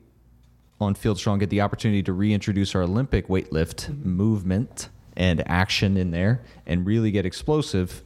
on 0.82 0.96
Field 0.96 1.18
Strong 1.18 1.40
get 1.40 1.50
the 1.50 1.62
opportunity 1.62 2.04
to 2.04 2.14
reintroduce 2.14 2.74
our 2.76 2.84
Olympic 2.84 3.28
weightlift 3.28 4.04
movement 4.06 4.90
and 5.20 5.48
action 5.48 5.98
in 5.98 6.10
there, 6.10 6.42
and 6.66 6.88
really 6.88 7.12
get 7.12 7.26
explosive. 7.26 8.02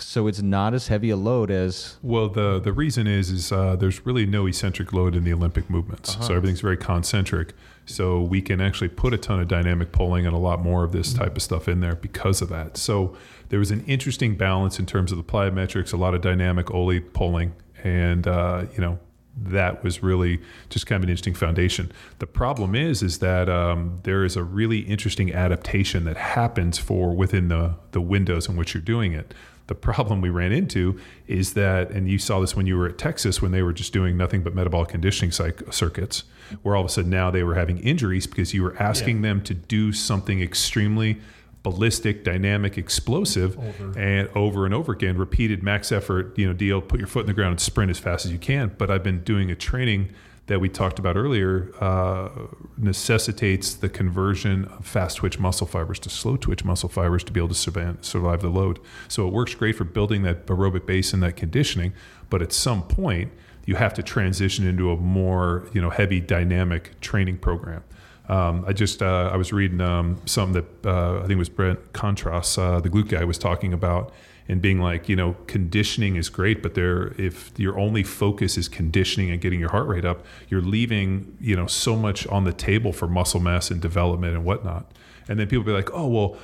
So 0.00 0.26
it's 0.26 0.42
not 0.42 0.74
as 0.74 0.88
heavy 0.88 1.10
a 1.10 1.16
load 1.16 1.52
as 1.52 1.98
Well, 2.02 2.28
the 2.28 2.58
the 2.58 2.72
reason 2.72 3.06
is 3.06 3.30
is 3.30 3.52
uh, 3.52 3.76
there's 3.76 4.04
really 4.04 4.26
no 4.26 4.46
eccentric 4.46 4.92
load 4.92 5.14
in 5.14 5.22
the 5.22 5.32
Olympic 5.32 5.70
movements, 5.70 6.16
so 6.26 6.34
everything's 6.34 6.62
very 6.62 6.76
concentric. 6.76 7.52
So 7.86 8.20
we 8.20 8.40
can 8.40 8.60
actually 8.60 8.88
put 8.88 9.12
a 9.12 9.18
ton 9.18 9.38
of 9.40 9.46
dynamic 9.46 9.92
pulling 9.92 10.26
and 10.26 10.34
a 10.34 10.38
lot 10.38 10.60
more 10.62 10.82
of 10.84 10.90
this 10.90 11.12
type 11.12 11.36
of 11.36 11.42
stuff 11.42 11.68
in 11.68 11.80
there 11.80 11.94
because 11.94 12.40
of 12.40 12.48
that. 12.48 12.78
So 12.78 13.14
there 13.50 13.58
was 13.58 13.70
an 13.70 13.84
interesting 13.86 14.36
balance 14.36 14.78
in 14.78 14.86
terms 14.86 15.12
of 15.12 15.18
the 15.18 15.24
plyometrics, 15.24 15.92
a 15.92 15.96
lot 15.98 16.14
of 16.14 16.22
dynamic 16.22 16.72
Oli 16.72 16.98
pulling, 17.00 17.54
and 17.84 18.26
uh, 18.26 18.64
you 18.72 18.80
know 18.80 18.98
that 19.36 19.82
was 19.82 20.02
really 20.02 20.40
just 20.70 20.86
kind 20.86 20.98
of 20.98 21.04
an 21.04 21.10
interesting 21.10 21.34
foundation. 21.34 21.90
The 22.18 22.26
problem 22.26 22.74
is, 22.74 23.02
is 23.02 23.18
that 23.18 23.48
um, 23.48 23.98
there 24.04 24.24
is 24.24 24.36
a 24.36 24.44
really 24.44 24.80
interesting 24.80 25.32
adaptation 25.32 26.04
that 26.04 26.16
happens 26.16 26.78
for 26.78 27.14
within 27.14 27.48
the 27.48 27.74
the 27.92 28.00
windows 28.00 28.48
in 28.48 28.56
which 28.56 28.74
you're 28.74 28.82
doing 28.82 29.12
it. 29.12 29.34
The 29.66 29.74
problem 29.74 30.20
we 30.20 30.28
ran 30.28 30.52
into 30.52 31.00
is 31.26 31.54
that, 31.54 31.90
and 31.90 32.06
you 32.08 32.18
saw 32.18 32.38
this 32.38 32.54
when 32.54 32.66
you 32.66 32.76
were 32.76 32.86
at 32.86 32.98
Texas 32.98 33.40
when 33.40 33.50
they 33.50 33.62
were 33.62 33.72
just 33.72 33.94
doing 33.94 34.16
nothing 34.16 34.42
but 34.42 34.54
metabolic 34.54 34.90
conditioning 34.90 35.30
cyc- 35.30 35.72
circuits, 35.72 36.24
where 36.62 36.76
all 36.76 36.82
of 36.82 36.86
a 36.86 36.92
sudden 36.92 37.10
now 37.10 37.30
they 37.30 37.42
were 37.42 37.54
having 37.54 37.78
injuries 37.78 38.26
because 38.26 38.52
you 38.52 38.62
were 38.62 38.76
asking 38.78 39.22
them 39.22 39.40
to 39.42 39.54
do 39.54 39.90
something 39.90 40.42
extremely 40.42 41.18
ballistic, 41.64 42.22
dynamic, 42.22 42.78
explosive, 42.78 43.58
and 43.96 44.28
over 44.36 44.64
and 44.66 44.74
over 44.74 44.92
again, 44.92 45.16
repeated 45.16 45.62
max 45.62 45.90
effort, 45.90 46.38
you 46.38 46.46
know, 46.46 46.52
deal, 46.52 46.80
put 46.80 47.00
your 47.00 47.08
foot 47.08 47.20
in 47.20 47.26
the 47.26 47.32
ground 47.32 47.52
and 47.52 47.60
sprint 47.60 47.90
as 47.90 47.98
fast 47.98 48.24
as 48.24 48.30
you 48.30 48.38
can. 48.38 48.72
But 48.78 48.90
I've 48.90 49.02
been 49.02 49.24
doing 49.24 49.50
a 49.50 49.56
training 49.56 50.10
that 50.46 50.60
we 50.60 50.68
talked 50.68 50.98
about 50.98 51.16
earlier 51.16 51.72
uh, 51.80 52.28
necessitates 52.76 53.74
the 53.74 53.88
conversion 53.88 54.66
of 54.66 54.86
fast 54.86 55.16
twitch 55.16 55.38
muscle 55.38 55.66
fibers 55.66 55.98
to 55.98 56.10
slow 56.10 56.36
twitch 56.36 56.64
muscle 56.64 56.90
fibers 56.90 57.24
to 57.24 57.32
be 57.32 57.40
able 57.40 57.48
to 57.48 57.54
survive, 57.54 57.96
survive 58.02 58.42
the 58.42 58.50
load. 58.50 58.78
So 59.08 59.26
it 59.26 59.32
works 59.32 59.54
great 59.54 59.74
for 59.74 59.84
building 59.84 60.22
that 60.24 60.46
aerobic 60.46 60.84
base 60.84 61.14
and 61.14 61.22
that 61.22 61.36
conditioning, 61.36 61.94
but 62.28 62.42
at 62.42 62.52
some 62.52 62.82
point 62.82 63.32
you 63.64 63.76
have 63.76 63.94
to 63.94 64.02
transition 64.02 64.66
into 64.66 64.90
a 64.90 64.96
more 64.96 65.66
you 65.72 65.80
know 65.80 65.88
heavy 65.88 66.20
dynamic 66.20 67.00
training 67.00 67.38
program. 67.38 67.82
Um, 68.28 68.64
I 68.66 68.72
just 68.72 69.02
uh, 69.02 69.30
I 69.32 69.36
was 69.36 69.52
reading 69.52 69.80
um, 69.80 70.20
something 70.24 70.62
that 70.62 70.88
uh, 70.88 71.16
I 71.18 71.20
think 71.20 71.32
it 71.32 71.36
was 71.36 71.50
Bret 71.50 71.92
Contreras, 71.92 72.56
uh, 72.56 72.80
the 72.80 72.88
glute 72.88 73.08
guy, 73.08 73.24
was 73.24 73.36
talking 73.36 73.74
about, 73.74 74.12
and 74.48 74.62
being 74.62 74.80
like, 74.80 75.08
you 75.08 75.16
know, 75.16 75.36
conditioning 75.46 76.16
is 76.16 76.30
great, 76.30 76.62
but 76.62 76.74
there, 76.74 77.08
if 77.20 77.52
your 77.58 77.78
only 77.78 78.02
focus 78.02 78.56
is 78.56 78.66
conditioning 78.68 79.30
and 79.30 79.40
getting 79.40 79.60
your 79.60 79.70
heart 79.70 79.86
rate 79.88 80.06
up, 80.06 80.24
you're 80.48 80.62
leaving 80.62 81.36
you 81.38 81.54
know 81.54 81.66
so 81.66 81.96
much 81.96 82.26
on 82.28 82.44
the 82.44 82.52
table 82.52 82.92
for 82.92 83.06
muscle 83.06 83.40
mass 83.40 83.70
and 83.70 83.82
development 83.82 84.34
and 84.34 84.44
whatnot. 84.44 84.90
And 85.28 85.38
then 85.38 85.46
people 85.46 85.64
be 85.64 85.72
like, 85.72 85.90
oh 85.92 86.08
well. 86.08 86.36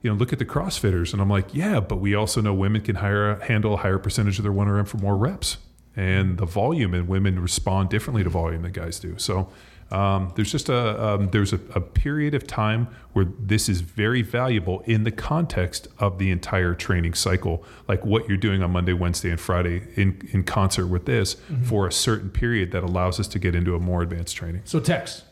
You 0.00 0.10
know, 0.10 0.16
look 0.16 0.32
at 0.32 0.38
the 0.38 0.44
CrossFitters, 0.44 1.12
and 1.12 1.20
I'm 1.20 1.28
like, 1.28 1.52
yeah, 1.52 1.80
but 1.80 1.96
we 1.96 2.14
also 2.14 2.40
know 2.40 2.54
women 2.54 2.82
can 2.82 2.94
handle 2.94 3.74
a 3.74 3.76
higher 3.78 3.98
percentage 3.98 4.38
of 4.38 4.44
their 4.44 4.52
one 4.52 4.68
RM 4.68 4.84
for 4.84 4.96
more 4.98 5.16
reps, 5.16 5.56
and 5.96 6.38
the 6.38 6.46
volume 6.46 6.94
and 6.94 7.08
women 7.08 7.40
respond 7.40 7.90
differently 7.90 8.22
to 8.22 8.30
volume 8.30 8.62
than 8.62 8.70
guys 8.70 9.00
do. 9.00 9.18
So 9.18 9.50
um, 9.90 10.32
there's 10.34 10.52
just 10.52 10.68
a 10.68 11.14
um, 11.14 11.30
there's 11.30 11.52
a, 11.52 11.60
a 11.74 11.80
period 11.80 12.34
of 12.34 12.46
time 12.46 12.88
where 13.14 13.24
this 13.38 13.68
is 13.68 13.80
very 13.80 14.20
valuable 14.20 14.80
in 14.80 15.04
the 15.04 15.10
context 15.10 15.88
of 15.98 16.18
the 16.18 16.30
entire 16.30 16.74
training 16.74 17.14
cycle, 17.14 17.64
like 17.88 18.04
what 18.04 18.28
you're 18.28 18.36
doing 18.36 18.62
on 18.62 18.70
Monday, 18.70 18.92
Wednesday, 18.92 19.30
and 19.30 19.40
Friday 19.40 19.82
in 19.94 20.20
in 20.32 20.44
concert 20.44 20.88
with 20.88 21.06
this 21.06 21.36
for 21.64 21.86
a 21.86 21.92
certain 21.92 22.28
period 22.28 22.70
that 22.72 22.82
allows 22.82 23.18
us 23.18 23.26
to 23.28 23.38
get 23.38 23.54
into 23.54 23.74
a 23.74 23.78
more 23.78 24.02
advanced 24.02 24.36
training. 24.36 24.60
So, 24.64 24.78
Tex, 24.78 25.22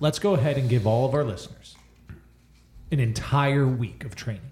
let's 0.00 0.18
go 0.18 0.34
ahead 0.34 0.56
and 0.56 0.68
give 0.68 0.86
all 0.86 1.06
of 1.06 1.14
our 1.14 1.24
listeners 1.24 1.76
an 2.90 3.00
entire 3.00 3.66
week 3.66 4.04
of 4.04 4.16
training 4.16 4.50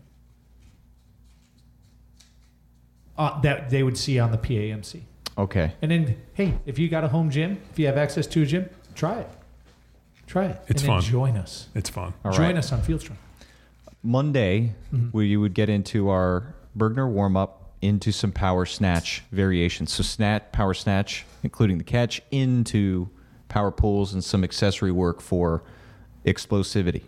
uh, 3.17 3.41
that 3.41 3.71
they 3.71 3.83
would 3.83 3.99
see 3.99 4.19
on 4.19 4.31
the 4.31 4.39
PAMC. 4.39 5.01
okay. 5.37 5.73
And 5.83 5.91
then, 5.91 6.17
hey, 6.35 6.55
if 6.67 6.79
you 6.79 6.89
got 6.89 7.03
a 7.03 7.09
home 7.09 7.31
gym, 7.31 7.61
if 7.71 7.79
you 7.79 7.87
have 7.87 7.97
access 7.97 8.27
to 8.29 8.43
a 8.43 8.47
gym, 8.47 8.69
try 8.95 9.21
it. 9.21 9.31
Try 10.29 10.45
it. 10.47 10.61
It's 10.69 10.83
and 10.83 10.93
then 10.93 11.01
fun. 11.01 11.11
join 11.11 11.37
us. 11.37 11.69
It's 11.75 11.91
fun. 11.91 12.15
All 12.25 12.33
join 12.33 12.43
right. 12.49 12.57
us 12.57 12.71
on 12.71 12.83
field 12.83 13.01
Fieldstrong. 13.01 13.17
Monday, 14.03 14.75
where 15.11 15.25
you 15.25 15.41
would 15.41 15.55
get 15.55 15.69
into 15.69 16.09
our 16.09 16.55
Bergener 16.77 17.11
warm 17.11 17.37
up 17.37 17.73
into 17.83 18.13
some 18.13 18.31
power 18.31 18.65
snatch 18.65 19.23
variations. 19.33 19.93
So 19.93 20.03
snatch, 20.03 20.45
power 20.53 20.75
snatch, 20.75 21.25
including 21.43 21.79
the 21.79 21.85
catch, 21.85 22.21
into 22.31 23.09
power 23.49 23.71
pulls 23.71 24.13
and 24.15 24.23
some 24.23 24.45
accessory 24.45 24.93
work 24.93 25.21
for 25.21 25.65
explosivity. 26.25 27.03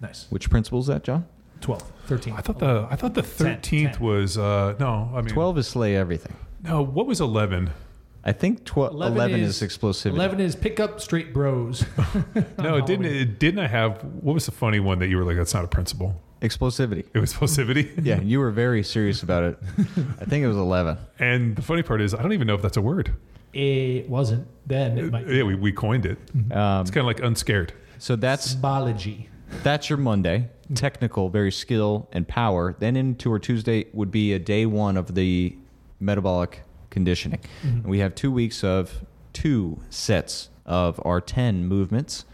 Nice. 0.00 0.26
Which 0.30 0.50
principle 0.50 0.80
is 0.80 0.86
that, 0.86 1.02
John? 1.02 1.26
12, 1.62 1.82
13. 2.06 2.34
I 2.34 2.40
thought 2.42 2.58
the 2.58 2.86
I 2.90 2.96
thought 2.96 3.14
the 3.14 3.22
10, 3.22 3.30
thirteenth 3.30 3.92
10. 3.96 4.00
was 4.06 4.36
uh, 4.38 4.74
no. 4.78 5.10
I 5.14 5.22
mean, 5.22 5.32
Twelve 5.32 5.56
is 5.58 5.66
slay 5.66 5.96
everything. 5.96 6.36
No, 6.62 6.82
what 6.82 7.06
was 7.06 7.20
eleven? 7.20 7.70
I 8.26 8.32
think 8.32 8.64
tw- 8.64 8.78
11, 8.90 9.38
is, 9.40 9.62
explosivity. 9.62 10.06
11 10.10 10.40
is 10.40 10.56
pick 10.56 10.80
up 10.80 11.00
straight 11.00 11.32
bros. 11.32 11.84
No, 12.58 12.76
it 12.76 12.84
didn't. 12.84 13.06
It 13.06 13.38
didn't. 13.38 13.60
I 13.60 13.68
have 13.68 14.02
what 14.02 14.34
was 14.34 14.46
the 14.46 14.52
funny 14.52 14.80
one 14.80 14.98
that 14.98 15.06
you 15.08 15.16
were 15.16 15.24
like? 15.24 15.36
That's 15.36 15.54
not 15.54 15.64
a 15.64 15.68
principle. 15.68 16.20
Explosivity. 16.42 17.06
It 17.14 17.18
was 17.20 17.32
explosivity. 17.32 17.88
Yeah, 18.04 18.20
you 18.20 18.40
were 18.40 18.50
very 18.50 18.82
serious 18.82 19.22
about 19.22 19.44
it. 19.44 19.58
I 20.20 20.24
think 20.24 20.42
it 20.44 20.48
was 20.48 20.56
11. 20.56 20.98
And 21.20 21.54
the 21.56 21.62
funny 21.62 21.82
part 21.82 22.00
is, 22.00 22.12
I 22.14 22.20
don't 22.22 22.32
even 22.32 22.46
know 22.48 22.54
if 22.54 22.62
that's 22.62 22.76
a 22.76 22.82
word. 22.82 23.14
it 23.54 24.08
wasn't 24.08 24.46
then. 24.66 24.98
It 24.98 25.12
might 25.12 25.26
Yeah, 25.28 25.44
we, 25.44 25.54
we 25.54 25.70
coined 25.72 26.04
it. 26.04 26.18
Um, 26.52 26.80
It's 26.82 26.90
kind 26.90 27.02
of 27.02 27.06
like 27.06 27.20
unscared. 27.20 27.72
so 27.98 28.16
that's 28.16 28.50
symbology. 28.50 29.28
That's 29.62 29.88
your 29.88 29.98
Monday. 29.98 30.50
Technical, 30.74 31.28
very 31.28 31.52
skill 31.52 32.08
and 32.12 32.26
power. 32.26 32.74
Then 32.80 32.96
into 32.96 33.30
our 33.30 33.38
Tuesday 33.38 33.86
would 33.92 34.10
be 34.10 34.32
a 34.32 34.38
day 34.40 34.66
one 34.66 34.96
of 34.96 35.14
the 35.14 35.56
metabolic 36.00 36.62
conditioning. 37.00 37.40
And 37.62 37.84
we 37.84 37.98
have 37.98 38.14
two 38.14 38.32
weeks 38.32 38.64
of 38.64 39.04
two 39.34 39.80
sets 39.90 40.48
of 40.64 40.98
our 41.04 41.20
10 41.20 41.66
movements. 41.66 42.24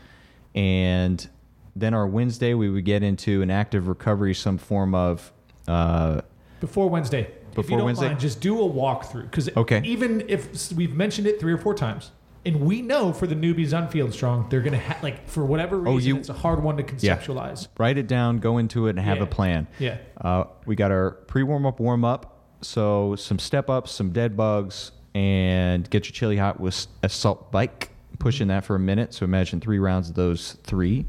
And 0.54 1.28
then 1.74 1.94
our 1.94 2.06
Wednesday, 2.06 2.54
we 2.54 2.70
would 2.70 2.84
get 2.84 3.02
into 3.02 3.42
an 3.42 3.50
active 3.50 3.88
recovery, 3.88 4.34
some 4.34 4.56
form 4.58 4.94
of. 4.94 5.32
Uh, 5.66 6.20
Before 6.60 6.88
Wednesday. 6.88 7.22
if 7.22 7.28
you 7.28 7.54
Before 7.62 7.78
don't 7.78 7.86
Wednesday? 7.86 8.06
mind, 8.06 8.20
just 8.20 8.40
do 8.40 8.60
a 8.62 8.68
walkthrough. 8.68 9.22
Because 9.24 9.48
Okay. 9.56 9.82
even 9.84 10.22
if 10.28 10.72
we've 10.72 10.94
mentioned 10.94 11.26
it 11.26 11.40
three 11.40 11.52
or 11.52 11.58
four 11.58 11.74
times, 11.74 12.12
and 12.46 12.60
we 12.60 12.82
know 12.82 13.12
for 13.12 13.26
the 13.26 13.34
newbies 13.34 13.76
on 13.76 13.88
Field 13.88 14.12
Strong, 14.12 14.46
they're 14.48 14.60
going 14.60 14.72
to 14.74 14.78
have, 14.78 15.02
like, 15.02 15.28
for 15.28 15.44
whatever 15.44 15.76
reason, 15.78 15.92
Oh, 15.92 15.98
you- 15.98 16.16
it's 16.18 16.28
a 16.28 16.32
hard 16.34 16.62
one 16.62 16.76
to 16.76 16.84
conceptualize. 16.84 17.66
write 17.78 17.98
it 17.98 18.06
down, 18.06 18.38
go 18.38 18.58
into 18.58 18.86
it, 18.86 18.90
and 18.90 19.00
have 19.00 19.16
Yeah. 19.18 19.22
a 19.24 19.26
plan. 19.26 19.66
Yeah. 19.80 19.96
Uh, 20.20 20.44
we 20.66 20.76
got 20.76 20.92
our 20.92 21.10
pre 21.26 21.42
warm 21.42 21.66
up, 21.66 21.80
warm 21.80 22.04
up. 22.04 22.31
So 22.62 23.16
some 23.16 23.38
step 23.38 23.68
ups, 23.68 23.90
some 23.92 24.12
dead 24.12 24.36
bugs, 24.36 24.92
and 25.14 25.88
get 25.90 26.06
your 26.06 26.12
chili 26.12 26.36
hot 26.36 26.60
with 26.60 26.86
assault 27.02 27.52
bike. 27.52 27.90
Pushing 28.18 28.48
that 28.48 28.64
for 28.64 28.76
a 28.76 28.78
minute. 28.78 29.14
So 29.14 29.24
imagine 29.24 29.60
three 29.60 29.78
rounds 29.78 30.08
of 30.08 30.14
those 30.14 30.52
three 30.62 31.06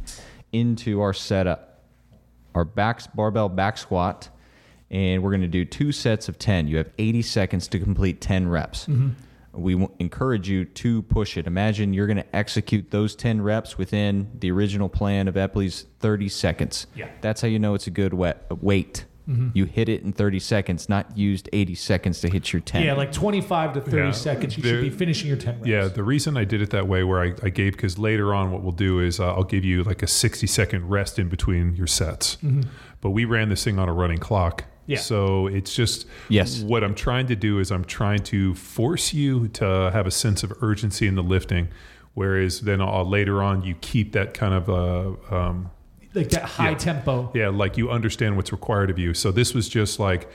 into 0.52 1.02
our 1.02 1.14
setup. 1.14 1.84
Our 2.56 2.66
back 2.66 3.14
barbell 3.16 3.50
back 3.50 3.78
squat, 3.78 4.30
and 4.90 5.22
we're 5.22 5.32
going 5.32 5.42
to 5.42 5.48
do 5.48 5.66
two 5.66 5.92
sets 5.92 6.30
of 6.30 6.40
ten. 6.40 6.68
You 6.68 6.78
have 6.78 6.90
80 6.98 7.22
seconds 7.24 7.68
to 7.70 7.80
complete 7.80 8.22
10 8.22 8.48
reps. 8.48 8.86
Mm-hmm. 8.86 9.10
We 9.54 9.74
w- 9.74 9.92
encourage 10.00 10.50
you 10.50 10.66
to 10.66 11.02
push 11.04 11.38
it. 11.38 11.46
Imagine 11.46 11.94
you're 11.94 12.08
going 12.08 12.18
to 12.18 12.36
execute 12.36 12.90
those 12.90 13.16
10 13.16 13.42
reps 13.42 13.78
within 13.78 14.32
the 14.40 14.50
original 14.52 14.90
plan 14.90 15.28
of 15.28 15.36
Epley's 15.36 15.86
30 16.00 16.30
seconds. 16.30 16.88
Yeah. 16.96 17.10
That's 17.22 17.42
how 17.42 17.48
you 17.48 17.60
know 17.60 17.76
it's 17.76 17.86
a 17.86 17.92
good 17.92 18.14
wet, 18.16 18.46
weight. 18.62 19.06
You 19.26 19.66
hit 19.66 19.88
it 19.90 20.02
in 20.04 20.12
30 20.12 20.40
seconds, 20.40 20.90
not 20.90 21.18
used 21.18 21.48
80 21.54 21.76
seconds 21.76 22.20
to 22.22 22.30
hit 22.30 22.52
your 22.52 22.62
10. 22.62 22.84
Yeah, 22.84 22.94
like 22.94 23.12
25 23.12 23.74
to 23.74 23.82
30 23.82 23.98
Yeah. 23.98 24.12
seconds. 24.12 24.58
You 24.58 24.64
There- 24.64 24.74
should 24.74 24.82
be 24.82 24.90
finishing 24.90 25.28
your 25.30 25.38
10 25.38 25.56
reps. 25.56 25.68
Yeah, 25.68 25.88
the 25.88 26.04
reason 26.04 26.36
I 26.36 26.44
did 26.44 26.62
it 26.62 26.72
that 26.72 26.88
way, 26.88 27.04
where 27.04 27.22
I, 27.22 27.34
I 27.42 27.50
gave, 27.50 27.74
because 27.74 27.98
later 27.98 28.34
on, 28.34 28.52
what 28.52 28.62
we'll 28.64 28.72
do 28.74 29.00
is 29.00 29.20
uh, 29.20 29.34
I'll 29.34 29.44
give 29.46 29.64
you 29.64 29.84
like 29.84 30.04
a 30.04 30.08
60 30.08 30.46
second 30.48 30.90
rest 30.90 31.18
in 31.20 31.30
between 31.30 31.76
your 31.76 31.88
sets. 31.88 32.38
But 33.02 33.12
we 33.12 33.26
ran 33.26 33.50
this 33.50 33.64
thing 33.64 33.80
on 33.80 33.88
a 33.90 33.94
running 33.94 34.18
clock. 34.20 34.66
Yeah. 34.88 34.98
So 34.98 35.48
it's 35.48 35.74
just, 35.74 36.06
Yes. 36.28 36.62
what 36.62 36.84
I'm 36.84 36.94
trying 36.96 37.28
to 37.28 37.36
do 37.38 37.60
is 37.60 37.72
I'm 37.72 37.86
trying 37.86 38.20
to 38.24 38.54
force 38.56 39.14
you 39.14 39.48
to 39.50 39.90
have 39.94 40.06
a 40.06 40.12
sense 40.12 40.44
of 40.44 40.52
urgency 40.62 41.08
in 41.08 41.16
the 41.16 41.24
lifting. 41.24 41.70
Whereas 42.14 42.62
then 42.62 42.82
uh, 42.82 43.04
later 43.04 43.42
on, 43.42 43.64
you 43.64 43.76
keep 43.80 44.12
that 44.12 44.34
kind 44.34 44.54
of, 44.54 44.70
uh, 44.70 45.36
um, 45.36 45.72
Like 46.14 46.30
that 46.30 46.44
high 46.44 46.72
Yeah. 46.72 46.76
tempo. 46.78 47.32
yeah, 47.34 47.50
like 47.50 47.78
you 47.78 47.90
understand 47.90 48.36
what's 48.36 48.52
required 48.52 48.90
of 48.90 49.00
you. 49.00 49.14
So 49.14 49.32
this 49.32 49.54
was 49.54 49.68
just 49.70 50.00
like, 50.00 50.30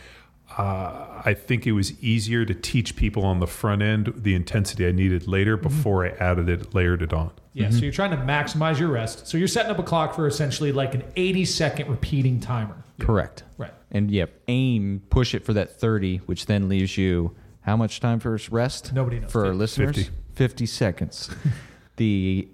uh, 0.56 1.22
I 1.24 1.34
think 1.34 1.66
it 1.66 1.72
was 1.72 2.00
easier 2.02 2.44
to 2.44 2.54
teach 2.54 2.96
people 2.96 3.24
on 3.24 3.38
the 3.38 3.46
front 3.46 3.82
end 3.82 4.12
the 4.16 4.34
intensity 4.34 4.86
I 4.86 4.92
needed 4.92 5.28
later 5.28 5.56
before 5.56 6.06
I 6.06 6.10
added 6.10 6.48
it, 6.48 6.74
layered 6.74 7.02
it 7.02 7.12
on. 7.12 7.30
Yeah, 7.52 7.70
so 7.70 7.78
you're 7.80 7.92
trying 7.92 8.12
to 8.12 8.16
maximize 8.18 8.78
your 8.78 8.88
rest. 8.88 9.26
So 9.26 9.36
you're 9.36 9.48
setting 9.48 9.70
up 9.70 9.78
a 9.78 9.82
clock 9.82 10.14
for 10.14 10.26
essentially 10.26 10.72
like 10.72 10.94
an 10.94 11.02
80 11.16 11.44
second 11.44 11.88
repeating 11.88 12.40
timer. 12.40 12.76
Correct. 12.98 13.42
Right. 13.56 13.72
And 13.90 14.10
yeah, 14.10 14.26
aim, 14.48 15.02
push 15.10 15.34
it 15.34 15.44
for 15.44 15.52
that 15.54 15.78
30, 15.80 16.18
which 16.26 16.46
then 16.46 16.68
leaves 16.68 16.96
you 16.96 17.34
how 17.62 17.76
much 17.76 18.00
time 18.00 18.18
for 18.20 18.38
rest? 18.50 18.92
Nobody 18.92 19.20
knows. 19.20 19.30
For 19.30 19.44
our 19.46 19.54
listeners? 19.54 19.96
50. 19.96 20.10
50 20.34 20.66
seconds. 20.66 21.30
the 21.96 22.48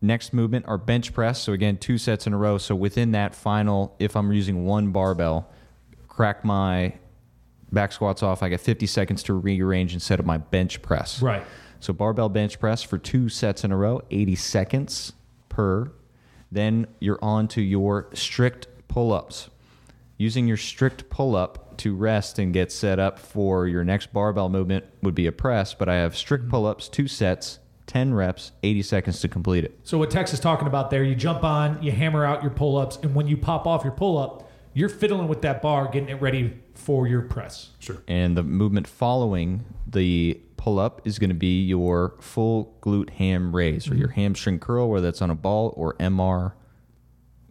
next 0.00 0.32
movement 0.32 0.66
are 0.66 0.78
bench 0.78 1.12
press. 1.12 1.42
So 1.42 1.52
again, 1.52 1.76
two 1.78 1.98
sets 1.98 2.26
in 2.26 2.32
a 2.32 2.38
row. 2.38 2.58
So 2.58 2.74
within 2.74 3.12
that 3.12 3.34
final, 3.34 3.94
if 3.98 4.16
I'm 4.16 4.32
using 4.32 4.64
one 4.64 4.92
barbell, 4.92 5.50
crack 6.08 6.44
my 6.44 6.94
back 7.72 7.92
squats 7.92 8.22
off. 8.22 8.42
I 8.42 8.48
got 8.48 8.60
50 8.60 8.86
seconds 8.86 9.22
to 9.24 9.34
rearrange 9.34 9.92
and 9.92 10.00
set 10.00 10.20
up 10.20 10.26
my 10.26 10.38
bench 10.38 10.82
press. 10.82 11.22
Right. 11.22 11.44
So 11.80 11.92
barbell 11.92 12.28
bench 12.28 12.58
press 12.58 12.82
for 12.82 12.98
two 12.98 13.28
sets 13.28 13.64
in 13.64 13.72
a 13.72 13.76
row, 13.76 14.02
80 14.10 14.34
seconds 14.36 15.12
per. 15.48 15.92
Then 16.50 16.86
you're 17.00 17.18
on 17.22 17.48
to 17.48 17.62
your 17.62 18.08
strict 18.14 18.68
pull 18.88 19.12
ups. 19.12 19.50
Using 20.18 20.46
your 20.46 20.56
strict 20.56 21.10
pull 21.10 21.36
up 21.36 21.76
to 21.78 21.94
rest 21.94 22.38
and 22.38 22.52
get 22.52 22.72
set 22.72 22.98
up 22.98 23.18
for 23.18 23.66
your 23.66 23.84
next 23.84 24.12
barbell 24.12 24.48
movement 24.48 24.86
would 25.02 25.14
be 25.14 25.26
a 25.26 25.32
press, 25.32 25.74
but 25.74 25.88
I 25.88 25.96
have 25.96 26.16
strict 26.16 26.44
mm-hmm. 26.44 26.52
pull 26.52 26.66
ups, 26.66 26.88
two 26.88 27.06
sets, 27.06 27.58
10 27.86 28.14
reps, 28.14 28.52
80 28.62 28.82
seconds 28.82 29.20
to 29.20 29.28
complete 29.28 29.64
it. 29.64 29.78
So 29.84 29.98
what 29.98 30.10
Tex 30.10 30.32
is 30.32 30.40
talking 30.40 30.66
about 30.66 30.90
there, 30.90 31.04
you 31.04 31.14
jump 31.14 31.44
on, 31.44 31.82
you 31.82 31.92
hammer 31.92 32.24
out 32.24 32.42
your 32.42 32.50
pull 32.50 32.76
ups, 32.76 32.98
and 33.02 33.14
when 33.14 33.28
you 33.28 33.36
pop 33.36 33.66
off 33.66 33.84
your 33.84 33.92
pull 33.92 34.18
up, 34.18 34.50
you're 34.74 34.88
fiddling 34.88 35.28
with 35.28 35.42
that 35.42 35.62
bar, 35.62 35.88
getting 35.88 36.10
it 36.10 36.20
ready 36.20 36.60
for 36.74 37.06
your 37.06 37.22
press. 37.22 37.70
Sure. 37.78 38.02
And 38.06 38.36
the 38.36 38.42
movement 38.42 38.86
following 38.86 39.64
the 39.86 40.38
pull 40.58 40.78
up 40.78 41.00
is 41.06 41.18
going 41.18 41.30
to 41.30 41.34
be 41.34 41.62
your 41.62 42.14
full 42.20 42.76
glute 42.82 43.10
ham 43.10 43.54
raise 43.54 43.86
or 43.86 43.90
mm-hmm. 43.90 44.00
your 44.00 44.08
hamstring 44.10 44.58
curl, 44.58 44.90
whether 44.90 45.06
that's 45.06 45.22
on 45.22 45.30
a 45.30 45.34
ball 45.34 45.72
or 45.76 45.94
MR 45.94 46.52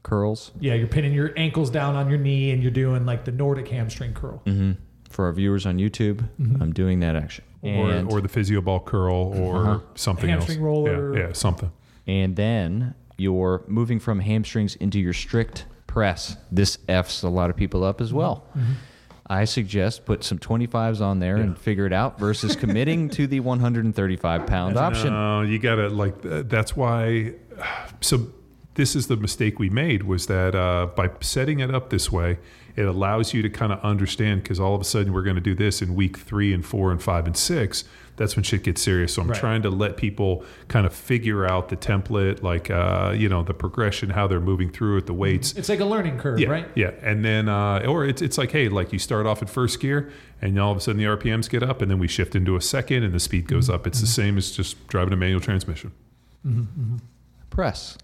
curls. 0.03 0.51
Yeah, 0.59 0.75
you're 0.75 0.87
pinning 0.87 1.13
your 1.13 1.33
ankles 1.35 1.69
down 1.69 1.95
on 1.95 2.09
your 2.09 2.19
knee 2.19 2.51
and 2.51 2.61
you're 2.61 2.71
doing 2.71 3.05
like 3.05 3.25
the 3.25 3.31
Nordic 3.31 3.69
hamstring 3.69 4.13
curl. 4.13 4.41
Mm-hmm. 4.45 4.73
For 5.09 5.25
our 5.25 5.31
viewers 5.31 5.65
on 5.65 5.77
YouTube, 5.77 6.27
mm-hmm. 6.39 6.61
I'm 6.61 6.73
doing 6.73 6.99
that 6.99 7.15
action. 7.15 7.43
And, 7.65 8.11
or, 8.11 8.17
or 8.17 8.21
the 8.21 8.27
physio 8.29 8.61
ball 8.61 8.79
curl 8.79 9.33
or 9.37 9.57
Uh-huh. 9.57 9.79
something 9.95 10.29
Hamstring 10.29 10.57
else. 10.59 10.63
roller. 10.63 11.17
Yeah, 11.17 11.27
yeah, 11.27 11.33
something. 11.33 11.71
and 12.07 12.35
then 12.35 12.93
you're 13.17 13.63
moving 13.67 13.99
from 13.99 14.19
hamstrings 14.19 14.75
into 14.75 14.99
your 14.99 15.13
strict 15.13 15.65
press. 15.87 16.35
This 16.51 16.77
F's 16.89 17.23
a 17.23 17.29
lot 17.29 17.49
of 17.49 17.55
people 17.55 17.83
up 17.83 18.01
as 18.01 18.11
well. 18.13 18.45
I 19.27 19.45
suggest 19.45 20.05
put 20.05 20.23
some 20.23 20.37
25s 20.37 21.01
on 21.01 21.19
there 21.19 21.37
and 21.37 21.57
figure 21.57 21.87
it 21.87 21.93
out 21.93 22.19
versus 22.19 22.55
committing 22.63 23.09
to 23.11 23.25
the 23.25 23.39
135 23.39 24.45
pound 24.45 24.77
option. 24.77 25.11
No, 25.13 25.41
you 25.41 25.57
gotta 25.57 25.89
like. 25.89 26.15
That's 26.21 26.75
why. 26.75 27.33
So 28.01 28.27
this 28.75 28.95
is 28.95 29.07
the 29.07 29.15
mistake 29.17 29.57
we 29.59 29.69
made 29.69 30.03
was 30.03 30.27
that 30.27 30.53
uh, 30.55 30.87
by 30.95 31.09
setting 31.21 31.59
it 31.59 31.73
up 31.73 31.89
this 31.89 32.11
way, 32.11 32.37
it 32.75 32.83
allows 32.85 33.33
you 33.33 33.41
to 33.41 33.49
kind 33.49 33.71
of 33.71 33.79
understand 33.81 34.43
because 34.43 34.59
all 34.59 34.75
of 34.75 34.81
a 34.81 34.83
sudden 34.83 35.13
we're 35.13 35.23
going 35.23 35.35
to 35.35 35.41
do 35.41 35.55
this 35.55 35.81
in 35.81 35.95
week 35.95 36.17
three 36.17 36.53
and 36.53 36.65
four 36.65 36.91
and 36.91 37.01
five 37.01 37.25
and 37.25 37.35
six. 37.37 37.85
That's 38.17 38.35
when 38.37 38.43
shit 38.43 38.63
gets 38.63 38.81
serious. 38.81 39.13
So 39.13 39.21
I'm 39.21 39.29
Right. 39.29 39.39
trying 39.39 39.61
to 39.63 39.69
let 39.69 39.97
people 39.97 40.43
kind 40.69 40.85
of 40.85 40.93
figure 40.93 41.45
out 41.45 41.67
the 41.69 41.75
template, 41.77 42.43
like 42.43 42.69
uh, 42.69 43.13
you 43.15 43.27
know 43.29 43.43
the 43.43 43.53
progression, 43.53 44.09
how 44.09 44.25
they're 44.27 44.39
moving 44.41 44.69
through 44.69 44.97
it, 44.99 45.05
the 45.05 45.13
weights. 45.13 45.51
It's 45.53 45.67
like 45.69 45.79
a 45.81 45.85
learning 45.85 46.17
curve, 46.17 46.39
Yeah, 46.39 46.49
right? 46.49 46.67
yeah, 46.75 46.91
and 47.01 47.23
then 47.25 47.47
uh, 47.49 47.85
or 47.87 48.05
it's 48.05 48.21
it's 48.21 48.37
like 48.37 48.51
hey, 48.51 48.67
like 48.69 48.91
you 48.93 48.99
start 48.99 49.25
off 49.25 49.41
at 49.41 49.49
first 49.49 49.79
gear, 49.81 50.11
and 50.41 50.57
all 50.59 50.71
of 50.71 50.77
a 50.77 50.81
sudden 50.81 50.97
the 51.01 51.07
RPMs 51.07 51.49
get 51.49 51.61
up, 51.63 51.81
and 51.81 51.89
then 51.91 51.99
we 51.99 52.07
shift 52.07 52.35
into 52.35 52.55
a 52.55 52.61
second, 52.61 53.03
and 53.03 53.13
the 53.13 53.19
speed 53.19 53.47
goes 53.47 53.69
up. 53.69 53.85
It's 53.87 53.99
the 54.01 54.07
same 54.07 54.37
as 54.37 54.51
just 54.51 54.85
driving 54.87 55.13
a 55.13 55.17
manual 55.17 55.41
transmission. 55.41 55.91
press. 57.49 57.97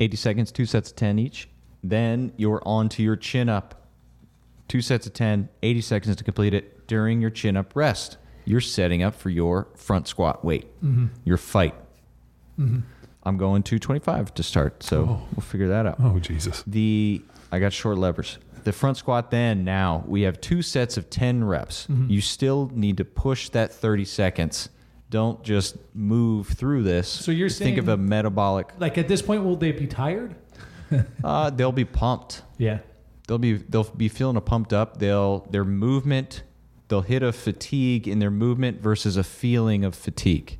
80 0.00 0.16
seconds, 0.16 0.52
two 0.52 0.66
sets 0.66 0.90
of 0.90 0.96
10 0.96 1.18
each. 1.18 1.48
Then 1.84 2.32
you're 2.36 2.62
on 2.64 2.88
to 2.90 3.02
your 3.02 3.16
chin 3.16 3.48
up. 3.48 3.86
Two 4.68 4.80
sets 4.80 5.06
of 5.06 5.12
10, 5.12 5.48
80 5.62 5.80
seconds 5.80 6.16
to 6.16 6.24
complete 6.24 6.54
it 6.54 6.86
during 6.86 7.20
your 7.20 7.30
chin 7.30 7.56
up 7.56 7.74
rest. 7.74 8.16
You're 8.44 8.60
setting 8.60 9.02
up 9.02 9.14
for 9.14 9.30
your 9.30 9.68
front 9.76 10.08
squat 10.08 10.44
weight, 10.44 10.66
mm-hmm. 10.82 11.06
your 11.24 11.36
fight. 11.36 11.74
Mm-hmm. 12.58 12.80
I'm 13.22 13.36
going 13.36 13.62
225 13.62 14.34
to 14.34 14.42
start, 14.42 14.82
so 14.82 15.02
oh. 15.02 15.28
we'll 15.36 15.42
figure 15.42 15.68
that 15.68 15.86
out. 15.86 15.96
Oh 16.00 16.18
Jesus! 16.18 16.64
The 16.66 17.22
I 17.52 17.58
got 17.58 17.72
short 17.72 17.98
levers. 17.98 18.38
The 18.64 18.72
front 18.72 18.96
squat 18.96 19.30
then 19.30 19.64
now 19.64 20.04
we 20.06 20.22
have 20.22 20.40
two 20.40 20.62
sets 20.62 20.96
of 20.96 21.10
10 21.10 21.44
reps. 21.44 21.86
Mm-hmm. 21.86 22.10
You 22.10 22.20
still 22.20 22.70
need 22.74 22.96
to 22.96 23.04
push 23.04 23.48
that 23.50 23.72
30 23.72 24.04
seconds. 24.04 24.68
Don't 25.10 25.42
just 25.42 25.76
move 25.92 26.46
through 26.46 26.84
this. 26.84 27.08
So 27.08 27.32
you're 27.32 27.48
think 27.48 27.78
of 27.78 27.88
a 27.88 27.96
metabolic 27.96 28.68
Like 28.78 28.96
at 28.96 29.08
this 29.08 29.20
point, 29.20 29.44
will 29.44 29.56
they 29.56 29.72
be 29.72 29.86
tired? 29.86 30.36
uh, 31.24 31.50
they'll 31.50 31.72
be 31.72 31.84
pumped. 31.84 32.42
Yeah. 32.58 32.78
They'll 33.26 33.38
be 33.38 33.54
they'll 33.54 33.84
be 33.84 34.08
feeling 34.08 34.36
a 34.36 34.40
pumped 34.40 34.72
up. 34.72 34.98
They'll 34.98 35.40
their 35.50 35.64
movement. 35.64 36.42
They'll 36.88 37.02
hit 37.02 37.22
a 37.22 37.32
fatigue 37.32 38.08
in 38.08 38.18
their 38.18 38.30
movement 38.30 38.80
versus 38.80 39.16
a 39.16 39.22
feeling 39.22 39.84
of 39.84 39.94
fatigue. 39.94 40.58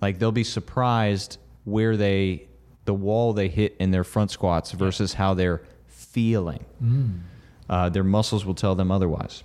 Like 0.00 0.18
they'll 0.18 0.32
be 0.32 0.44
surprised 0.44 1.38
where 1.64 1.96
they 1.96 2.48
the 2.84 2.94
wall 2.94 3.32
they 3.32 3.48
hit 3.48 3.76
in 3.78 3.90
their 3.90 4.04
front 4.04 4.30
squats 4.30 4.72
versus 4.72 5.14
how 5.14 5.34
they're 5.34 5.62
feeling. 5.86 6.64
Uh, 7.68 7.88
their 7.88 8.04
muscles 8.04 8.44
will 8.44 8.54
tell 8.54 8.74
them 8.74 8.90
otherwise. 8.90 9.42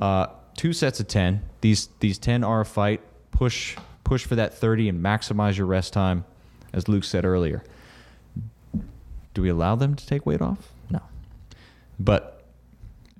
Uh, 0.00 0.26
two 0.56 0.72
sets 0.72 1.00
of 1.00 1.08
ten. 1.08 1.42
These 1.60 1.88
these 2.00 2.18
ten 2.18 2.44
are 2.44 2.60
a 2.60 2.64
fight. 2.66 3.00
Push 3.36 3.76
push 4.02 4.24
for 4.24 4.34
that 4.36 4.54
thirty 4.54 4.88
and 4.88 5.04
maximize 5.04 5.58
your 5.58 5.66
rest 5.66 5.92
time, 5.92 6.24
as 6.72 6.88
Luke 6.88 7.04
said 7.04 7.24
earlier. 7.26 7.62
Do 9.34 9.42
we 9.42 9.50
allow 9.50 9.76
them 9.76 9.94
to 9.94 10.06
take 10.06 10.24
weight 10.24 10.40
off? 10.40 10.72
No. 10.88 11.00
But 12.00 12.42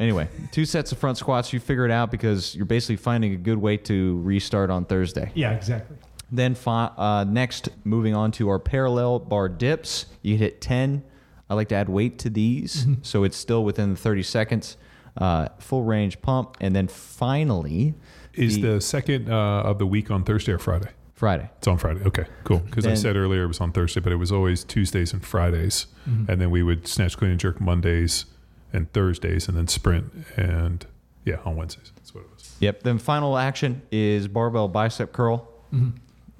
anyway, 0.00 0.28
two 0.52 0.64
sets 0.64 0.90
of 0.92 0.96
front 0.98 1.18
squats. 1.18 1.52
You 1.52 1.60
figure 1.60 1.84
it 1.84 1.90
out 1.90 2.10
because 2.10 2.54
you're 2.54 2.64
basically 2.64 2.96
finding 2.96 3.34
a 3.34 3.36
good 3.36 3.58
way 3.58 3.76
to 3.76 4.20
restart 4.22 4.70
on 4.70 4.86
Thursday. 4.86 5.30
Yeah, 5.34 5.52
exactly. 5.52 5.98
Then 6.32 6.54
fi- 6.54 6.90
uh, 6.96 7.24
next, 7.24 7.68
moving 7.84 8.14
on 8.14 8.32
to 8.32 8.48
our 8.48 8.58
parallel 8.58 9.18
bar 9.18 9.50
dips. 9.50 10.06
You 10.22 10.38
hit 10.38 10.62
10. 10.62 11.04
I 11.48 11.54
like 11.54 11.68
to 11.68 11.74
add 11.74 11.88
weight 11.90 12.18
to 12.20 12.30
these, 12.30 12.86
so 13.02 13.22
it's 13.22 13.36
still 13.36 13.64
within 13.64 13.90
the 13.90 13.96
30 13.96 14.22
seconds. 14.22 14.76
Uh, 15.16 15.48
full 15.58 15.84
range 15.84 16.20
pump, 16.22 16.56
and 16.60 16.74
then 16.74 16.88
finally, 16.88 17.94
Is 18.36 18.60
the 18.60 18.80
second 18.80 19.30
uh, 19.30 19.62
of 19.62 19.78
the 19.78 19.86
week 19.86 20.10
on 20.10 20.24
Thursday 20.24 20.52
or 20.52 20.58
Friday? 20.58 20.90
Friday. 21.14 21.48
It's 21.58 21.66
on 21.66 21.78
Friday. 21.78 22.02
Okay, 22.04 22.26
cool. 22.44 22.58
Because 22.58 22.86
I 22.86 22.94
said 22.94 23.16
earlier 23.16 23.44
it 23.44 23.48
was 23.48 23.60
on 23.60 23.72
Thursday, 23.72 24.00
but 24.00 24.12
it 24.12 24.16
was 24.16 24.30
always 24.30 24.64
Tuesdays 24.64 25.12
and 25.14 25.24
Fridays, 25.24 25.86
and 26.04 26.40
then 26.40 26.50
we 26.50 26.62
would 26.62 26.86
snatch, 26.86 27.16
clean, 27.16 27.30
and 27.30 27.40
jerk 27.40 27.60
Mondays 27.60 28.26
and 28.72 28.92
Thursdays, 28.92 29.48
and 29.48 29.56
then 29.56 29.66
sprint 29.66 30.12
and 30.36 30.86
yeah 31.24 31.36
on 31.44 31.56
Wednesdays. 31.56 31.92
That's 31.96 32.14
what 32.14 32.24
it 32.24 32.30
was. 32.34 32.54
Yep. 32.60 32.82
Then 32.82 32.98
final 32.98 33.38
action 33.38 33.82
is 33.90 34.28
barbell 34.28 34.68
bicep 34.68 35.12
curl. 35.12 35.48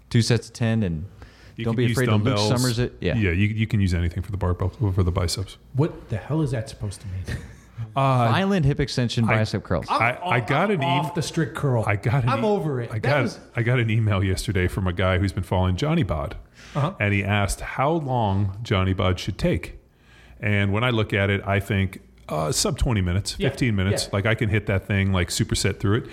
Two 0.09 0.23
sets 0.23 0.49
of 0.49 0.55
10, 0.55 0.83
and 0.83 1.05
You 1.57 1.65
don't 1.65 1.75
be 1.75 1.91
afraid 1.91 2.07
to 2.07 2.13
Luke 2.13 2.25
dumbbells. 2.25 2.49
Summers 2.49 2.79
it. 2.79 2.95
Yeah. 3.01 3.17
yeah. 3.17 3.31
You, 3.31 3.49
you 3.49 3.67
can 3.67 3.81
use 3.81 3.93
anything 3.93 4.23
for 4.23 4.31
the 4.31 4.37
barbell 4.37 4.69
for 4.69 5.03
the 5.03 5.11
biceps. 5.11 5.57
What 5.73 6.09
the 6.11 6.17
hell 6.17 6.43
is 6.43 6.53
that 6.53 6.69
supposed 6.69 7.01
to 7.01 7.07
mean? 7.09 7.39
Violent 7.97 8.67
hip 8.67 8.79
extension 8.81 9.25
bicep 9.27 9.65
curls. 9.65 9.87
I- 9.89 10.19
I 10.23 10.41
got 10.41 10.71
I'm 10.71 10.81
an 10.81 10.85
off 10.85 11.07
e- 11.09 11.13
the 11.17 11.23
strict 11.23 11.55
curl. 11.57 11.83
I 11.87 11.97
got. 11.97 12.25
An 12.25 12.29
I'm 12.29 12.45
e- 12.45 12.47
over 12.49 12.81
it. 12.81 12.91
I 12.93 12.99
got. 12.99 13.23
was- 13.23 13.41
I 13.57 13.63
got 13.63 13.79
an 13.81 13.89
email 13.91 14.23
yesterday 14.23 14.69
from 14.69 14.87
a 14.87 14.93
guy 14.93 15.19
who's 15.19 15.33
been 15.33 15.43
following 15.45 15.77
Johnny 15.77 16.03
Bod, 16.03 16.37
Uh-huh. 16.75 16.93
and 17.01 17.15
he 17.15 17.25
asked 17.25 17.61
how 17.61 17.91
long 17.91 18.59
Johnny 18.63 18.93
Bod 18.93 19.19
should 19.19 19.39
take. 19.39 19.79
And 20.41 20.73
when 20.73 20.85
I 20.85 20.91
look 20.91 21.13
at 21.15 21.31
it, 21.31 21.41
I 21.47 21.59
think 21.61 22.01
uh, 22.29 22.53
sub 22.53 22.77
twenty 22.77 23.01
minutes, 23.01 23.37
Yeah, 23.39 23.49
fifteen 23.49 23.75
minutes. 23.77 24.05
yeah. 24.05 24.11
Like 24.13 24.27
I 24.27 24.35
can 24.35 24.51
hit 24.51 24.67
that 24.67 24.87
thing 24.87 25.13
like 25.13 25.29
superset 25.29 25.79
through 25.81 25.99
it. 25.99 26.07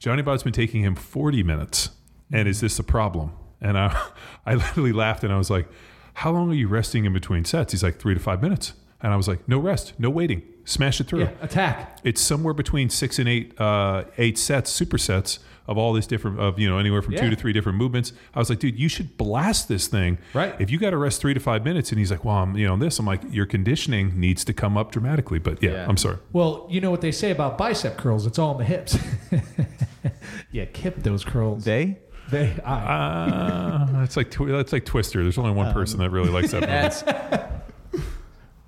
Johnny 0.00 0.22
Bod's 0.22 0.42
been 0.42 0.52
taking 0.52 0.82
him 0.82 0.94
forty 0.96 1.42
minutes, 1.44 1.90
and 2.32 2.48
is 2.48 2.60
this 2.60 2.78
a 2.80 2.82
problem? 2.84 3.32
And 3.60 3.78
I, 3.78 3.96
I 4.46 4.54
literally 4.56 4.92
laughed 4.92 5.22
and 5.22 5.32
I 5.32 5.36
was 5.38 5.50
like, 5.50 5.68
"How 6.14 6.32
long 6.32 6.50
are 6.50 6.54
you 6.54 6.66
resting 6.66 7.04
in 7.04 7.12
between 7.12 7.44
sets?" 7.44 7.72
He's 7.72 7.84
like, 7.84 8.00
three 8.00 8.14
to 8.14 8.18
five 8.20 8.42
minutes. 8.42 8.72
And 9.02 9.12
I 9.12 9.16
was 9.16 9.26
like, 9.28 9.48
"No 9.48 9.58
rest, 9.58 9.94
no 9.98 10.08
waiting, 10.10 10.42
smash 10.64 11.00
it 11.00 11.08
through." 11.08 11.20
yeah, 11.22 11.30
attack. 11.40 11.98
it's 12.04 12.20
somewhere 12.20 12.54
between 12.54 12.88
six 12.88 13.18
and 13.18 13.28
eight 13.28 13.60
uh, 13.60 14.04
eight 14.18 14.38
sets 14.38 14.72
supersets 14.80 15.38
of 15.68 15.78
all 15.78 15.92
these 15.92 16.06
different 16.08 16.40
of 16.40 16.58
you 16.58 16.68
know 16.68 16.78
anywhere 16.78 17.00
from 17.02 17.14
two 17.14 17.30
to 17.30 17.36
three 17.36 17.52
different 17.52 17.78
movements 17.78 18.12
i 18.34 18.40
was 18.40 18.50
like 18.50 18.58
dude 18.58 18.76
you 18.76 18.88
should 18.88 19.16
blast 19.16 19.68
this 19.68 19.86
thing 19.86 20.18
Right. 20.34 20.56
if 20.60 20.72
you 20.72 20.78
got 20.78 20.90
to 20.90 20.96
rest 20.96 21.20
three 21.20 21.34
to 21.34 21.38
five 21.40 21.64
minutes 21.64 21.90
and 21.92 22.00
he's 22.00 22.10
like 22.10 22.24
well 22.24 22.34
i'm 22.38 22.56
you 22.56 22.66
know 22.66 22.76
this 22.76 22.98
i'm 22.98 23.06
like 23.06 23.22
your 23.30 23.46
conditioning 23.46 24.18
needs 24.18 24.44
to 24.46 24.52
come 24.52 24.76
up 24.76 24.90
dramatically 24.90 25.38
but 25.38 25.62
yeah, 25.62 25.70
Yeah. 25.70 25.86
i'm 25.88 25.96
sorry 25.96 26.18
Well, 26.32 26.66
you 26.68 26.80
know 26.80 26.90
what 26.90 27.00
they 27.00 27.12
say 27.12 27.30
about 27.30 27.58
bicep 27.58 27.96
curls? 27.96 28.26
It's 28.26 28.40
all 28.40 28.50
in 28.52 28.58
the 28.58 28.64
hips. 28.64 28.98
yeah, 30.50 30.64
kip 30.66 30.96
those 31.04 31.24
curls. 31.24 31.62
They? 31.64 31.98
They, 32.32 32.58
I, 32.64 33.88
uh, 33.98 34.02
it's 34.02 34.16
like 34.16 34.32
twi- 34.32 34.50
that's 34.50 34.72
like 34.72 34.84
twister 34.84 35.22
there's 35.22 35.38
only 35.38 35.52
one 35.52 35.72
person 35.72 36.00
that 36.00 36.10
really 36.10 36.30
likes 36.30 36.50
that 36.50 36.60
movie. 36.62 36.72
That's. 36.72 37.02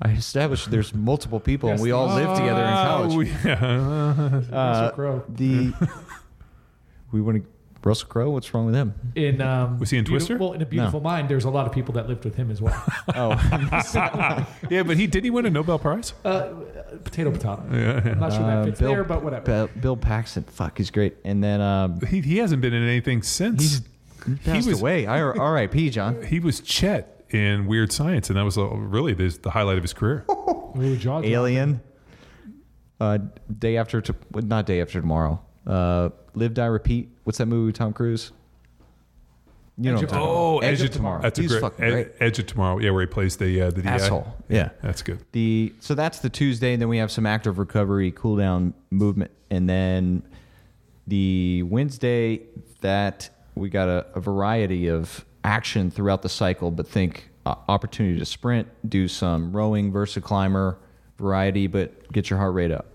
I 0.03 0.11
established 0.11 0.71
there's 0.71 0.93
multiple 0.95 1.41
people 1.41 1.71
and 1.71 1.81
we 1.81 1.93
all 1.93 2.09
Yes, 2.09 2.17
lived 2.17 2.37
together 2.41 2.61
in 2.63 2.67
Uh, 2.75 2.85
college. 2.87 3.15
we- 3.15 3.31
yeah. 3.49 4.41
Russell 4.51 4.91
Crowe. 4.91 5.25
the 5.29 5.73
we 7.13 7.21
want 7.23 7.43
to 7.43 7.49
Russell 7.85 8.09
Crowe. 8.09 8.31
What's 8.31 8.53
wrong 8.55 8.65
with 8.67 8.75
him? 8.75 8.95
In 9.15 9.43
um, 9.43 9.79
Was 9.79 9.91
he 9.91 9.99
in 9.99 10.07
Twister? 10.07 10.39
Well, 10.39 10.55
in 10.55 10.63
a 10.63 10.67
beautiful 10.67 11.01
mind, 11.03 11.29
there's 11.29 11.45
a 11.45 11.51
lot 11.51 11.67
of 11.67 11.73
people 11.73 11.93
that 11.95 12.09
lived 12.09 12.25
with 12.25 12.35
him 12.35 12.51
as 12.51 12.61
well. 12.63 12.83
Oh, 13.15 13.31
yeah 14.71 14.83
but 14.83 14.97
he 14.97 15.07
did 15.07 15.23
he 15.23 15.31
win 15.31 15.45
a 15.47 15.51
nobel 15.51 15.79
prize 15.79 16.15
Uh, 16.25 16.49
potato, 17.05 17.31
potato. 17.31 17.63
I'm 17.71 18.19
not 18.19 18.33
sure 18.33 18.41
that 18.43 18.59
Uh, 18.59 18.65
fits 18.65 18.81
Bill- 18.81 18.91
there, 18.91 19.05
but 19.05 19.23
whatever. 19.23 19.45
Bill, 19.45 19.69
Bill 19.81 19.97
Paxton. 19.97 20.45
Fuck, 20.45 20.79
he's 20.79 20.91
great. 20.91 21.17
And 21.25 21.45
then 21.45 21.61
um, 21.61 22.01
he, 22.01 22.21
he 22.23 22.39
hasn't 22.39 22.63
been 22.63 22.73
in 22.75 22.83
anything 22.83 23.23
since 23.23 23.61
he's 23.63 23.83
he 24.27 24.35
passed 24.37 24.67
was- 24.67 24.81
away. 24.81 25.07
I, 25.07 25.21
R.I.P. 25.21 25.91
John. 25.91 26.23
he 26.23 26.41
was 26.41 26.61
chet 26.61 27.14
in 27.31 27.67
weird 27.67 27.91
science 27.93 28.29
and 28.31 28.37
that 28.39 28.45
was 28.45 28.57
really 28.57 29.13
the, 29.15 29.29
the 29.43 29.51
highlight 29.51 29.77
of 29.77 29.83
his 29.83 29.93
career 29.93 30.25
Ooh, 30.79 30.97
jaw. 30.97 31.21
Alien. 31.23 31.81
Uh, 33.01 33.19
day 33.59 33.77
after, 33.77 34.01
t- 34.01 34.13
well, 34.31 34.45
not 34.45 34.67
day 34.67 34.81
after 34.81 35.01
tomorrow. 35.01 35.41
Uh, 35.67 36.11
Live, 36.35 36.55
Die, 36.55 36.65
Repeat. 36.67 37.09
What's 37.25 37.39
that 37.39 37.47
movie 37.47 37.67
with 37.67 37.75
Tom 37.77 37.93
Cruise? 37.93 38.31
You 39.77 39.91
know 39.91 39.99
Edge 39.99 40.05
of 40.05 40.13
Oh, 40.13 40.59
about. 40.59 40.69
Edge, 40.69 40.83
of 40.83 40.91
Tomorrow. 40.93 41.23
That's 41.23 41.39
He's 41.39 41.51
a 41.51 41.59
great, 41.59 41.61
fucking 41.73 41.85
Ed- 41.85 41.91
great. 41.91 42.09
Edge 42.21 42.39
of 42.39 42.47
Tomorrow. 42.47 42.79
Yeah, 42.79 42.91
where 42.91 43.01
he 43.01 43.07
plays 43.09 43.37
the 43.37 43.61
uh, 43.63 43.71
the 43.71 43.83
DI. 43.83 43.89
Asshole. 43.91 44.33
Yeah. 44.49 44.69
that's 44.83 45.03
good. 45.03 45.19
The 45.33 45.73
so 45.81 45.97
that's 45.97 46.21
the 46.21 46.29
Tuesday, 46.31 46.73
and 46.75 46.81
then 46.81 46.89
we 46.89 46.99
have 46.99 47.11
some 47.11 47.27
active 47.27 47.59
recovery, 47.59 48.13
cool 48.13 48.37
down 48.37 48.73
movement, 48.91 49.33
and 49.51 49.69
then 49.69 50.23
the 51.09 51.65
Wednesday 51.65 52.43
that 52.83 53.29
we 53.57 53.69
got 53.69 53.89
a, 53.89 54.07
a 54.15 54.21
variety 54.21 54.87
of 54.89 55.25
action 55.45 55.91
throughout 55.91 56.23
the 56.23 56.29
cycle. 56.29 56.71
But 56.71 56.89
think 56.89 57.29
uh, 57.47 57.55
opportunity 57.69 58.19
to 58.19 58.25
sprint, 58.25 58.69
do 58.89 59.07
some 59.07 59.53
rowing, 59.53 59.93
versa 59.93 60.21
climber 60.21 60.79
variety, 61.19 61.67
but 61.67 62.11
get 62.13 62.31
your 62.31 62.39
heart 62.39 62.55
rate 62.55 62.73
up. 62.73 62.87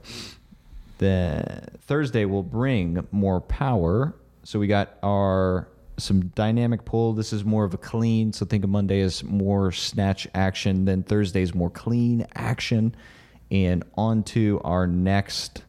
The 0.97 1.61
Thursday 1.81 2.25
will 2.25 2.43
bring 2.43 3.07
more 3.11 3.39
power. 3.39 4.13
So 4.43 4.59
we 4.59 4.67
got 4.67 4.97
our 5.03 5.69
some 5.97 6.27
dynamic 6.27 6.85
pull. 6.85 7.13
This 7.13 7.33
is 7.33 7.43
more 7.43 7.65
of 7.65 7.73
a 7.73 7.77
clean. 7.77 8.33
So 8.33 8.45
think 8.45 8.63
of 8.63 8.69
Monday 8.69 9.01
as 9.01 9.23
more 9.23 9.71
snatch 9.71 10.27
action. 10.33 10.85
Then 10.85 11.03
Thursday 11.03 11.41
is 11.41 11.53
more 11.53 11.69
clean 11.69 12.25
action. 12.35 12.95
And 13.51 13.83
on 13.95 14.23
to 14.23 14.61
our 14.63 14.87
next 14.87 15.63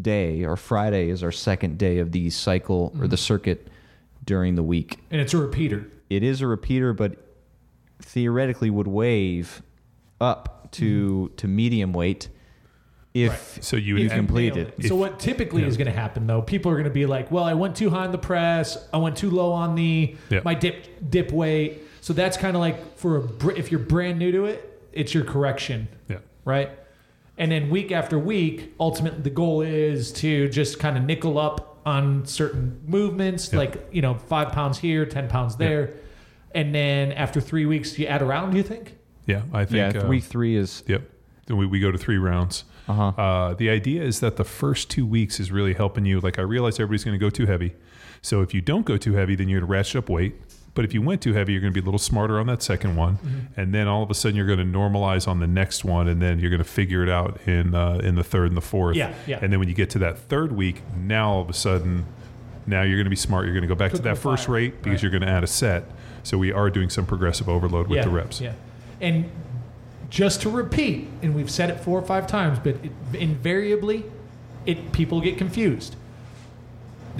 day, 0.00 0.44
or 0.44 0.56
Friday 0.56 1.10
is 1.10 1.22
our 1.22 1.32
second 1.32 1.78
day 1.78 1.98
of 1.98 2.10
the 2.12 2.30
cycle 2.30 2.92
or 2.98 3.06
the 3.06 3.16
circuit 3.16 3.68
during 4.30 4.54
the 4.54 4.62
week. 4.62 5.00
and 5.10 5.20
it's 5.20 5.34
a 5.34 5.38
repeater. 5.38 5.90
It 6.08 6.22
is 6.22 6.40
a 6.40 6.46
repeater, 6.46 6.92
but 6.92 7.16
theoretically 8.00 8.70
would 8.70 8.86
wave 8.86 9.60
up 10.20 10.70
to 10.70 11.24
mm-hmm. 11.26 11.34
to 11.34 11.48
medium 11.48 11.92
weight 11.92 12.28
if 13.12 13.58
So 13.60 13.76
you 13.76 13.96
you 13.96 14.08
complete 14.08 14.56
it. 14.56 14.72
So 14.86 14.94
what 14.94 15.18
typically 15.18 15.64
is 15.64 15.76
going 15.76 15.88
to 15.88 15.92
happen 15.92 16.28
though? 16.28 16.42
People 16.42 16.70
are 16.70 16.76
going 16.76 16.84
to 16.84 16.92
be 16.92 17.06
like, 17.06 17.32
"Well, 17.32 17.42
I 17.42 17.54
went 17.54 17.74
too 17.74 17.90
high 17.90 18.04
on 18.04 18.12
the 18.12 18.18
press. 18.18 18.78
I 18.92 18.98
went 18.98 19.16
too 19.16 19.30
low 19.30 19.50
on 19.50 19.74
the 19.74 20.16
Yeah. 20.28 20.42
my 20.44 20.54
dip 20.54 21.10
dip 21.10 21.32
weight." 21.32 21.82
So 22.00 22.12
that's 22.12 22.36
kind 22.36 22.54
of 22.54 22.60
like 22.60 22.96
for 22.98 23.16
a 23.16 23.48
if 23.58 23.72
you're 23.72 23.80
brand 23.80 24.20
new 24.20 24.30
to 24.30 24.44
it, 24.44 24.80
it's 24.92 25.12
your 25.12 25.24
correction, 25.24 25.88
yeah. 26.08 26.18
right? 26.44 26.70
And 27.36 27.50
then 27.50 27.68
week 27.68 27.90
after 27.90 28.16
week, 28.16 28.74
ultimately 28.78 29.22
the 29.22 29.30
goal 29.30 29.60
is 29.60 30.12
to 30.12 30.48
just 30.48 30.78
kind 30.78 30.96
of 30.96 31.02
nickel 31.02 31.36
up 31.36 31.69
on 31.86 32.26
certain 32.26 32.80
movements, 32.86 33.52
Yeah. 33.52 33.58
like 33.60 33.88
you 33.92 34.02
know, 34.02 34.14
five 34.14 34.52
pounds 34.52 34.78
here, 34.78 35.06
ten 35.06 35.28
pounds 35.28 35.56
there, 35.56 35.94
and 36.54 36.74
then 36.74 37.12
after 37.12 37.40
three 37.40 37.66
weeks, 37.66 37.98
you 37.98 38.06
add 38.06 38.22
around. 38.22 38.50
Do 38.52 38.56
you 38.56 38.62
think? 38.62 38.96
Yeah, 39.26 39.42
I 39.52 39.60
yeah, 39.62 39.90
think. 39.92 40.04
uh, 40.04 40.08
week 40.08 40.24
three 40.24 40.56
is 40.56 40.82
Yep. 40.86 41.02
Then 41.46 41.56
we, 41.56 41.66
we 41.66 41.80
go 41.80 41.90
to 41.90 41.98
three 41.98 42.18
rounds. 42.18 42.64
Uh-huh. 42.88 43.08
Uh, 43.20 43.54
the 43.54 43.70
idea 43.70 44.02
is 44.02 44.20
that 44.20 44.36
the 44.36 44.44
first 44.44 44.88
two 44.90 45.04
weeks 45.06 45.38
is 45.40 45.50
really 45.52 45.74
helping 45.74 46.04
you. 46.04 46.20
Like 46.20 46.38
I 46.38 46.42
realize 46.42 46.74
everybody's 46.80 47.04
going 47.04 47.18
to 47.18 47.24
go 47.24 47.30
too 47.30 47.46
heavy, 47.46 47.74
so 48.22 48.40
if 48.40 48.52
you 48.54 48.60
don't 48.60 48.84
go 48.86 48.96
too 48.96 49.14
heavy, 49.14 49.34
then 49.36 49.48
you're 49.48 49.60
going 49.60 49.68
to 49.68 49.72
ratchet 49.72 49.96
up 49.96 50.08
weight. 50.08 50.34
But 50.80 50.86
if 50.86 50.94
you 50.94 51.02
went 51.02 51.20
too 51.20 51.34
heavy, 51.34 51.52
you're 51.52 51.60
going 51.60 51.74
to 51.74 51.78
be 51.78 51.84
a 51.84 51.84
little 51.84 51.98
smarter 51.98 52.40
on 52.40 52.46
that 52.46 52.62
second 52.62 52.96
one, 52.96 53.18
Mm-hmm. 53.18 53.60
and 53.60 53.74
then 53.74 53.86
all 53.86 54.02
of 54.02 54.10
a 54.10 54.14
sudden 54.14 54.34
you're 54.34 54.46
going 54.46 54.60
to 54.60 54.64
normalize 54.64 55.28
on 55.28 55.38
the 55.38 55.46
next 55.46 55.84
one, 55.84 56.08
and 56.08 56.22
then 56.22 56.38
you're 56.38 56.48
going 56.48 56.62
to 56.62 56.64
figure 56.64 57.02
it 57.02 57.10
out 57.10 57.38
in 57.46 57.74
uh, 57.74 58.00
in 58.02 58.14
the 58.14 58.24
third 58.24 58.48
and 58.48 58.56
the 58.56 58.62
fourth. 58.62 58.96
Yeah, 58.96 59.12
yeah. 59.26 59.40
And 59.42 59.52
then 59.52 59.60
when 59.60 59.68
you 59.68 59.74
get 59.74 59.90
to 59.90 59.98
that 59.98 60.18
third 60.18 60.52
week, 60.52 60.80
now 60.96 61.32
all 61.32 61.42
of 61.42 61.50
a 61.50 61.52
sudden, 61.52 62.06
now 62.66 62.80
you're 62.80 62.96
going 62.96 63.04
to 63.04 63.10
be 63.10 63.14
smart. 63.16 63.44
You're 63.44 63.52
going 63.52 63.60
to 63.60 63.68
go 63.68 63.74
back 63.74 63.92
to 63.92 64.00
that 64.00 64.16
first 64.16 64.46
fire, 64.46 64.54
rate 64.54 64.82
because 64.82 64.92
right. 64.92 65.02
you're 65.02 65.10
going 65.10 65.20
to 65.20 65.28
add 65.28 65.44
a 65.44 65.46
set. 65.46 65.84
So 66.22 66.38
we 66.38 66.50
are 66.50 66.70
doing 66.70 66.88
some 66.88 67.04
progressive 67.04 67.46
overload 67.46 67.88
with 67.88 67.98
yeah, 67.98 68.04
the 68.04 68.10
reps. 68.10 68.40
Yeah. 68.40 68.54
And 69.02 69.30
just 70.08 70.40
to 70.40 70.48
repeat, 70.48 71.08
and 71.20 71.34
we've 71.34 71.50
said 71.50 71.68
it 71.68 71.78
four 71.80 71.98
or 71.98 72.06
five 72.06 72.26
times, 72.26 72.58
but 72.58 72.76
it, 72.76 72.92
invariably, 73.12 74.04
it 74.64 74.92
people 74.92 75.20
get 75.20 75.36
confused. 75.36 75.96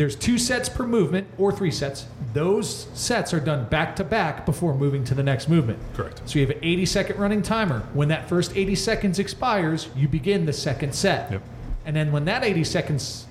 There's 0.00 0.16
two 0.16 0.38
sets 0.38 0.70
per 0.70 0.86
movement 0.86 1.26
or 1.36 1.52
three 1.52 1.70
sets. 1.70 2.06
Those 2.32 2.88
sets 2.94 3.34
are 3.34 3.38
done 3.38 3.66
back 3.68 3.96
to 3.96 4.04
back 4.04 4.46
before 4.46 4.74
moving 4.74 5.04
to 5.04 5.14
the 5.14 5.22
next 5.22 5.46
movement. 5.46 5.78
Correct. 5.92 6.22
So 6.24 6.38
you 6.38 6.46
have 6.46 6.56
an 6.56 6.64
80 6.64 6.86
second 6.86 7.18
running 7.18 7.42
timer. 7.42 7.80
When 7.92 8.08
that 8.08 8.26
first 8.26 8.56
80 8.56 8.76
seconds 8.76 9.18
expires, 9.18 9.90
you 9.94 10.08
begin 10.08 10.46
the 10.46 10.54
second 10.54 10.94
set. 10.94 11.30
Yep. 11.30 11.42
And 11.84 11.94
then 11.94 12.12
when 12.12 12.24
that 12.24 12.42
80 12.44 12.64
seconds 12.64 13.26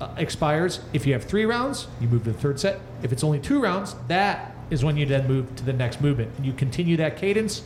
uh, 0.00 0.14
expires, 0.16 0.78
if 0.92 1.08
you 1.08 1.12
have 1.12 1.24
three 1.24 1.44
rounds, 1.44 1.88
you 2.00 2.06
move 2.06 2.22
to 2.22 2.30
the 2.32 2.38
third 2.38 2.60
set. 2.60 2.78
If 3.02 3.10
it's 3.10 3.24
only 3.24 3.40
two 3.40 3.60
rounds, 3.60 3.96
that 4.06 4.54
is 4.70 4.84
when 4.84 4.96
you 4.96 5.06
then 5.06 5.26
move 5.26 5.56
to 5.56 5.64
the 5.64 5.72
next 5.72 6.00
movement. 6.00 6.30
And 6.36 6.46
you 6.46 6.52
continue 6.52 6.96
that 6.98 7.16
cadence 7.16 7.64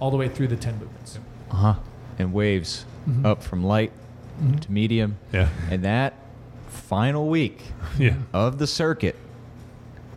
all 0.00 0.10
the 0.10 0.16
way 0.16 0.28
through 0.28 0.48
the 0.48 0.56
10 0.56 0.80
movements. 0.80 1.20
uh 1.52 1.54
huh, 1.54 1.74
and 2.18 2.32
waves 2.32 2.84
Mm-hmm. 3.08 3.24
up 3.24 3.44
from 3.44 3.62
light 3.62 3.92
to 4.62 4.72
medium, 4.72 5.18
Yeah. 5.32 5.48
and 5.70 5.84
that 5.84 6.14
final 6.66 7.28
week 7.28 7.60
Yeah. 7.98 8.14
of 8.32 8.58
the 8.58 8.66
circuit. 8.66 9.16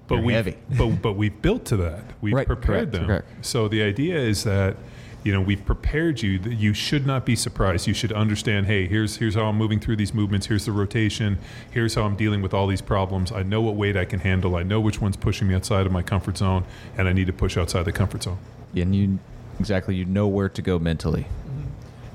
but 0.08 0.24
we 0.24 0.34
heavy. 0.34 0.58
but 0.78 1.02
but 1.02 1.14
we've 1.14 1.42
built 1.42 1.66
to 1.66 1.78
that. 1.78 2.04
We've 2.22 2.34
Right, 2.34 2.48
prepared 2.48 2.66
correct, 2.78 2.92
them. 2.92 3.06
correct. 3.06 3.46
So 3.46 3.68
the 3.68 3.82
idea 3.84 4.18
is 4.18 4.44
that 4.44 4.76
you 5.24 5.34
know 5.34 5.42
we've 5.42 5.64
prepared 5.66 6.22
you. 6.22 6.40
That 6.40 6.54
you 6.54 6.74
should 6.74 7.06
not 7.06 7.26
be 7.26 7.36
surprised. 7.36 7.88
You 7.88 7.94
should 7.94 8.12
understand. 8.14 8.66
Hey, 8.68 8.88
here's 8.88 9.18
here's 9.18 9.36
how 9.36 9.46
I'm 9.46 9.58
moving 9.58 9.80
through 9.80 9.98
these 9.98 10.14
movements. 10.14 10.48
Here's 10.48 10.66
the 10.66 10.72
rotation. 10.72 11.38
Here's 11.70 11.94
how 11.96 12.04
I'm 12.04 12.16
dealing 12.16 12.42
with 12.42 12.54
all 12.54 12.68
these 12.68 12.82
problems. 12.82 13.32
I 13.32 13.44
know 13.44 13.62
what 13.62 13.76
weight 13.76 13.96
I 13.98 14.06
can 14.06 14.20
handle. 14.22 14.56
I 14.56 14.64
know 14.64 14.80
which 14.80 15.02
one's 15.02 15.18
pushing 15.18 15.48
me 15.48 15.56
outside 15.56 15.86
of 15.86 15.92
my 15.92 16.02
comfort 16.02 16.38
zone, 16.38 16.64
and 16.98 17.08
I 17.08 17.14
need 17.14 17.28
to 17.28 17.34
push 17.34 17.58
outside 17.58 17.84
the 17.84 17.92
comfort 17.92 18.24
zone. 18.24 18.38
And 18.76 18.96
you 18.96 19.20
exactly 19.60 19.96
you 19.96 20.06
know 20.06 20.28
where 20.28 20.48
to 20.50 20.62
go 20.62 20.80
mentally. 20.80 21.26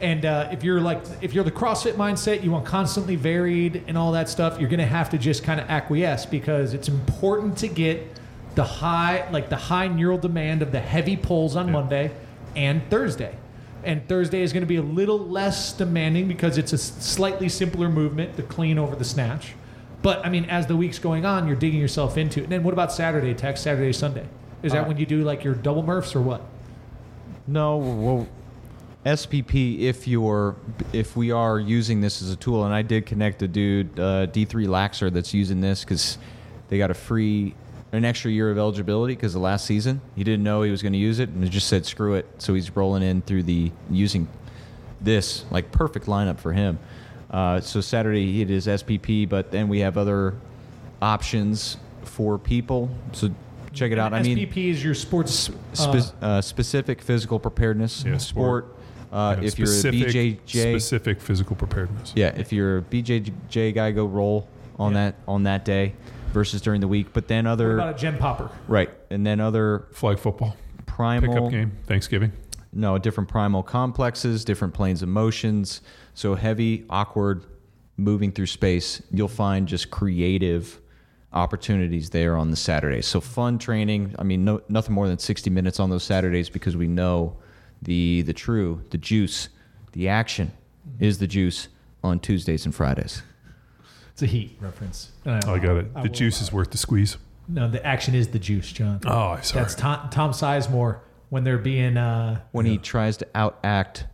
And 0.01 0.24
uh, 0.24 0.49
if 0.51 0.64
you're 0.64 0.80
like, 0.80 1.03
if 1.22 1.34
you're 1.34 1.45
the 1.45 1.53
CrossFit 1.53 1.95
mindset, 1.95 2.42
you 2.42 2.51
want 2.51 2.66
constantly 2.66 3.16
varied 3.16 3.84
and 3.86 3.97
all 3.97 4.12
that 4.12 4.28
stuff, 4.28 4.59
you're 4.59 4.68
going 4.68 4.80
to 4.80 4.86
have 4.86 5.11
to 5.11 5.18
just 5.18 5.45
kind 5.45 5.61
of 5.61 5.68
acquiesce 5.70 6.26
because 6.26 6.74
it's 6.74 6.88
important 6.88 7.57
to 7.59 7.68
get 7.68 8.05
the 8.55 8.64
high, 8.64 9.28
like 9.30 9.49
the 9.49 9.57
high 9.57 9.88
neural 9.88 10.18
demand 10.18 10.62
of 10.62 10.72
the 10.72 10.80
heavy 10.80 11.16
pulls 11.16 11.57
on 11.57 11.70
Monday 11.70 12.11
and 12.57 12.82
Thursday. 12.90 13.36
And 13.84 14.07
Thursday 14.09 14.42
is 14.42 14.53
going 14.53 14.62
to 14.62 14.66
be 14.66 14.76
a 14.76 14.82
little 14.82 15.18
less 15.18 15.72
demanding 15.72 16.26
because 16.26 16.59
it's 16.59 16.72
a 16.72 16.78
slightly 16.78 17.49
simpler 17.49 17.88
movement, 17.88 18.36
the 18.36 18.42
clean 18.42 18.78
over 18.78 18.97
the 18.97 19.05
snatch. 19.05 19.55
But 20.03 20.24
I 20.24 20.28
mean, 20.28 20.47
as 20.47 20.66
the 20.66 20.76
week's 20.76 20.99
going 20.99 21.24
on, 21.24 21.47
you're 21.47 21.57
digging 21.57 21.80
yourself 21.80 22.16
into 22.18 22.40
it. 22.40 22.45
And 22.45 22.53
then 22.53 22.62
what 22.62 22.74
about 22.74 22.92
Saturday, 22.92 23.34
Tex? 23.34 23.61
Saturday, 23.61 23.92
Sunday? 23.92 24.26
Is 24.62 24.72
that 24.72 24.84
Uh, 24.84 24.88
when 24.88 24.97
you 24.97 25.07
do 25.07 25.22
like 25.22 25.45
your 25.45 25.55
double 25.55 25.82
Murphs 25.82 26.14
or 26.14 26.20
what? 26.20 26.42
No, 27.47 27.76
we'll 27.76 28.28
SPP, 29.05 29.80
if 29.80 30.09
you're, 30.09 30.57
if 30.92 31.16
we 31.16 31.30
are 31.30 31.59
using 31.61 32.00
this 32.00 32.22
as 32.22 32.30
a 32.30 32.36
tool, 32.36 32.64
and 32.64 32.72
I 32.72 32.82
did 32.82 33.05
connect 33.05 33.42
a 33.42 33.48
dude, 33.48 33.98
uh, 34.00 34.26
D3 34.26 34.66
Laxer, 34.66 35.12
that's 35.12 35.34
using 35.34 35.61
this 35.61 35.84
because 35.84 36.16
they 36.68 36.78
got 36.78 36.90
a 36.90 36.94
free, 36.94 37.55
an 37.92 38.05
extra 38.05 38.30
year 38.30 38.50
of 38.50 38.57
eligibility 38.57 39.14
because 39.14 39.34
the 39.34 39.38
last 39.38 39.66
season. 39.66 40.00
He 40.16 40.24
didn't 40.24 40.42
know 40.42 40.62
he 40.62 40.70
was 40.70 40.80
going 40.82 40.94
to 40.94 40.98
use 40.98 41.18
it, 41.18 41.28
and 41.28 41.44
he 41.44 41.50
just 41.50 41.68
said 41.68 41.84
screw 41.84 42.14
it. 42.14 42.26
So 42.38 42.55
he's 42.55 42.74
rolling 42.74 43.02
in 43.02 43.20
through 43.22 43.42
the 43.42 43.70
using 43.90 44.26
this 45.02 45.44
like 45.50 45.70
perfect 45.70 46.07
lineup 46.07 46.38
for 46.38 46.52
him. 46.52 46.78
Uh, 47.30 47.61
so 47.61 47.80
Saturday 47.82 48.40
it 48.40 48.50
is 48.50 48.66
SPP, 48.66 49.28
but 49.28 49.50
then 49.50 49.68
we 49.68 49.80
have 49.80 49.98
other 49.98 50.34
options 51.02 51.76
for 52.05 52.38
people. 52.38 52.88
So 53.12 53.28
check 53.74 53.92
it 53.92 53.98
out. 53.98 54.14
I 54.14 54.22
mean, 54.22 54.38
SPP 54.38 54.70
is 54.70 54.82
your 54.82 54.94
sports. 54.94 55.50
spe- 55.74 56.14
uh, 56.22 56.40
specific 56.40 57.02
physical 57.02 57.38
preparedness, 57.38 58.02
Yeah, 58.07 58.16
sport. 58.16 58.64
sport. 58.64 58.76
Uh, 59.14 59.36
Yeah, 59.40 59.46
if 59.46 59.58
you're 59.60 59.66
a 59.66 59.70
specific- 59.70 60.44
BJJ, 60.44 60.70
specific 60.72 61.20
physical 61.20 61.54
preparedness. 61.54 62.12
yeah, 62.16 62.32
if 62.36 62.52
you're 62.52 62.78
a 62.78 62.82
BJJ 62.82 63.70
guy, 63.72 63.92
go 63.92 64.06
roll 64.06 64.48
on 64.76 64.92
Yeah. 64.92 65.04
that 65.04 65.14
on 65.28 65.44
that 65.44 65.64
day 65.64 65.94
versus 66.32 66.60
during 66.60 66.80
the 66.80 66.88
week. 66.88 67.12
But 67.12 67.28
then 67.28 67.44
what 67.44 67.52
other 67.52 67.74
about 67.78 67.94
a 67.94 67.98
gem 67.98 68.18
popper? 68.18 68.50
right, 68.66 68.90
and 69.10 69.24
then 69.24 69.38
other 69.38 69.84
Flag 69.92 70.18
football. 70.18 70.56
primal 70.86 71.32
Pickup 71.32 71.50
game. 71.52 71.72
Thanksgiving. 71.86 72.32
no 72.72 72.98
different 72.98 73.28
primal 73.30 73.62
complexes, 73.62 74.44
different 74.44 74.74
planes 74.74 75.00
of 75.00 75.08
motions. 75.08 75.80
So 76.12 76.34
heavy, 76.34 76.84
awkward, 76.90 77.44
moving 77.96 78.32
through 78.32 78.46
space. 78.46 79.00
You'll 79.12 79.28
find 79.28 79.68
just 79.68 79.92
creative 79.92 80.80
opportunities 81.32 82.10
there 82.10 82.36
on 82.36 82.50
the 82.50 82.56
Saturdays. 82.56 83.06
So 83.06 83.20
fun 83.20 83.58
training. 83.58 84.16
I 84.18 84.24
mean, 84.24 84.44
no, 84.44 84.60
nothing 84.68 84.92
more 84.92 85.06
than 85.06 85.18
60 85.20 85.50
minutes 85.50 85.78
on 85.78 85.88
those 85.90 86.02
Saturdays 86.02 86.48
because 86.48 86.76
we 86.76 86.88
know 86.88 87.36
the 87.85 88.22
the 88.22 88.32
true, 88.32 88.82
the 88.91 88.99
juice, 88.99 89.49
the 89.93 90.09
action 90.09 90.53
is 91.01 91.18
the 91.18 91.26
juice 91.26 91.68
on 92.03 92.20
Tuesdays 92.20 92.64
and 92.66 92.74
Fridays. 92.74 93.22
It's 94.12 94.22
a 94.22 94.26
heat 94.26 94.57
reference. 94.61 95.11
I 95.26 95.41
got 95.59 95.76
it. 95.76 95.95
The 95.95 96.01
will- 96.03 96.09
juice 96.09 96.41
is 96.41 96.53
worth 96.53 96.70
the 96.70 96.78
squeeze. 96.78 97.16
No, 97.49 97.68
the 97.68 97.85
action 97.85 98.14
is 98.14 98.28
the 98.28 98.39
juice, 98.39 98.72
John. 98.72 99.01
Oh, 99.07 99.30
I'm 99.30 99.43
sorry. 99.43 99.62
That's 99.64 99.74
Tom, 99.74 100.09
Tom 100.11 100.30
Sizemore 100.32 101.01
when 101.28 101.45
they're 101.45 101.59
being. 101.59 101.97
Uh, 101.99 102.41
When 102.53 102.64
he 102.64 102.78
tries 102.78 103.18
to 103.18 103.26
outact 103.35 104.05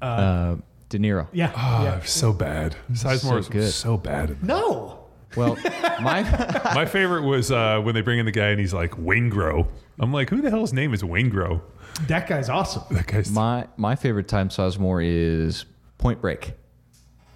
uh, 0.00 0.56
De 0.88 0.98
Niro. 0.98 1.26
yeah. 1.32 1.50
Oh, 1.56 1.82
yeah. 1.84 2.00
so 2.04 2.32
bad. 2.32 2.76
Sizemore 2.92 3.38
is 3.38 3.48
good. 3.48 3.72
so 3.72 3.96
bad. 3.96 4.42
No. 4.44 4.99
Well, 5.36 5.56
my 6.02 6.22
My 6.74 6.86
favorite 6.86 7.22
was 7.22 7.50
uh, 7.52 7.80
when 7.80 7.94
they 7.94 8.00
bring 8.00 8.18
in 8.18 8.26
the 8.26 8.32
guy 8.32 8.48
and 8.48 8.58
he's 8.60 8.74
like 8.74 8.92
Waingro. 8.92 9.68
I'm 9.98 10.12
like, 10.12 10.30
who 10.30 10.40
the 10.40 10.50
hell's 10.50 10.72
name 10.72 10.92
is 10.94 11.02
Waingro? 11.02 11.60
That 12.08 12.26
guy's 12.26 12.48
awesome. 12.48 12.82
That 12.90 13.06
guy's 13.06 13.30
My 13.30 13.66
my 13.76 13.94
favorite 13.96 14.28
time 14.28 14.48
Sizemore 14.48 15.04
is 15.04 15.66
Point 15.98 16.20
Break, 16.20 16.54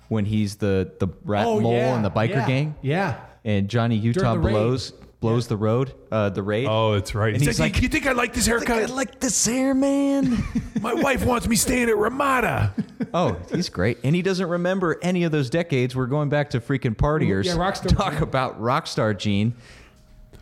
when 0.08 0.24
he's 0.24 0.56
the 0.56 0.92
the 0.98 1.08
rat 1.24 1.46
oh, 1.46 1.60
mole 1.60 1.72
yeah. 1.74 1.96
in 1.96 2.02
the 2.02 2.10
biker 2.10 2.30
yeah. 2.30 2.46
gang, 2.46 2.74
Yeah. 2.82 3.20
and 3.44 3.68
Johnny 3.68 3.96
Utah 3.96 4.34
the 4.34 4.40
raid. 4.40 4.52
blows 4.52 4.92
blows 5.24 5.46
the 5.48 5.56
road, 5.56 5.94
uh, 6.12 6.28
the 6.28 6.42
raid. 6.42 6.66
Oh, 6.68 6.92
that's 6.92 7.14
right. 7.14 7.32
And 7.32 7.42
he's 7.42 7.58
like, 7.58 7.80
you 7.80 7.88
think 7.88 8.06
I 8.06 8.12
like 8.12 8.34
this 8.34 8.44
haircut? 8.46 8.82
I 8.82 8.84
like 8.84 9.20
this 9.20 9.46
hair, 9.46 9.74
man. 9.74 10.44
My 10.82 10.92
wife 10.92 11.24
wants 11.24 11.48
me 11.48 11.56
staying 11.56 11.88
at 11.88 11.96
Ramada. 11.96 12.74
oh, 13.14 13.38
he's 13.50 13.70
great, 13.70 13.96
and 14.04 14.14
he 14.14 14.20
doesn't 14.20 14.46
remember 14.46 14.98
any 15.00 15.24
of 15.24 15.32
those 15.32 15.48
decades. 15.48 15.96
We're 15.96 16.06
going 16.08 16.28
back 16.28 16.50
to 16.50 16.60
freaking 16.60 16.94
partiers. 16.94 17.46
Yeah, 17.46 17.54
Rockstar 17.54 17.96
Talk 17.96 18.12
Gene. 18.12 18.22
about 18.22 18.60
Rockstar 18.60 19.16
Gene. 19.18 19.54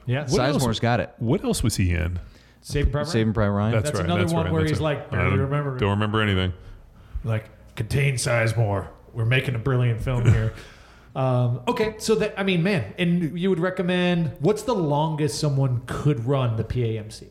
Yeah. 0.04 0.26
What 0.28 0.40
else? 0.40 0.64
Sizemore's 0.64 0.80
got 0.80 0.98
it. 0.98 1.14
What 1.18 1.44
else 1.44 1.62
was 1.62 1.76
he 1.76 1.92
in? 1.92 2.18
Saving 2.62 2.90
Private 2.90 3.10
Saving 3.10 3.26
Ryan? 3.28 3.34
Private 3.34 3.50
Ryan. 3.52 3.72
That's, 3.72 3.84
That's 3.84 3.96
right. 3.98 4.04
another 4.04 4.20
that's 4.22 4.32
one 4.32 4.44
right, 4.46 4.52
where 4.52 4.62
that's 4.62 4.70
he's 4.72 4.80
right. 4.80 4.98
like, 4.98 5.06
I 5.12 5.16
barely 5.16 5.30
don't- 5.30 5.38
remember. 5.40 5.78
Don't 5.78 5.90
remember 5.90 6.20
anything. 6.22 6.52
like 7.22 7.44
contain 7.76 8.14
Sizemore. 8.14 8.88
We're 9.12 9.26
making 9.26 9.54
a 9.54 9.58
brilliant 9.60 10.00
film 10.00 10.24
here. 10.32 10.52
Um, 11.14 11.60
okay, 11.68 11.96
so 11.98 12.14
that 12.16 12.34
I 12.38 12.42
mean, 12.42 12.62
man, 12.62 12.94
and 12.98 13.38
you 13.38 13.50
would 13.50 13.60
recommend 13.60 14.32
what's 14.40 14.62
the 14.62 14.74
longest 14.74 15.38
someone 15.38 15.82
could 15.86 16.26
run 16.26 16.56
the 16.56 16.64
PAMC? 16.64 17.28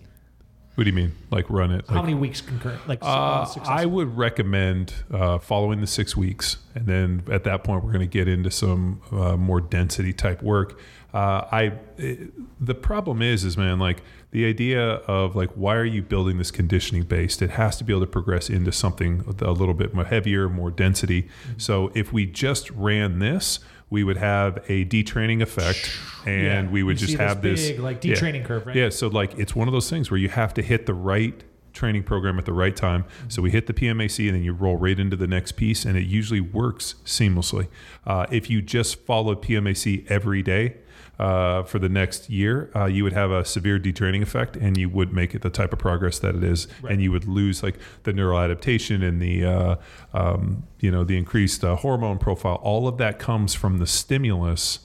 What 0.81 0.85
do 0.85 0.89
you 0.89 0.95
mean? 0.95 1.11
Like 1.29 1.47
run 1.47 1.69
it? 1.69 1.85
How 1.87 1.97
Like, 1.97 2.05
many 2.05 2.15
weeks 2.15 2.41
concurrent? 2.41 2.87
Like 2.87 3.03
Uh. 3.03 3.45
I 3.65 3.85
would 3.85 4.17
recommend 4.17 4.95
uh, 5.13 5.37
following 5.37 5.79
the 5.79 5.85
six 5.85 6.17
weeks, 6.17 6.57
and 6.73 6.87
then 6.87 7.21
at 7.31 7.43
that 7.43 7.63
point, 7.63 7.83
we're 7.83 7.91
going 7.91 8.09
to 8.09 8.11
get 8.11 8.27
into 8.27 8.49
some 8.49 8.99
uh, 9.11 9.37
more 9.37 9.61
density 9.61 10.11
type 10.11 10.41
work. 10.41 10.79
Uh, 11.13 11.45
I 11.51 11.73
it, 11.99 12.31
the 12.59 12.73
problem 12.73 13.21
is, 13.21 13.43
is 13.43 13.57
man, 13.57 13.77
like 13.77 14.01
the 14.31 14.43
idea 14.47 14.81
of 14.81 15.35
like 15.35 15.51
why 15.51 15.75
are 15.75 15.85
you 15.85 16.01
building 16.01 16.39
this 16.39 16.49
conditioning 16.49 17.03
based? 17.03 17.43
It 17.43 17.51
has 17.51 17.77
to 17.77 17.83
be 17.83 17.93
able 17.93 18.01
to 18.01 18.11
progress 18.11 18.49
into 18.49 18.71
something 18.71 19.23
a 19.39 19.51
little 19.51 19.75
bit 19.75 19.93
more 19.93 20.05
heavier, 20.05 20.49
more 20.49 20.71
density. 20.71 21.29
So 21.57 21.91
if 21.93 22.11
we 22.11 22.25
just 22.25 22.71
ran 22.71 23.19
this. 23.19 23.59
We 23.91 24.03
would 24.03 24.17
have 24.17 24.57
a 24.69 24.85
detraining 24.85 25.41
effect, 25.43 25.91
and 26.25 26.67
Yeah. 26.67 26.71
we 26.71 26.81
would 26.81 26.99
You 26.99 27.05
just 27.07 27.17
this 27.19 27.27
have 27.27 27.41
this 27.43 27.69
big, 27.69 27.79
like, 27.79 28.03
yeah. 28.03 28.15
detraining 28.15 28.43
curve, 28.45 28.65
right? 28.65 28.75
Yeah, 28.75 28.89
so 28.89 29.07
like 29.07 29.37
it's 29.37 29.55
one 29.55 29.67
of 29.67 29.73
those 29.73 29.89
things 29.89 30.09
where 30.09 30.17
you 30.19 30.29
have 30.29 30.53
to 30.55 30.63
hit 30.63 30.87
the 30.87 30.93
right 30.95 31.43
training 31.73 32.03
program 32.03 32.37
at 32.37 32.43
the 32.45 32.51
right 32.53 32.75
time. 32.75 33.05
So 33.29 33.41
we 33.41 33.49
hit 33.51 33.65
the 33.67 33.73
PMAC 33.73 34.27
and 34.27 34.35
then 34.35 34.43
you 34.43 34.51
roll 34.53 34.75
right 34.75 34.99
into 34.99 35.15
the 35.15 35.27
next 35.27 35.53
piece, 35.53 35.85
and 35.85 35.97
it 35.97 36.05
usually 36.05 36.41
works 36.41 36.95
seamlessly. 37.05 37.67
Uh, 38.05 38.25
if 38.31 38.49
you 38.49 38.61
just 38.61 39.05
followed 39.05 39.41
PMAC 39.41 40.09
every 40.09 40.41
day. 40.41 40.75
Uh, 41.21 41.61
for 41.61 41.77
the 41.77 41.87
next 41.87 42.31
year, 42.31 42.71
uh, 42.75 42.85
you 42.85 43.03
would 43.03 43.13
have 43.13 43.29
a 43.29 43.45
severe 43.45 43.79
detraining 43.79 44.23
effect, 44.23 44.55
and 44.57 44.75
you 44.75 44.89
would 44.89 45.13
make 45.13 45.35
it 45.35 45.43
the 45.43 45.51
type 45.51 45.71
of 45.71 45.77
progress 45.77 46.17
that 46.17 46.33
it 46.35 46.43
is, 46.43 46.67
and 46.89 46.99
you 46.99 47.11
would 47.11 47.27
lose 47.27 47.61
like 47.61 47.77
the 48.03 48.11
neural 48.11 48.39
adaptation 48.39 49.03
and 49.03 49.21
the 49.21 49.45
uh, 49.45 49.75
um, 50.13 50.63
you 50.79 50.89
know 50.89 51.03
the 51.03 51.15
increased 51.15 51.63
uh, 51.63 51.75
hormone 51.75 52.17
profile. 52.17 52.55
All 52.63 52.87
of 52.87 52.97
that 52.97 53.19
comes 53.19 53.53
from 53.53 53.77
the 53.77 53.85
stimulus 53.85 54.79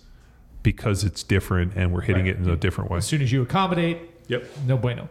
because 0.63 1.05
it's 1.05 1.23
different, 1.23 1.73
and 1.75 1.91
we're 1.91 2.03
hitting 2.03 2.27
Right. 2.27 2.35
it 2.35 2.39
in 2.39 2.51
a 2.51 2.57
different 2.57 2.91
way. 2.91 2.99
as 2.99 3.07
soon 3.07 3.23
as 3.23 3.33
you 3.33 3.41
accommodate, 3.41 3.99
Yep. 4.29 4.45
no 4.67 4.77
bueno. 4.77 5.09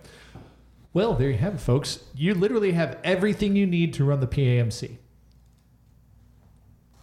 Well, 0.94 1.16
there 1.16 1.32
you 1.32 1.38
have 1.38 1.56
it, 1.56 1.60
folks. 1.60 2.00
You 2.14 2.36
literally 2.36 2.74
have 2.74 3.00
everything 3.04 3.56
you 3.56 3.66
need 3.66 3.94
to 3.96 4.06
run 4.06 4.20
the 4.20 4.28
PAMC. 4.28 4.98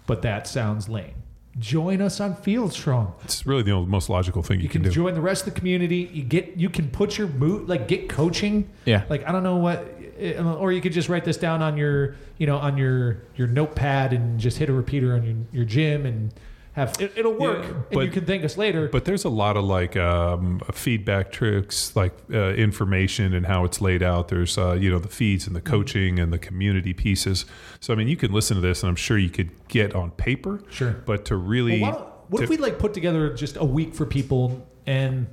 But 0.07 0.23
that 0.23 0.47
sounds 0.47 0.89
lame. 0.89 1.22
Join 1.59 2.01
us 2.01 2.19
on 2.19 2.35
Field 2.35 2.73
Strong. 2.73 3.15
It's 3.25 3.45
really 3.47 3.63
the 3.63 3.79
most 3.81 4.09
logical 4.09 4.43
thing 4.43 4.59
you, 4.59 4.65
You 4.65 4.69
can 4.71 4.83
do. 4.83 4.91
join 4.91 5.15
the 5.15 5.21
rest 5.21 5.47
of 5.47 5.53
the 5.53 5.59
community. 5.61 6.09
You 6.13 6.23
get 6.23 6.57
you 6.57 6.71
can 6.71 6.89
put 6.89 7.19
your 7.19 7.29
mood 7.29 7.69
like 7.69 7.89
get 7.89 8.09
coaching. 8.09 8.71
Yeah. 8.87 9.05
Like 9.11 9.29
I 9.29 9.33
don't 9.33 9.43
know 9.43 9.57
what, 9.57 9.87
uh, 10.19 10.55
or 10.55 10.73
you 10.73 10.81
could 10.81 10.93
just 10.95 11.11
write 11.11 11.25
this 11.27 11.37
down 11.37 11.61
on 11.61 11.77
your 11.77 12.15
you 12.39 12.47
know 12.47 12.57
on 12.57 12.79
your 12.79 13.19
your 13.37 13.49
notepad 13.49 14.15
and 14.15 14.41
just 14.41 14.57
hit 14.57 14.71
a 14.71 14.73
repeater 14.73 15.13
on 15.13 15.25
your 15.25 15.37
your 15.53 15.65
gym 15.67 16.07
and 16.07 16.33
have 16.75 16.95
it, 17.01 17.13
it'll 17.17 17.35
work. 17.35 17.63
Yeah, 17.63 17.71
and 17.71 17.85
but- 17.93 18.05
you 18.07 18.11
can 18.11 18.25
thank 18.25 18.45
us 18.45 18.57
later. 18.57 18.89
but 18.89 19.05
there's 19.05 19.25
a 19.25 19.29
lot 19.29 19.57
of 19.57 19.65
like 19.65 19.97
um, 19.97 20.61
feedback 20.73 21.31
tricks, 21.31 21.95
like 21.95 22.15
uh, 22.33 22.55
information 22.55 23.35
and 23.35 23.45
how 23.47 23.65
it's 23.65 23.81
laid 23.81 24.03
out. 24.03 24.29
There's 24.29 24.57
uh, 24.57 24.73
you 24.73 24.91
know 24.91 24.99
the 24.99 25.09
feeds 25.09 25.47
and 25.47 25.55
the 25.55 25.61
coaching 25.61 26.19
and 26.19 26.33
the 26.33 26.39
community 26.39 26.93
pieces. 26.95 27.45
So 27.81 27.93
I 27.93 27.97
mean, 27.97 28.09
you 28.09 28.17
can 28.17 28.33
listen 28.33 28.55
to 28.57 28.61
this, 28.61 28.83
and 28.83 28.89
I'm 28.91 28.97
sure 28.97 29.19
you 29.19 29.31
could 29.31 29.51
get 29.69 29.95
on 29.95 30.11
paper. 30.13 30.63
Sure. 30.71 30.93
But 31.05 31.25
to 31.27 31.37
really, 31.37 31.81
Well, 31.83 31.93
why 31.93 31.99
what 32.29 32.39
to- 32.39 32.45
if 32.45 32.51
we 32.51 32.57
like 32.57 32.79
put 32.79 32.95
together 32.95 33.35
just 33.35 33.57
a 33.57 33.65
week 33.65 33.95
for 33.95 34.07
people 34.07 34.67
and 34.87 35.27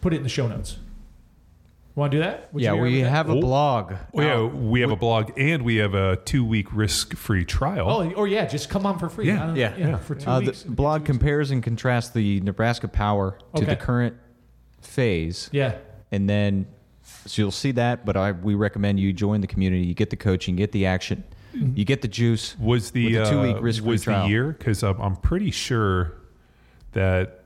put 0.00 0.12
it 0.12 0.16
in 0.16 0.22
the 0.22 0.28
show 0.28 0.46
notes? 0.46 0.78
Want 1.98 2.12
to 2.12 2.18
do 2.18 2.22
that? 2.22 2.54
Would 2.54 2.62
yeah, 2.62 2.70
you 2.70 2.74
be 2.74 2.78
all 2.78 2.84
right 2.84 2.90
we 2.92 2.96
with 2.98 3.04
that? 3.06 3.10
have 3.10 3.28
a 3.28 3.32
Oh. 3.32 3.40
blog. 3.40 3.92
Oh 4.14 4.20
yeah, 4.22 4.44
we 4.44 4.80
have 4.82 4.92
a 4.92 4.96
blog 4.96 5.32
and 5.36 5.64
we 5.64 5.76
have 5.76 5.94
a 5.94 6.14
two 6.14 6.44
week 6.44 6.68
risk 6.72 7.16
free 7.16 7.44
trial. 7.44 7.90
Oh, 7.90 8.08
or 8.12 8.28
yeah, 8.28 8.46
just 8.46 8.70
come 8.70 8.86
on 8.86 9.00
for 9.00 9.08
free. 9.08 9.26
Yeah, 9.26 9.52
yeah, 9.54 9.74
yeah, 9.76 9.88
yeah. 9.88 9.96
for 9.96 10.14
two 10.14 10.30
Uh, 10.30 10.38
weeks. 10.40 10.62
the 10.62 10.70
blog 10.70 11.04
compares 11.04 11.50
and 11.50 11.60
contrasts 11.60 12.10
the 12.10 12.40
Nebraska 12.42 12.86
Power 12.86 13.36
to 13.56 13.62
Okay. 13.62 13.70
the 13.72 13.76
current 13.76 14.14
phase, 14.80 15.50
yeah, 15.52 15.74
and 16.12 16.30
then 16.30 16.66
so 17.26 17.42
you'll 17.42 17.50
see 17.50 17.72
that. 17.72 18.06
But 18.06 18.16
I 18.16 18.30
we 18.30 18.54
recommend 18.54 19.00
you 19.00 19.12
join 19.12 19.40
the 19.40 19.48
community. 19.48 19.84
You 19.84 19.94
get 19.94 20.10
the 20.10 20.16
coaching, 20.16 20.54
get 20.54 20.70
the 20.70 20.86
action, 20.86 21.24
you 21.52 21.84
get 21.84 22.00
the 22.02 22.08
juice. 22.08 22.56
was 22.60 22.92
the, 22.92 23.12
the 23.14 23.24
two-week 23.24 23.56
uh, 23.56 23.60
risk-free 23.60 23.88
was 23.90 24.04
the 24.04 24.26
year 24.26 24.52
because 24.56 24.84
I'm, 24.84 25.00
I'm 25.00 25.16
pretty 25.16 25.50
sure 25.50 26.12
that 26.92 27.37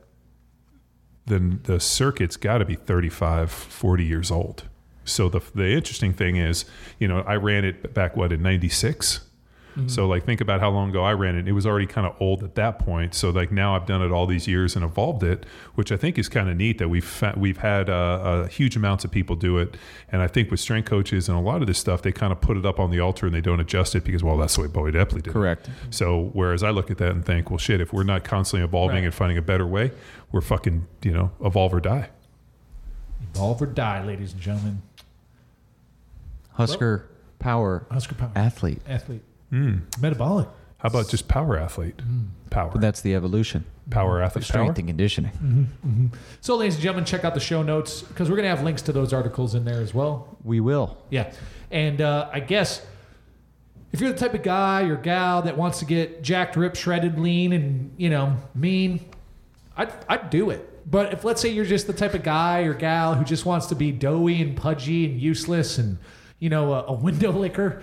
the 1.27 1.39
the 1.64 1.79
circuit's 1.81 2.37
got 2.37 2.59
to 2.59 2.64
be 2.64 2.75
35 2.75 3.51
40 3.51 4.05
years 4.05 4.31
old 4.31 4.64
so 5.05 5.29
the 5.29 5.41
the 5.55 5.68
interesting 5.70 6.12
thing 6.12 6.37
is 6.37 6.64
you 6.99 7.07
know 7.09 7.20
I 7.20 7.37
ran 7.37 7.64
it 7.64 7.95
back 7.95 8.16
what 8.16 8.33
in 8.33 8.43
96 8.43 9.29
so 9.87 10.07
like 10.07 10.27
think 10.27 10.43
about 10.43 10.61
how 10.61 10.68
long 10.68 10.91
ago 10.91 11.03
I 11.03 11.14
ran 11.14 11.35
it 11.35 11.49
it 11.49 11.53
was 11.53 11.64
already 11.66 11.87
kind 11.87 12.07
of 12.07 12.14
old 12.20 12.45
at 12.45 12.57
that 12.57 12.79
point 12.79 13.14
so 13.14 13.31
like 13.31 13.51
now 13.51 13.75
I've 13.75 13.87
done 13.87 14.03
it 14.03 14.11
all 14.12 14.27
these 14.27 14.47
years 14.47 14.77
and 14.77 14.85
evolved 14.85 15.23
it 15.23 15.47
which 15.77 15.91
I 15.91 15.97
think 15.97 16.18
is 16.18 16.29
kind 16.29 16.51
of 16.51 16.59
neat 16.59 16.77
that 16.77 16.89
we've 16.91 17.03
fa- 17.03 17.33
we've 17.39 17.57
had 17.57 17.89
uh, 17.89 17.93
uh, 17.95 18.47
huge 18.49 18.77
amounts 18.77 19.03
of 19.07 19.11
people 19.11 19.35
do 19.35 19.57
it 19.57 19.75
and 20.11 20.20
I 20.20 20.27
think 20.27 20.51
with 20.51 20.61
strength 20.61 20.91
coaches 20.91 21.27
and 21.27 21.39
a 21.39 21.41
lot 21.41 21.62
of 21.62 21.68
this 21.68 21.79
stuff 21.79 22.03
they 22.03 22.12
kind 22.12 22.33
of 22.33 22.43
put 22.43 22.59
it 22.59 22.66
up 22.66 22.79
on 22.79 22.91
the 22.91 23.01
altar 23.01 23.25
and 23.25 23.35
they 23.35 23.41
don't 23.41 23.61
adjust 23.61 23.95
it 23.95 24.05
because 24.05 24.23
well 24.23 24.37
that's 24.37 24.57
the 24.57 24.61
way 24.61 24.66
Boyd 24.68 24.93
Epley 24.93 25.23
did 25.23 25.29
it. 25.29 25.33
Correct. 25.33 25.70
So 25.89 26.29
whereas 26.35 26.62
I 26.62 26.68
look 26.68 26.91
at 26.91 26.99
that 26.99 27.12
and 27.12 27.25
think, 27.25 27.49
well, 27.49 27.57
shit, 27.59 27.81
if 27.81 27.95
we're 27.95 28.03
not 28.05 28.25
constantly 28.25 28.64
evolving 28.64 28.97
Right. 28.97 29.05
and 29.05 29.14
finding 29.14 29.39
a 29.39 29.43
better 29.43 29.66
way, 29.66 29.91
we're 30.33 30.41
fucking, 30.41 30.87
you 31.03 31.12
know, 31.12 31.30
evolve 31.45 31.72
or 31.74 31.80
die. 31.80 32.09
evolve 33.35 33.62
or 33.62 33.66
die, 33.66 34.03
ladies 34.05 34.33
and 34.33 34.41
gentlemen. 34.41 34.83
Husker 36.53 37.09
Power 37.39 37.87
Husker 37.91 38.14
Power. 38.14 38.33
athlete. 38.37 38.80
Athlete. 38.89 39.22
Hmm. 39.51 39.78
Metabolic. 40.01 40.49
How 40.78 40.89
about 40.89 41.09
just 41.09 41.28
power 41.28 41.57
athlete? 41.59 42.01
Power. 42.51 42.70
But 42.72 42.80
that's 42.80 43.01
the 43.03 43.14
evolution. 43.14 43.64
power 43.91 44.20
athlete. 44.20 44.45
Strength 44.45 44.74
Power? 44.74 44.78
and 44.78 44.89
conditioning. 44.89 45.70
So, 46.41 46.57
ladies 46.57 46.74
and 46.74 46.83
gentlemen, 46.83 47.05
check 47.05 47.24
out 47.24 47.35
the 47.35 47.41
show 47.41 47.62
notes 47.62 48.03
because 48.03 48.28
we're 48.28 48.37
going 48.37 48.49
to 48.49 48.55
have 48.55 48.64
links 48.64 48.83
to 48.83 48.93
those 48.93 49.12
articles 49.12 49.55
in 49.55 49.64
there 49.64 49.80
as 49.80 49.95
well. 49.95 50.37
We 50.45 50.59
will. 50.61 50.99
Yeah. 51.11 51.33
And 51.70 52.01
uh, 52.01 52.28
I 52.33 52.41
guess 52.41 52.85
if 53.93 54.01
you're 54.01 54.12
the 54.12 54.18
type 54.18 54.35
of 54.35 54.43
guy 54.43 54.83
or 54.83 54.97
gal 54.97 55.43
that 55.43 55.57
wants 55.57 55.78
to 55.78 55.85
get 55.85 56.22
jacked, 56.22 56.57
ripped, 56.57 56.76
shredded, 56.76 57.18
lean, 57.18 57.53
and, 57.53 57.95
you 57.97 58.11
know, 58.11 58.37
mean, 58.55 59.05
I'd, 59.77 59.93
I'd 60.09 60.31
do 60.31 60.51
it. 60.51 60.68
But 60.91 61.12
if 61.12 61.25
let's 61.25 61.41
say 61.41 61.49
you're 61.51 61.64
just 61.64 61.87
the 61.87 61.93
type 61.93 62.14
of 62.14 62.23
guy 62.23 62.61
or 62.62 62.75
gal 62.75 63.14
who 63.14 63.25
just 63.25 63.47
wants 63.47 63.66
to 63.66 63.75
be 63.75 63.93
doughy 63.93 64.43
and 64.43 64.57
pudgy 64.57 65.07
and 65.07 65.20
useless 65.20 65.79
and, 65.79 65.99
you 66.39 66.51
know, 66.51 66.73
a, 66.73 66.85
a 66.87 66.93
window 66.93 67.31
licker, 67.33 67.83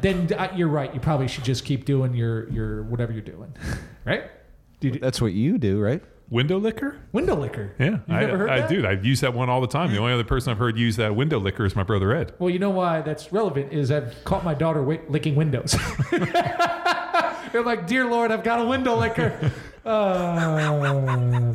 then 0.00 0.32
uh, 0.32 0.52
you're 0.54 0.68
right. 0.68 0.92
You 0.92 1.00
probably 1.00 1.28
should 1.28 1.44
just 1.44 1.64
keep 1.64 1.84
doing 1.84 2.14
your, 2.14 2.48
your 2.50 2.82
whatever 2.84 3.12
you're 3.12 3.22
doing. 3.22 3.54
right? 4.04 4.24
Do 4.80 4.90
That's 4.98 5.20
what 5.20 5.32
you 5.32 5.58
do, 5.58 5.80
right? 5.80 6.02
Window 6.30 6.58
licker? 6.58 6.98
window 7.12 7.34
licker. 7.36 7.74
Yeah. 7.78 7.86
You've 8.06 8.10
I, 8.10 8.24
heard 8.24 8.50
I 8.50 8.60
that? 8.60 8.68
do. 8.68 8.86
I've 8.86 9.04
used 9.04 9.22
that 9.22 9.32
one 9.32 9.48
all 9.48 9.62
the 9.62 9.66
time. 9.66 9.90
The 9.92 9.98
only 9.98 10.12
other 10.12 10.24
person 10.24 10.50
I've 10.50 10.58
heard 10.58 10.76
use 10.76 10.96
that 10.96 11.16
window 11.16 11.38
licker 11.38 11.64
is 11.64 11.74
my 11.74 11.82
brother 11.84 12.12
Ed. 12.14 12.34
Well, 12.38 12.50
you 12.50 12.58
know 12.58 12.68
why 12.70 13.00
that's 13.00 13.32
relevant 13.32 13.72
is 13.72 13.90
I've 13.90 14.14
caught 14.24 14.44
my 14.44 14.52
daughter 14.52 14.80
wi- 14.80 15.00
licking 15.08 15.36
windows. 15.36 15.74
They're 16.10 17.62
like, 17.64 17.86
dear 17.86 18.04
Lord, 18.04 18.30
I've 18.30 18.44
got 18.44 18.60
a 18.60 18.64
window 18.66 18.96
licker. 18.96 19.50
Uh, 19.88 21.54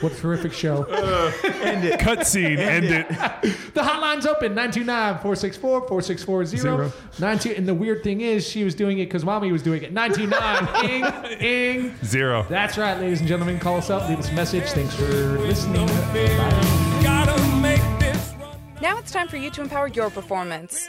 what 0.00 0.12
a 0.12 0.16
terrific 0.16 0.52
show. 0.52 0.84
Cutscene. 0.84 2.58
End 2.58 2.86
it. 2.86 3.08
The 3.08 3.82
hotline's 3.82 4.26
open 4.26 4.54
929 4.54 5.14
464 5.14 5.88
4640. 5.88 7.20
92 7.20 7.54
And 7.56 7.68
the 7.68 7.74
weird 7.74 8.02
thing 8.02 8.20
is, 8.20 8.46
she 8.46 8.64
was 8.64 8.74
doing 8.74 8.98
it 8.98 9.06
because 9.06 9.24
mommy 9.24 9.52
was 9.52 9.62
doing 9.62 9.82
it. 9.82 9.92
929 9.92 11.40
ing, 11.40 11.84
ing. 11.86 11.94
Zero. 12.04 12.44
That's 12.48 12.76
right, 12.76 12.98
ladies 12.98 13.20
and 13.20 13.28
gentlemen. 13.28 13.58
Call 13.58 13.78
us 13.78 13.88
up, 13.88 14.08
leave 14.08 14.18
us 14.18 14.28
a 14.28 14.34
message. 14.34 14.64
Thanks 14.64 14.94
for 14.94 15.38
listening. 15.38 15.86
Gotta 17.02 17.40
make 17.58 17.80
this 17.98 18.34
run. 18.38 18.58
Now 18.82 18.98
it's 18.98 19.12
time 19.12 19.28
for 19.28 19.36
you 19.36 19.50
to 19.52 19.62
empower 19.62 19.88
your 19.88 20.10
performance. 20.10 20.88